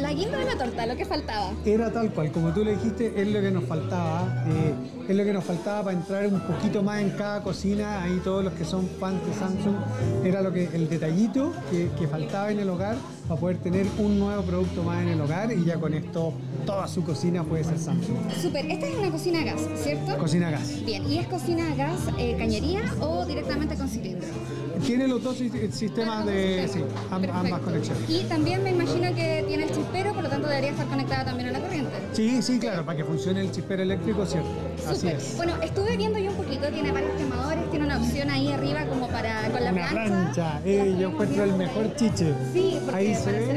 [0.00, 1.52] la guinda de la torta, lo que faltaba.
[1.64, 4.44] Era tal cual, como tú le dijiste, es lo que nos faltaba.
[4.48, 4.74] eh,
[5.08, 8.02] es lo que nos faltaba para entrar un poquito más en cada cocina.
[8.02, 9.76] Ahí todos los que son fans de Samsung,
[10.24, 12.96] era lo que el detallito que, que faltaba en el hogar
[13.26, 16.32] para poder tener un nuevo producto más en el hogar y ya con esto
[16.66, 18.16] toda su cocina puede ser Samsung.
[18.58, 20.18] Súper, esta es una cocina a gas, ¿cierto?
[20.18, 20.84] Cocina a gas.
[20.84, 24.26] Bien, ¿y es cocina a gas eh, cañería o directamente con cilindro?
[24.84, 26.80] Tiene los dos sis- sistemas de sí,
[27.10, 28.08] am- ambas conexiones.
[28.08, 31.48] Y también me imagino que tiene el chispero, por lo tanto debería estar conectada también
[31.48, 31.90] a la corriente.
[32.12, 34.48] Sí, sí, claro, para que funcione el chispero eléctrico, cierto.
[34.88, 35.16] Así Súper.
[35.16, 35.36] es.
[35.36, 39.08] Bueno, estuve viendo yo un poquito, tiene varios quemadores, tiene una opción ahí arriba como
[39.08, 40.06] para con la Una plancha.
[40.14, 41.92] plancha, La eh, yo encuentro el mejor ahí.
[41.96, 42.34] chiche.
[42.52, 43.52] Sí, porque Ahí para se hacer ve.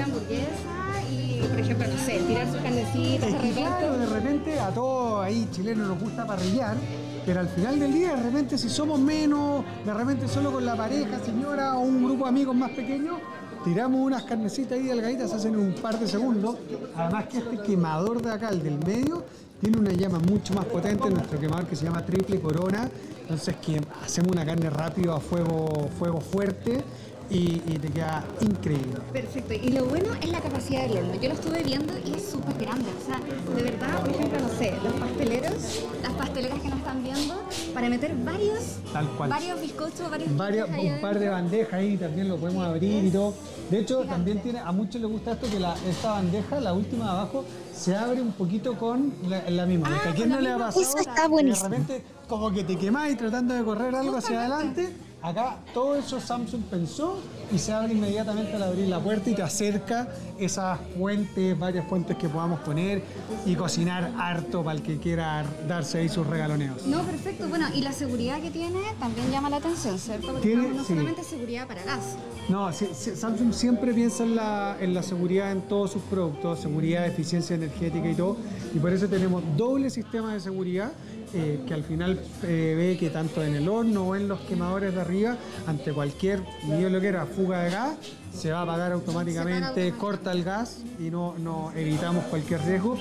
[1.48, 5.48] Por ejemplo, no sé, tirar sus carnecitas Es que claro, de repente a todos ahí
[5.52, 6.78] chilenos nos gusta parrillar,
[7.26, 10.76] pero al final del día, de repente si somos menos, de repente solo con la
[10.76, 13.18] pareja, señora, o un grupo de amigos más pequeños,
[13.64, 16.58] tiramos unas carnecitas ahí delgaditas, se hacen en un par de segundos.
[16.96, 19.24] Además que este quemador de acá, el del medio,
[19.60, 22.90] tiene una llama mucho más potente, nuestro quemador que se llama triple corona,
[23.22, 26.84] entonces que hacemos una carne rápido a fuego, fuego fuerte
[27.32, 29.00] y, y te queda increíble.
[29.14, 31.16] Perfecto, y lo bueno es la capacidad del horno.
[31.22, 32.90] Yo lo estuve viendo y es súper grande.
[33.02, 33.20] O sea,
[33.56, 37.42] de verdad, por ejemplo, no sé, los pasteleros, las pasteleras que nos están viendo,
[37.74, 39.30] para meter varios, Tal cual.
[39.30, 41.32] varios bizcochos, varios varias, un par de adentro.
[41.32, 43.34] bandejas ahí también lo podemos abrir y todo.
[43.70, 47.06] De hecho, también tiene, a muchos les gusta esto que la, esta bandeja, la última
[47.06, 49.88] de abajo, se abre un poquito con la, la misma.
[49.90, 50.82] Ah, a quién no le ha pasado.
[50.82, 51.70] Eso está buenísimo.
[51.70, 54.92] De repente, como que te quemáis tratando de correr algo hacia adelante.
[55.24, 57.20] Acá todo eso Samsung pensó
[57.54, 60.08] y se abre inmediatamente al abrir la puerta y te acerca
[60.40, 63.04] esas fuentes, varias fuentes que podamos poner
[63.46, 66.88] y cocinar harto para el que quiera darse ahí sus regaloneos.
[66.88, 67.48] No, perfecto.
[67.50, 70.28] Bueno, y la seguridad que tiene también llama la atención, ¿cierto?
[70.32, 70.90] Porque Tiene- no, sí.
[70.90, 72.16] solamente seguridad para gas.
[72.50, 77.56] No, Samsung siempre piensa en la, en la seguridad en todos sus productos, seguridad, eficiencia
[77.56, 78.38] energética y todo,
[78.74, 80.92] y por eso tenemos doble sistema de seguridad
[81.34, 84.94] eh, que al final eh, ve que tanto en el horno o en los quemadores
[84.94, 87.96] de arriba, ante cualquier, ni lo quiera, fuga de gas,
[88.34, 90.00] se va a apagar automáticamente, automáticamente.
[90.00, 92.98] corta el gas y no, no evitamos cualquier riesgo.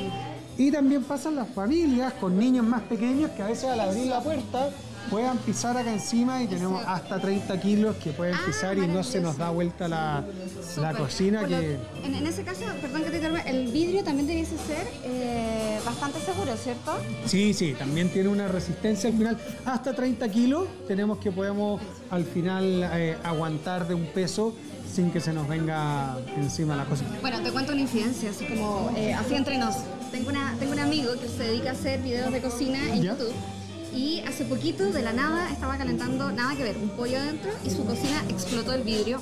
[0.59, 4.21] Y también pasan las familias con niños más pequeños que a veces al abrir la
[4.21, 4.71] puerta
[5.09, 9.03] puedan pisar acá encima y tenemos hasta 30 kilos que pueden Ah, pisar y no
[9.03, 10.25] se nos da vuelta la,
[10.77, 11.79] la cocina que...
[12.05, 16.21] En, en ese caso, perdón que te interrumpa, el vidrio también debiese ser eh, bastante
[16.21, 16.93] seguro, ¿cierto?
[17.27, 19.39] Sí, sí, también tiene una resistencia al final.
[19.65, 24.55] Hasta 30 kilos tenemos que podemos al final eh, aguantar de un peso
[24.93, 27.11] sin que se nos venga encima la cocina.
[27.21, 29.77] Bueno, te cuento una incidencia, así como eh, así entre nos.
[30.11, 33.13] Tengo, una, tengo un amigo que se dedica a hacer videos de cocina en ¿Ya?
[33.13, 33.33] YouTube.
[33.95, 37.71] Y hace poquito, de la nada, estaba calentando, nada que ver, un pollo adentro y
[37.71, 39.21] su cocina explotó el vidrio.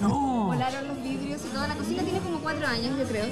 [0.00, 0.46] ¡No!
[0.46, 3.26] Volaron los vidrios y toda la cocina tiene como cuatro años, yo creo.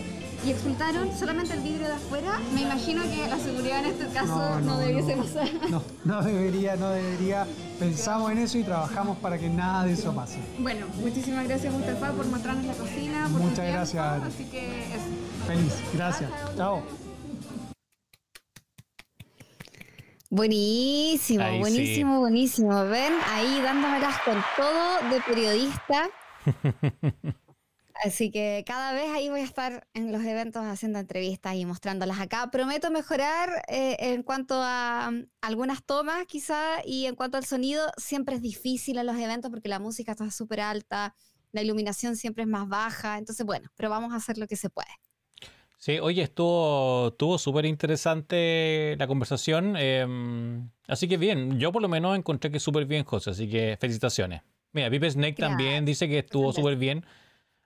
[0.46, 2.38] Y explotaron solamente el vidrio de afuera.
[2.54, 5.24] Me imagino que la seguridad en este caso no, debiese no.
[5.24, 5.48] pasar.
[5.68, 7.46] No, no debería, no debería.
[7.78, 10.38] Pensamos en eso y trabajamos para que nada de eso pase.
[10.58, 14.22] Bueno, muchísimas gracias Mustafa por mostrarnos la cocina, por Muchas gracias.
[14.22, 15.46] Así que eso.
[15.46, 16.30] Feliz, gracias.
[16.56, 17.07] Chao.
[20.30, 21.60] Buenísimo, Ahí sí.
[21.60, 22.84] buenísimo, buenísimo.
[22.84, 26.10] Ven ahí dándomelas con todo de periodista.
[28.04, 32.20] Así que cada vez ahí voy a estar en los eventos haciendo entrevistas y mostrándolas
[32.20, 32.48] acá.
[32.50, 37.90] Prometo mejorar eh, en cuanto a mm, algunas tomas quizá y en cuanto al sonido,
[37.96, 41.16] siempre es difícil en los eventos porque la música está súper alta,
[41.50, 43.18] la iluminación siempre es más baja.
[43.18, 44.88] Entonces, bueno, pero vamos a hacer lo que se puede.
[45.88, 49.74] Sí, oye, estuvo, estuvo súper interesante la conversación.
[49.78, 50.06] eh,
[50.86, 54.42] así que bien, yo por lo menos encontré que súper bien, José, así que felicitaciones.
[54.74, 57.06] Mira, Pipe Snake también dice que estuvo súper bien.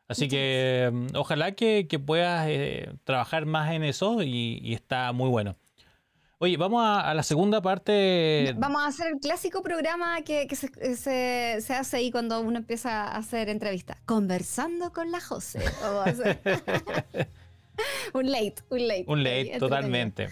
[0.07, 5.11] Así que mm, ojalá que, que puedas eh, trabajar más en eso y, y está
[5.11, 5.57] muy bueno.
[6.39, 8.55] Oye, vamos a, a la segunda parte.
[8.57, 12.59] Vamos a hacer el clásico programa que, que se, se- se hace ahí cuando uno
[12.59, 13.97] empieza a hacer entrevistas.
[14.07, 15.59] Conversando con la José.
[18.15, 19.05] Un late, un late.
[19.07, 20.29] Un late, totalmente.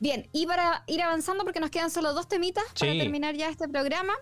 [0.00, 3.68] Bien, y para ir avanzando, porque nos quedan solo dos temitas para terminar ya este
[3.68, 4.12] programa,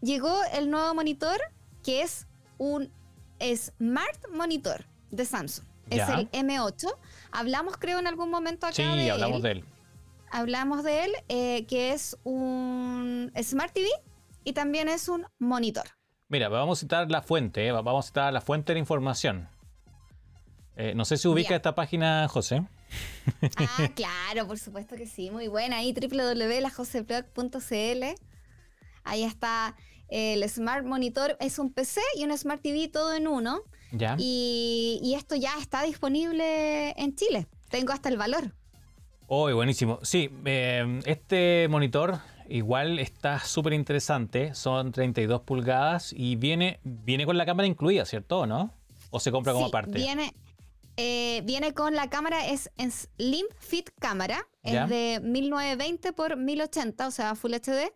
[0.00, 1.40] llegó el nuevo monitor
[1.82, 2.26] que es
[2.58, 2.92] un
[3.40, 5.66] Smart Monitor de Samsung.
[5.90, 6.04] Ya.
[6.04, 6.86] Es el M8.
[7.32, 9.42] Hablamos, creo, en algún momento acá Sí, de hablamos él.
[9.42, 9.64] de él.
[10.30, 13.88] Hablamos de él, eh, que es un Smart TV
[14.44, 15.84] y también es un monitor.
[16.28, 19.48] Mira, vamos a citar la fuente, eh, vamos a citar la fuente de la información.
[20.76, 22.62] Eh, no sé si ubica esta página, José.
[23.58, 25.30] Ah, claro, por supuesto que sí.
[25.30, 25.76] Muy buena.
[25.78, 28.04] Ahí www.lajoseblog.cl.
[29.04, 29.76] Ahí está
[30.08, 31.36] el Smart Monitor.
[31.40, 33.60] Es un PC y un Smart TV todo en uno.
[33.92, 34.16] Ya.
[34.18, 37.46] Y, y esto ya está disponible en Chile.
[37.68, 38.54] Tengo hasta el valor.
[39.26, 39.98] Oh, buenísimo.
[40.02, 42.18] Sí, eh, este monitor
[42.48, 44.54] igual está súper interesante.
[44.54, 48.40] Son 32 pulgadas y viene, viene con la cámara incluida, ¿cierto?
[48.40, 48.74] ¿O no?
[49.10, 49.92] ¿O se compra como Sí, aparte?
[49.92, 50.34] Viene,
[50.96, 54.46] eh, viene con la cámara, es en Slim Fit cámara.
[54.62, 54.84] Ya.
[54.84, 57.92] Es de 1920 por 1080, o sea, Full HD.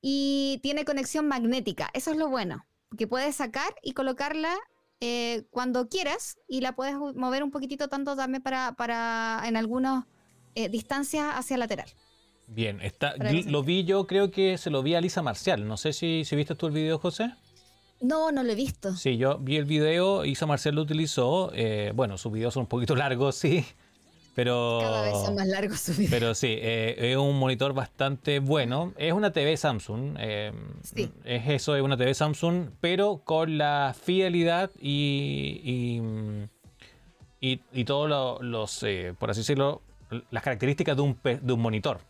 [0.00, 1.90] Y tiene conexión magnética.
[1.94, 2.66] Eso es lo bueno.
[2.98, 4.58] Que puedes sacar y colocarla
[5.00, 10.04] eh, cuando quieras y la puedes mover un poquitito tanto también para, para en algunas
[10.54, 11.88] eh, distancias hacia lateral.
[12.46, 15.66] Bien, está, lo vi yo, creo que se lo vi a Lisa Marcial.
[15.66, 17.32] No sé si, si viste tú el video, José.
[18.02, 18.94] No, no lo he visto.
[18.96, 21.50] Sí, yo vi el video, Isa Marcial lo utilizó.
[21.54, 23.64] eh, bueno, sus videos son un poquito largos, sí.
[24.34, 24.78] Pero.
[24.80, 26.10] Cada vez son más largos sus videos.
[26.10, 28.92] Pero sí, eh, es un monitor bastante bueno.
[28.96, 30.16] Es una TV Samsung.
[30.18, 30.52] eh,
[30.82, 31.10] Sí.
[31.24, 35.60] Es eso, es una TV Samsung, pero con la fidelidad y.
[37.40, 38.84] y, y, y todos lo- los,
[39.18, 39.82] por así decirlo,
[40.30, 42.00] las características de un, de un monitor.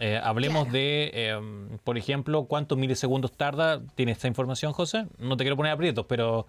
[0.00, 0.72] Eh, hablemos Claro.
[0.78, 3.80] de, eh, por ejemplo, cuántos milisegundos tarda.
[3.94, 5.06] ¿Tiene esta información, José?
[5.18, 6.46] No te quiero poner aprietos, pero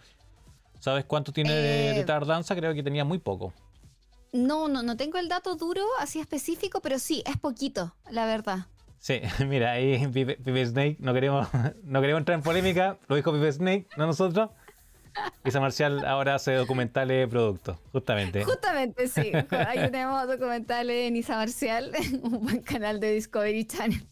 [0.79, 2.55] ¿sabes cuánto tiene de, de Eh, tardanza?
[2.55, 3.53] Creo que tenía muy poco.
[4.33, 8.67] No, no, no tengo el dato duro así específico, pero sí, es poquito, la verdad.
[8.99, 11.47] Sí, mira, ahí Pipe, Pipe Snake, no queremos,
[11.83, 14.49] no queremos entrar en polémica, lo dijo Pipe Snake, no nosotros.
[15.43, 18.43] Isa Marcial ahora hace documentales de productos, justamente.
[18.43, 19.31] Justamente, sí.
[19.67, 21.91] Ahí tenemos documentales en Isa Marcial,
[22.23, 24.05] un buen canal de Discovery Channel.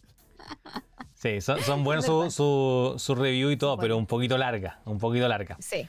[1.15, 4.99] Sí, son, son buenos su, su, su review y todo, pero un poquito larga, un
[4.99, 5.57] poquito larga.
[5.59, 5.87] Sí.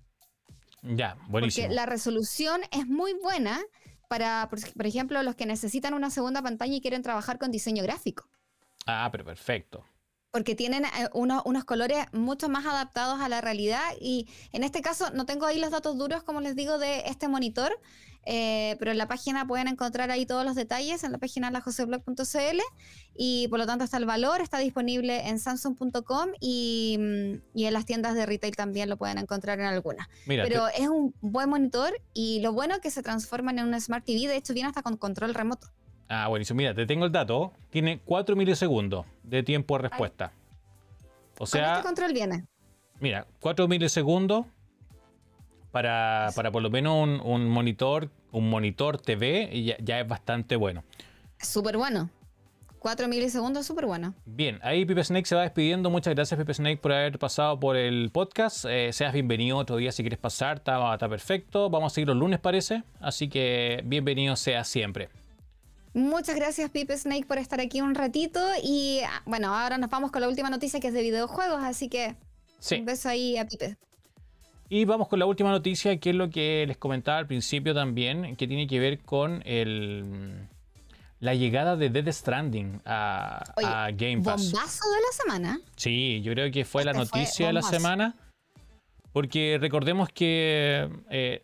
[0.82, 1.68] Ya, buenísimo.
[1.68, 3.62] Porque la resolución es muy buena
[4.08, 7.84] para, por, por ejemplo, los que necesitan una segunda pantalla y quieren trabajar con diseño
[7.84, 8.30] gráfico.
[8.86, 9.84] Ah, pero perfecto.
[10.38, 13.82] Porque tienen eh, unos, unos colores mucho más adaptados a la realidad.
[14.00, 17.28] Y en este caso, no tengo ahí los datos duros, como les digo, de este
[17.28, 17.80] monitor.
[18.24, 22.60] eh, pero en la página pueden encontrar ahí todos los detalles, en la página lajoseblog.cl.
[23.16, 27.74] Y por lo tanto está el valor, está disponible en samsung.com y, mm, y en
[27.74, 30.08] las tiendas de retail también lo pueden encontrar en algunas.
[30.28, 34.06] Pero es un buen monitor y lo bueno es que se transforman en un Smart
[34.06, 34.28] TV.
[34.28, 35.70] De hecho, viene hasta con control remoto.
[36.10, 36.58] Ah, buenísimo.
[36.58, 37.54] Mira, te tengo el dato.
[37.70, 40.32] Tiene 4 milisegundos de tiempo de respuesta.
[41.36, 42.46] O Con sea, este control viene.
[43.00, 44.46] Mira, 4 milisegundos
[45.72, 50.08] para, para por lo menos un, un monitor, un monitor TV y ya, ya es
[50.08, 50.84] bastante bueno.
[51.40, 52.10] Súper bueno.
[52.80, 54.14] 4 milisegundos, súper bueno.
[54.26, 55.90] Bien, ahí Pipe Snake se va despidiendo.
[55.90, 58.66] Muchas gracias, Pipe Snake, por haber pasado por el podcast.
[58.66, 61.70] Eh, seas bienvenido otro día si quieres pasar, está, está perfecto.
[61.70, 62.84] Vamos a seguir los lunes, parece.
[63.00, 65.10] Así que bienvenido sea siempre.
[65.98, 68.40] Muchas gracias, Pipe Snake, por estar aquí un ratito.
[68.62, 71.90] Y ah, bueno, ahora nos vamos con la última noticia que es de videojuegos, así
[71.90, 72.16] que
[72.60, 72.76] Sí.
[72.76, 73.78] un beso ahí a Pipe.
[74.70, 78.36] Y vamos con la última noticia, que es lo que les comentaba al principio también,
[78.36, 80.48] que tiene que ver con el,
[81.20, 84.52] la llegada de Dead Stranding a, Oye, a Game Pass.
[84.52, 85.62] Bombazo de la semana.
[85.78, 88.16] Sí, yo creo que fue la Este fue noticia de la semana.
[89.14, 91.44] Porque recordemos que eh,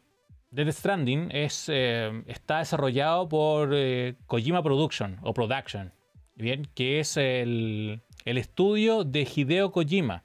[0.53, 5.91] Dead Stranding es, eh, está desarrollado por eh, Kojima Production o Production,
[6.35, 10.23] bien, que es el, el estudio de Hideo Kojima,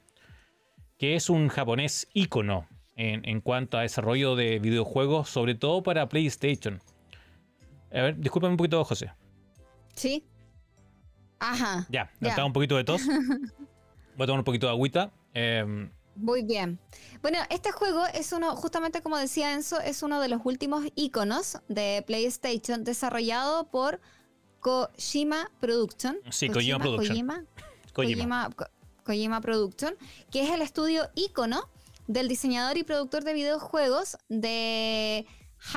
[0.98, 6.08] que es un japonés ícono en, en cuanto a desarrollo de videojuegos, sobre todo para
[6.10, 6.80] PlayStation.
[7.90, 9.10] A ver, discúlpame un poquito, José.
[9.94, 10.24] Sí.
[11.38, 11.86] Ajá.
[11.88, 12.44] Ya, Ya.
[12.44, 13.00] un poquito de tos.
[14.16, 15.10] Voy a tomar un poquito de agüita.
[15.32, 16.78] Em, Muy bien.
[17.22, 21.58] Bueno, este juego es uno, justamente como decía Enzo, es uno de los últimos iconos
[21.68, 24.00] de PlayStation desarrollado por
[24.60, 26.18] Kojima Production.
[26.30, 27.08] Sí, Kojima Production.
[27.08, 27.44] Kojima,
[27.92, 28.14] Kojima.
[28.16, 28.66] Kojima, Ko-
[29.04, 29.94] Kojima Production,
[30.30, 31.68] que es el estudio ícono
[32.06, 35.26] del diseñador y productor de videojuegos de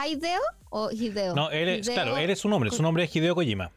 [0.05, 1.35] Hideo o Hideo.
[1.35, 3.71] No, él es, Hideo- claro, él es su nombre, su nombre es Hideo Kojima.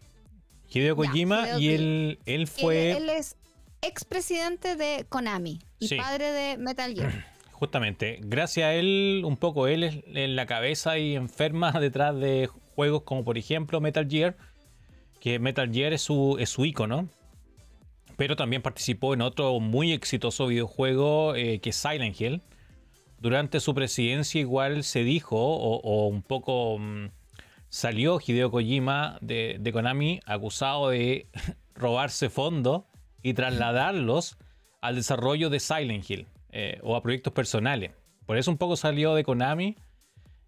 [0.69, 3.37] Hideo Ya, Kojima Hideo y él, él Él, fue él es
[3.83, 5.97] expresidente de Konami y Sí.
[5.97, 7.13] padre de Metal Gear.
[7.53, 12.49] justamente, gracias a él, un poco él es en la cabeza y enferma detrás de
[12.75, 14.37] juegos como por ejemplo Metal Gear,
[15.21, 17.09] que Metal Gear es su, es su icono,
[18.17, 22.43] pero también participó en otro muy exitoso videojuego eh, que es Silent Hill.
[23.19, 27.07] Durante su presidencia igual se dijo, o, o un poco mm,
[27.71, 31.27] salió Hideo Kojima de, de Konami acusado de
[31.75, 32.83] robarse fondos
[33.23, 34.37] y trasladarlos
[34.85, 37.93] al desarrollo de Silent Hill eh, o a proyectos personales.
[38.27, 39.77] Por eso un poco salió de Konami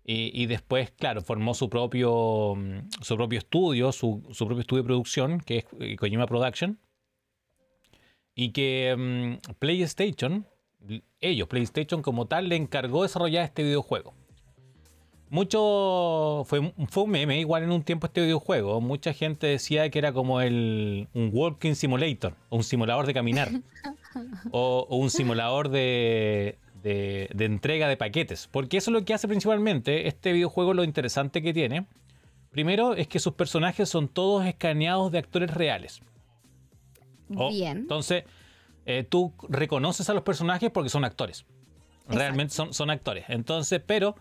[0.08, 4.86] y, después, claro, formó su propio, mm, su propio estudio, su, su propio estudio de
[4.86, 6.78] producción, que es eh, Kojima Production.
[8.34, 10.46] Y que mm, PlayStation,
[11.20, 14.14] ellos, PlayStation como tal, le encargó desarrollar este videojuego.
[15.28, 16.44] Mucho.
[16.46, 18.80] Fue, fue un meme igual en un tiempo este videojuego.
[18.80, 23.50] Mucha gente decía que era como el, un walking simulator, un simulador de caminar,
[24.50, 28.48] o, o un simulador de, de, de entrega de paquetes.
[28.50, 31.86] Porque eso es lo que hace principalmente este videojuego, lo interesante que tiene.
[32.50, 36.00] Primero es que sus personajes son todos escaneados de actores reales.
[37.36, 37.78] Oh, Bien.
[37.78, 38.24] Entonces,
[38.86, 41.44] eh, tú reconoces a los personajes porque son actores.
[42.08, 43.24] Realmente son, son actores.
[43.28, 44.14] Entonces, pero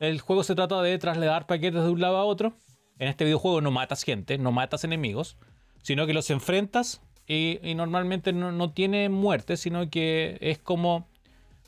[0.00, 2.54] el juego se trata de trasladar paquetes de un lado a otro.
[2.98, 5.36] En este videojuego no matas gente, no matas enemigos,
[5.82, 11.06] sino que los enfrentas y, y normalmente no, no tiene muerte, sino que es como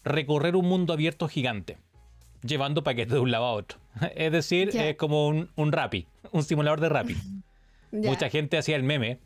[0.04, 1.78] recorrer un mundo abierto gigante,
[2.42, 3.78] llevando paquetes de un lado a otro.
[4.14, 7.16] Es decir, es como un, un Rappi, un simulador de Rappi.
[7.90, 9.18] Mucha gente hacía el meme.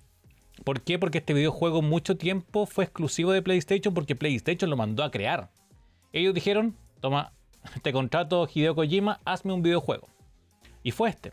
[0.64, 0.98] ¿Por qué?
[0.98, 5.50] Porque este videojuego mucho tiempo fue exclusivo de PlayStation porque PlayStation lo mandó a crear.
[6.12, 7.32] Ellos dijeron, toma,
[7.82, 10.08] te contrato Hideo Kojima, hazme un videojuego.
[10.82, 11.32] Y fue este.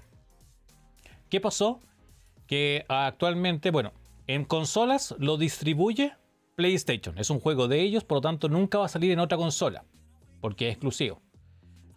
[1.29, 1.79] ¿Qué pasó?
[2.47, 3.91] Que actualmente, bueno,
[4.29, 6.13] en consolas lo distribuye
[6.55, 7.17] PlayStation.
[7.17, 9.85] Es un juego de ellos, por lo tanto nunca va a salir en otra consola.
[10.39, 11.19] Porque es exclusivo.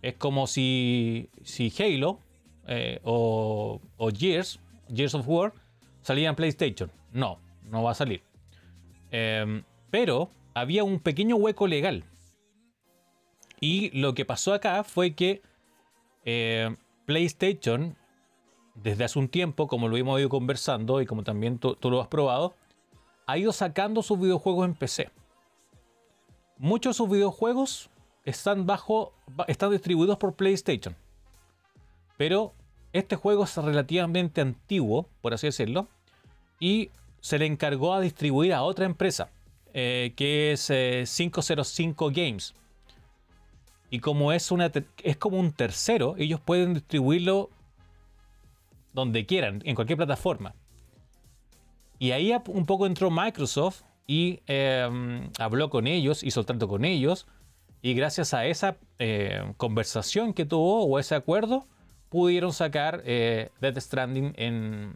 [0.00, 2.20] Es como si, si Halo
[2.66, 5.52] eh, o, o Gears, Gears of War,
[6.00, 6.90] salía en PlayStation.
[7.12, 8.22] No, no va a salir.
[9.10, 12.02] Em, pero había un pequeño hueco legal.
[13.60, 15.42] Y lo que pasó acá fue que
[16.24, 17.94] eh, PlayStation,
[18.74, 22.08] desde hace un tiempo, como lo hemos ido conversando y como también tú, lo has
[22.08, 22.54] probado,
[23.26, 25.10] ha ido sacando sus videojuegos en PC.
[26.58, 27.90] Muchos de sus videojuegos
[28.24, 30.96] están bajo, ba- están distribuidos por PlayStation.
[32.16, 32.52] Pero
[32.92, 35.88] este juego es relativamente antiguo, por así decirlo,
[36.60, 36.90] y
[37.20, 39.30] se le encargó a distribuir a otra empresa,
[39.74, 42.54] eh, que es eh, 505 Games.
[43.90, 44.70] Y como es, una,
[45.02, 47.50] es como un tercero, ellos pueden distribuirlo
[48.92, 50.54] donde quieran, en cualquier plataforma.
[51.98, 57.26] Y ahí un poco entró Microsoft y eh, habló con ellos, hizo trato con ellos.
[57.80, 61.66] Y gracias a esa eh, conversación que tuvo o ese acuerdo,
[62.08, 64.94] pudieron sacar eh, Death Stranding en,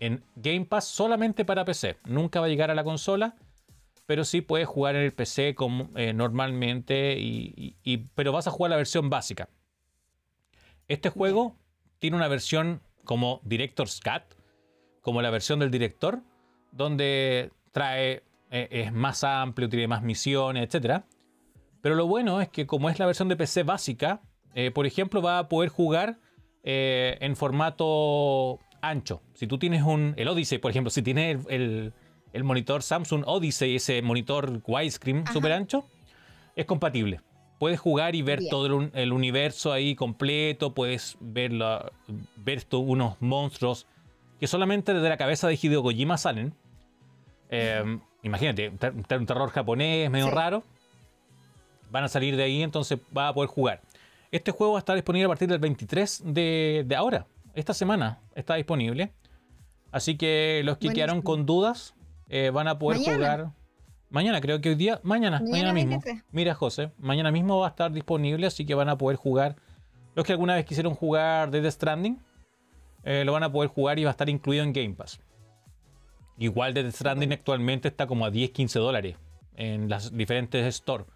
[0.00, 1.96] en Game Pass solamente para PC.
[2.04, 3.34] Nunca va a llegar a la consola,
[4.06, 8.46] pero sí puedes jugar en el PC como, eh, normalmente, y, y- y- pero vas
[8.46, 9.48] a jugar la versión básica.
[10.88, 11.56] Este juego
[11.98, 14.36] tiene una versión como Director's Cut,
[15.00, 16.22] como la versión del director,
[16.70, 21.02] donde trae, eh, es más amplio, tiene más misiones, etc.
[21.80, 24.22] Pero lo bueno es que como es la versión de PC básica,
[24.54, 26.18] eh, por ejemplo, va a poder jugar
[26.62, 29.22] eh, en formato ancho.
[29.34, 31.92] Si tú tienes un, el Odyssey, por ejemplo, si tienes el,
[32.32, 35.84] el, monitor Samsung Odyssey, ese monitor widescreen súper ancho,
[36.54, 37.20] es compatible.
[37.62, 41.52] Puedes jugar y ver todo el, universo ahí completo, puedes ver,
[42.34, 43.86] ver unos monstruos
[44.40, 46.54] que solamente desde la cabeza de Hideo Kojima salen.
[47.50, 50.64] Em, imagínate, un terror japonés medio raro.
[51.92, 53.80] Van a salir de ahí, entonces va a poder jugar.
[54.32, 57.28] Este juego va a estar disponible a partir del 23 de, de ahora.
[57.54, 59.12] Esta semana está disponible.
[59.92, 61.94] Así que los que quedaron con dudas
[62.28, 63.52] eh, van a poder jugar.
[64.12, 65.00] Mañana, creo que hoy día.
[65.02, 66.02] Mañana, mañana, mismo.
[66.30, 69.56] Mira, José, mañana mismo va a estar disponible, así que van a poder jugar.
[70.14, 72.20] Los que alguna vez quisieron jugar Dead Stranding,
[73.04, 75.18] eh, lo van a poder jugar y va a estar incluido en Game Pass.
[76.36, 79.16] Igual Dead Stranding actualmente está como a 10, 15 dólares
[79.56, 81.06] en las diferentes stores.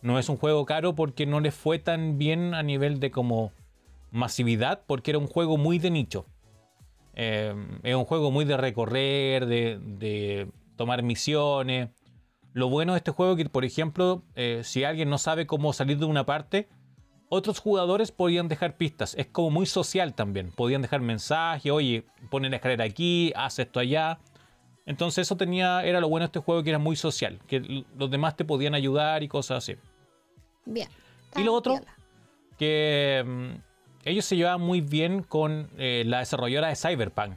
[0.00, 3.52] No es un juego caro porque no le fue tan bien a nivel de como
[4.10, 6.24] masividad, porque era un juego muy de nicho.
[7.14, 11.90] Eh, es un juego muy de recorrer, de, tomar misiones.
[12.52, 15.72] Lo bueno de este juego es que, por ejemplo, eh, si alguien no sabe cómo
[15.72, 16.68] salir de una parte,
[17.28, 19.14] otros jugadores podían dejar pistas.
[19.16, 20.50] Es como muy social también.
[20.50, 24.18] Podían dejar mensajes, oye, ponen la escalera aquí, haz esto allá.
[24.84, 28.10] Entonces eso tenía, era lo bueno de este juego que era muy social, que los
[28.10, 29.76] demás te podían ayudar y cosas así.
[30.64, 30.88] Bien.
[31.36, 31.80] Y lo otro,
[32.58, 33.50] que mm,
[34.04, 37.36] ellos se llevaban muy bien con eh, la desarrolladora de Cyberpunk.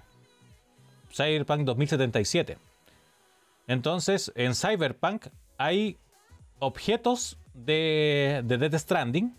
[1.11, 2.57] Cyberpunk 2077.
[3.67, 5.27] Entonces, en Cyberpunk
[5.57, 5.97] hay
[6.59, 9.35] objetos de, de Death Stranding.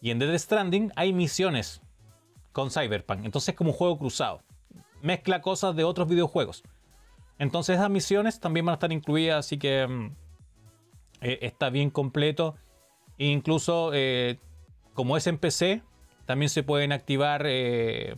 [0.00, 1.82] Y en Death Stranding hay misiones
[2.52, 3.24] con Cyberpunk.
[3.24, 4.42] Entonces es como un juego cruzado.
[5.02, 6.62] Mezcla cosas de otros videojuegos.
[7.38, 10.12] Entonces esas misiones también van a estar incluidas, así que mm,
[11.22, 12.56] eh, está bien completo.
[13.18, 14.38] E incluso eh,
[14.94, 15.82] como es en PC,
[16.26, 18.14] también se pueden activar eh,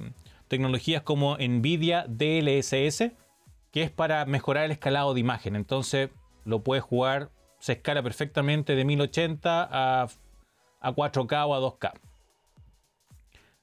[0.48, 3.12] tecnologías como NVIDIA DLSS,
[3.73, 5.57] que es para mejorar el escalado de imagen.
[5.57, 6.11] Entonces
[6.44, 10.09] lo puedes jugar, se escala perfectamente de 1080 a,
[10.81, 11.93] a 4K o a 2K.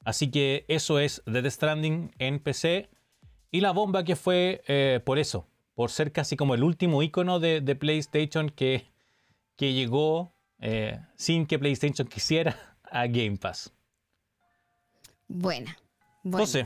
[0.04, 2.90] Así que eso es Dead Stranding en PC.
[3.52, 7.40] Y la bomba que fue eh, por eso, por ser casi como el último icono
[7.40, 8.86] de, PlayStation que,
[9.56, 13.72] que llegó eh, sin que PlayStation quisiera a Game Pass.
[15.28, 15.78] Buena.
[16.24, 16.66] Entonces,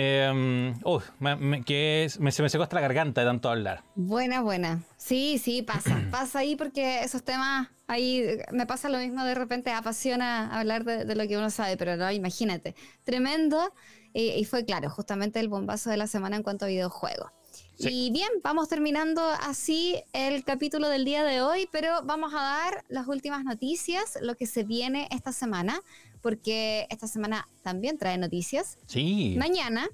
[0.00, 0.74] em,
[1.18, 3.84] me, que se me secó hasta la garganta de tanto hablar.
[3.94, 4.82] Buena, buena.
[4.96, 6.00] Sí, sí, pasa.
[6.10, 11.14] pasa ahí porque esos temas, ahí me pasa lo mismo de repente, apasiona hablar de,
[11.14, 12.74] lo que uno sabe, pero no, imagínate.
[13.04, 13.72] Tremendo.
[14.12, 17.30] Y, fue claro, justamente el bombazo de la semana en cuanto a videojuegos.
[17.78, 22.84] Y bien, vamos terminando así el capítulo del día de hoy, pero vamos a dar
[22.88, 25.80] las últimas noticias, lo que se viene esta semana,
[26.20, 28.78] porque esta semana también trae noticias.
[28.86, 29.36] Sí.
[29.38, 29.88] Mañana,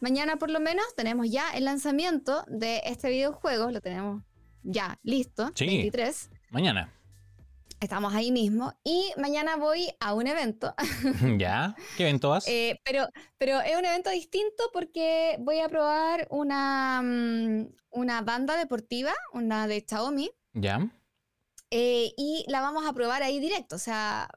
[0.00, 4.22] mañana por lo menos tenemos ya el lanzamiento de este videojuego, lo tenemos
[4.62, 5.66] ya listo, sí.
[5.66, 6.30] 23.
[6.50, 6.92] Mañana.
[7.78, 10.74] Estamos ahí mismo y mañana voy a un evento.
[11.38, 11.76] ¿Ya?
[11.96, 12.48] ¿Qué evento vas?
[12.48, 13.06] Eh, pero,
[13.36, 19.66] pero es un evento distinto porque voy a probar una, mm, una banda deportiva, una
[19.66, 20.30] de Xiaomi.
[20.54, 20.90] ¿Ya?
[21.70, 23.76] Eh, y la vamos a probar ahí directo.
[23.76, 24.28] O sea,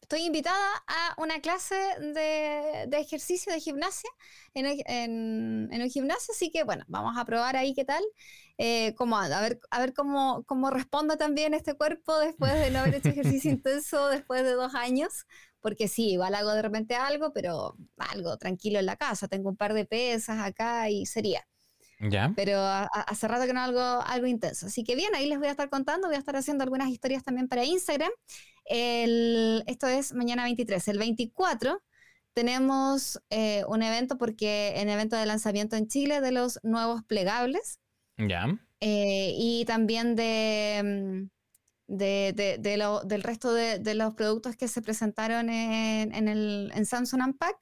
[0.00, 4.10] estoy invitada a una clase de, ejercicio de gimnasia
[4.54, 8.02] en, en, un gimnasio, así que bueno, vamos a probar ahí qué tal
[8.62, 12.80] eh, cómo a ver, a ver cómo, cómo responde también este cuerpo después de no
[12.80, 15.24] haber hecho ejercicio intenso después de dos años,
[15.62, 19.56] porque sí, igual hago de repente algo, pero algo tranquilo en la casa, tengo un
[19.56, 21.46] par de pesas acá y sería.
[22.00, 22.32] Ya.
[22.34, 24.66] Pero hace rato que no algo, algo intenso.
[24.66, 27.22] Así que bien, ahí les voy a estar contando, voy a estar haciendo algunas historias
[27.22, 28.10] también para Instagram.
[28.64, 30.88] El, esto es mañana 23.
[30.88, 31.82] El 24
[32.32, 37.80] tenemos eh, un evento porque en evento de lanzamiento en Chile de los nuevos plegables.
[38.16, 38.46] Ya.
[38.80, 44.80] Eh, y también de, mm, de, de, lo, del resto de, los productos que se
[44.80, 47.56] presentaron en, en, el, en Samsung Unpack.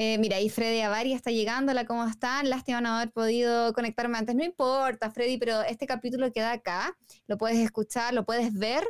[0.00, 2.48] Eh, mira, ahí Freddy Avari está llegando, hola, ¿cómo están?
[2.48, 4.36] Lástima no haber podido conectarme antes.
[4.36, 6.96] No importa, Freddy, pero este capítulo queda acá,
[7.26, 8.84] lo puedes escuchar, lo puedes ver.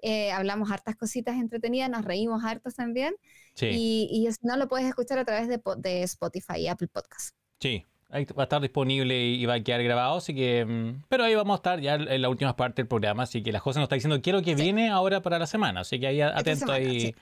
[0.00, 3.14] Eh, hablamos hartas cositas entretenidas, nos reímos hartos también.
[3.52, 3.66] Sí.
[3.70, 7.36] Y, si no, lo puedes escuchar a través de, de Spotify y Apple Podcast.
[7.60, 10.64] Sí, va a estar disponible y va a quedar grabado, así que...
[10.64, 13.52] Mm, pero ahí vamos a estar ya en la última parte del programa, así que
[13.52, 16.20] la José nos está diciendo, quiero que viene ahora para la semana, así que ahí
[16.20, 17.14] atento ahí,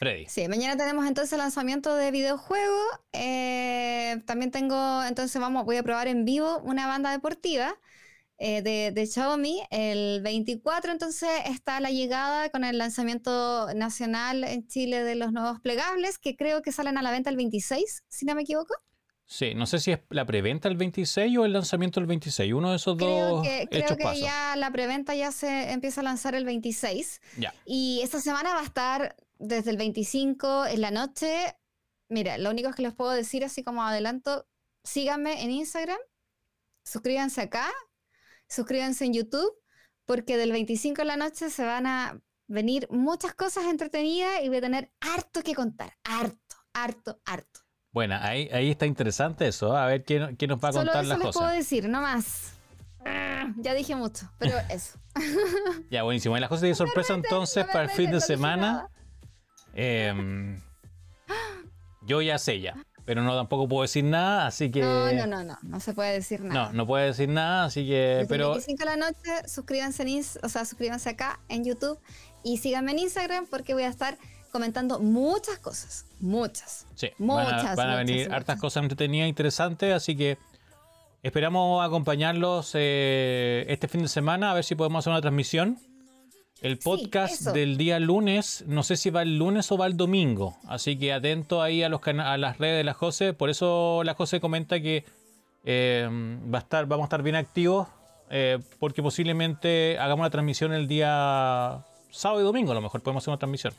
[0.00, 0.24] Freddy.
[0.28, 2.80] Sí, mañana tenemos entonces el lanzamiento de videojuego.
[3.12, 7.76] Eh, también tengo, entonces vamos, voy a probar en vivo una banda deportiva.
[8.42, 9.60] Eh, de, de, Xiaomi.
[9.70, 15.60] El 24 entonces está la llegada con el lanzamiento nacional en Chile de los nuevos
[15.60, 18.72] plegables, que creo que salen a la venta el 26, si no me equivoco.
[19.26, 22.54] Sí, no sé si es la preventa el 26 o el lanzamiento el 26.
[22.54, 24.20] Uno de esos Creo dos que, creo que pasos.
[24.22, 27.20] ya la preventa ya se empieza a lanzar el 26.
[27.36, 27.52] Ya.
[27.66, 31.56] Y esta semana va a estar desde el 25 en la noche.
[32.08, 34.46] Mira, lo único que les puedo decir así como adelanto,
[34.84, 35.98] síganme en Instagram,
[36.84, 37.68] suscríbanse acá,
[38.48, 39.52] suscríbanse en YouTube,
[40.04, 44.58] porque del 25 en la noche se van a venir muchas cosas entretenidas y voy
[44.58, 47.60] a tener harto que contar, harto, harto, harto.
[47.92, 49.76] Bueno, ahí, ahí está interesante eso.
[49.76, 52.00] A ver quién, quién nos va a Solo contar eso las les puedo decir, no
[52.00, 52.52] más.
[53.04, 54.98] Ah, Ya dije mucho, pero eso.
[55.90, 56.36] Ya, buenísimo.
[56.36, 58.88] Y las cosas de sorpresa entonces para el fin de semana.
[59.74, 60.60] Em,
[62.06, 64.80] yo ya sé ya, pero no tampoco puedo decir nada, así que...
[64.80, 66.66] No, no, no, no, no se puede decir nada.
[66.68, 67.96] No, no puedo decir nada, así que...
[67.96, 71.98] Desde Pero 25 de la noche, suscríbanse en o sea, suscríbanse acá en YouTube
[72.42, 74.16] y síganme en Instagram porque voy a estar
[74.50, 76.86] comentando muchas cosas, muchas.
[76.94, 78.36] sí, van a, Muchas, van a muchas, venir muchas.
[78.36, 80.38] hartas cosas entretenidas interesantes, así que
[81.22, 85.78] esperamos acompañarlos eh, este fin de semana, a ver si podemos hacer una transmisión.
[86.62, 90.58] El podcast del día lunes, no sé si va el lunes o va el domingo,
[90.68, 94.12] así que atento ahí a, los a las redes de la José, por eso la
[94.12, 95.06] José comenta que
[95.64, 96.06] eh,
[96.52, 97.88] va a estar, vamos a estar bien activos,
[98.28, 103.24] eh, porque posiblemente hagamos la transmisión el día sábado y domingo, a lo mejor podemos
[103.24, 103.72] hacer una transmisión.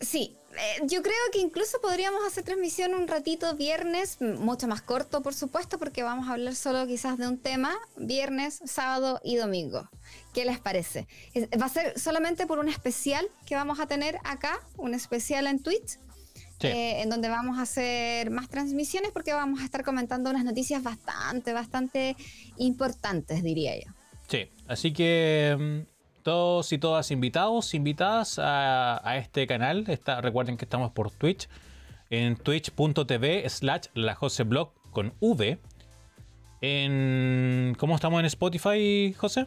[0.00, 5.22] Sí, eh, yo creo que incluso podríamos hacer transmisión un ratito viernes, mucho más corto
[5.22, 9.88] por supuesto, porque vamos a hablar solo quizás de un tema, viernes, sábado y domingo.
[10.34, 11.06] ¿Qué les parece?
[11.34, 15.46] Es- va a ser solamente por un especial que vamos a tener acá, un especial
[15.46, 15.98] en Twitch,
[16.60, 16.68] Sí.
[16.68, 20.82] eh, en donde vamos a hacer más transmisiones porque vamos a estar comentando unas noticias
[20.82, 22.16] bastante, bastante
[22.56, 23.90] importantes, diría yo.
[24.28, 25.91] Sí, así que mm,
[26.22, 29.84] todos y todas invitados, invitadas a, a este canal.
[29.88, 31.48] Está, recuerden que estamos por Twitch,
[32.10, 35.58] en twitch.tv slash lajoseblog con V.
[36.60, 39.46] En, ¿Cómo estamos en Spotify, José?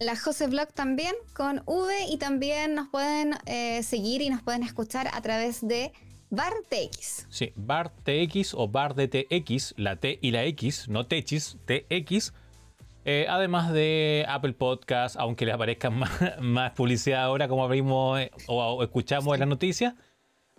[0.00, 0.14] La
[0.48, 5.20] Blog también con V y también nos pueden eh, seguir y nos pueden escuchar a
[5.20, 5.92] través de
[6.30, 7.26] Bar TX.
[7.28, 12.32] Sí, Bar TX o Bar de TX, la T y la X, no TX, TX.
[13.04, 16.10] Eh, además de Apple Podcast, aunque le aparezca más,
[16.40, 19.94] más publicidad ahora, como abrimos eh, o, o escuchamos en las noticias,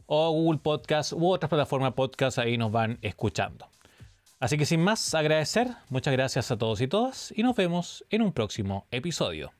[0.07, 3.67] o Google Podcast u otras plataformas podcast, ahí nos van escuchando.
[4.39, 8.23] Así que sin más, agradecer, muchas gracias a todos y todas, y nos vemos en
[8.23, 9.51] un próximo episodio.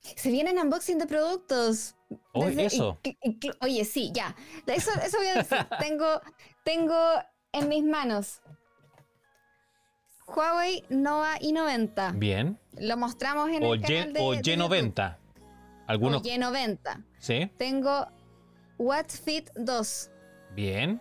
[0.00, 1.94] Se vienen unboxing de productos.
[2.32, 2.98] Oh, Desde- eso.
[3.02, 4.34] y- y- y- oye, sí, ya.
[4.66, 5.58] Eso, eso voy a decir.
[5.78, 6.20] tengo,
[6.62, 6.96] tengo
[7.52, 8.40] en mis manos
[10.26, 12.18] Huawei Nova i90.
[12.18, 12.58] Bien.
[12.78, 15.16] Lo mostramos en O, el canal de, o de Y90.
[15.86, 16.22] Algunos.
[16.22, 17.04] O Y90.
[17.18, 17.50] Sí.
[17.56, 18.06] Tengo
[18.78, 20.10] Watch Fit 2.
[20.54, 21.00] Bien.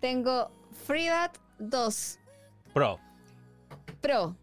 [0.00, 0.50] Tengo
[0.86, 2.18] FreeBat 2
[2.72, 2.98] Pro.
[4.00, 4.36] Pro.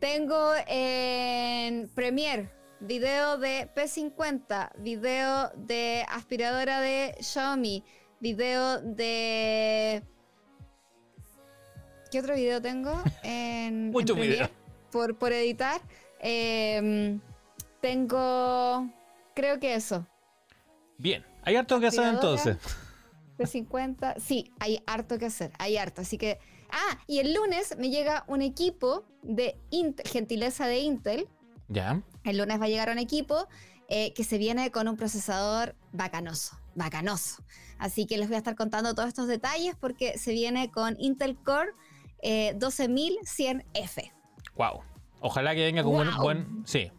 [0.00, 2.50] Tengo en Premiere
[2.80, 7.82] video de P50, video de aspiradora de Xiaomi,
[8.20, 10.02] video de...
[12.14, 12.92] ¿Qué otro video tengo?
[13.24, 14.56] En, Mucho en Premiere video.
[14.92, 15.80] Por, por editar.
[16.20, 17.20] Em,
[17.80, 18.88] tengo...
[19.34, 20.06] Creo que eso.
[20.96, 21.26] Bien.
[21.42, 22.56] Hay harto que hacer entonces.
[23.36, 26.02] P50, sí, hay harto que hacer, hay harto.
[26.02, 26.38] Así que,
[26.70, 31.26] ah, y el lunes me llega un equipo de Intel, gentileza de Intel.
[31.66, 32.00] Ya.
[32.22, 33.48] El lunes va a llegar un equipo
[33.88, 37.42] eh, que se viene con un procesador bacanoso, bacanoso.
[37.76, 41.36] Así que les voy a estar contando todos estos detalles porque se viene con Intel
[41.36, 41.72] Core
[42.26, 44.12] eh, 12100F.
[44.56, 44.82] Wow.
[45.20, 46.22] Ojalá que venga con un Wow.
[46.22, 46.62] buen.
[46.66, 46.90] Sí.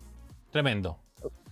[0.51, 0.99] Tremendo.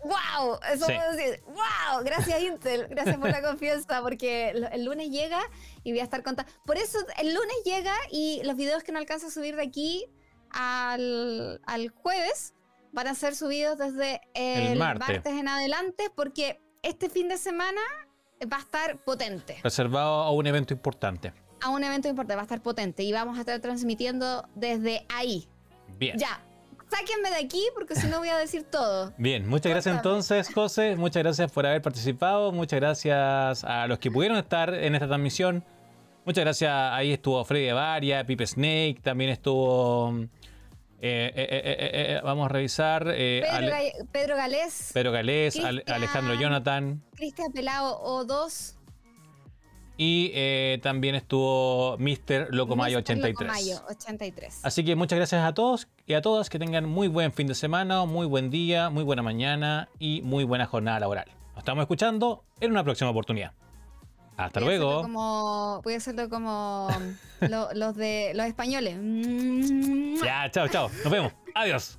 [0.03, 0.59] ¡Wow!
[0.73, 0.93] Eso Sí.
[0.93, 1.41] puedo decir.
[1.45, 2.03] ¡Wow!
[2.03, 2.87] Gracias, Intel.
[2.89, 5.39] Gracias por la confianza, porque el lunes llega
[5.83, 6.51] y voy a estar contando.
[6.65, 10.05] Por eso el lunes llega y los videos que no alcanzo a subir de aquí
[10.51, 12.53] al, al jueves
[12.91, 15.07] van a ser subidos desde el, El martes.
[15.07, 17.81] martes en adelante, porque este fin de semana
[18.51, 19.57] va a estar potente.
[19.63, 21.33] Reservado a un evento importante.
[21.63, 25.47] A un evento importante, va a estar potente y vamos a estar transmitiendo desde ahí.
[25.97, 26.17] Bien.
[26.17, 26.41] Ya.
[26.91, 29.13] Sáquenme de aquí porque si no voy a decir todo.
[29.17, 30.95] Bien, muchas gracias entonces, José.
[30.95, 32.51] Muchas gracias por haber participado.
[32.51, 35.63] Muchas gracias a los que pudieron estar en esta transmisión.
[36.25, 36.71] Muchas gracias.
[36.71, 38.97] Ahí estuvo Freddy Varia, Pipe Snake.
[39.01, 40.13] También estuvo.
[41.01, 41.75] eh, eh, eh,
[42.17, 43.05] eh, vamos a revisar.
[43.05, 45.83] Pedro, Ale- Ga- Pedro Galés, Pedro Galés, Ale-.
[45.87, 47.01] Alejandro Jonathan.
[47.15, 48.75] Cristian Pelao O2.
[50.05, 52.47] Y eh, también estuvo Mr.
[52.53, 53.03] Locomayo Mr.
[53.03, 53.47] 83.
[53.47, 54.59] Locomayo 83.
[54.65, 57.55] Así que muchas gracias a todos y a todas que tengan muy buen fin de
[57.55, 61.27] semana, muy buen día, muy buena mañana y muy buena jornada laboral.
[61.51, 63.53] Nos estamos escuchando en una próxima oportunidad.
[64.35, 65.03] Hasta Voy luego.
[65.03, 66.89] Como, voy a hacerlo como
[67.39, 68.97] lo- los de los españoles.
[70.21, 70.89] Ya, chao, chao.
[71.03, 71.31] Nos vemos.
[71.55, 71.97] Adiós.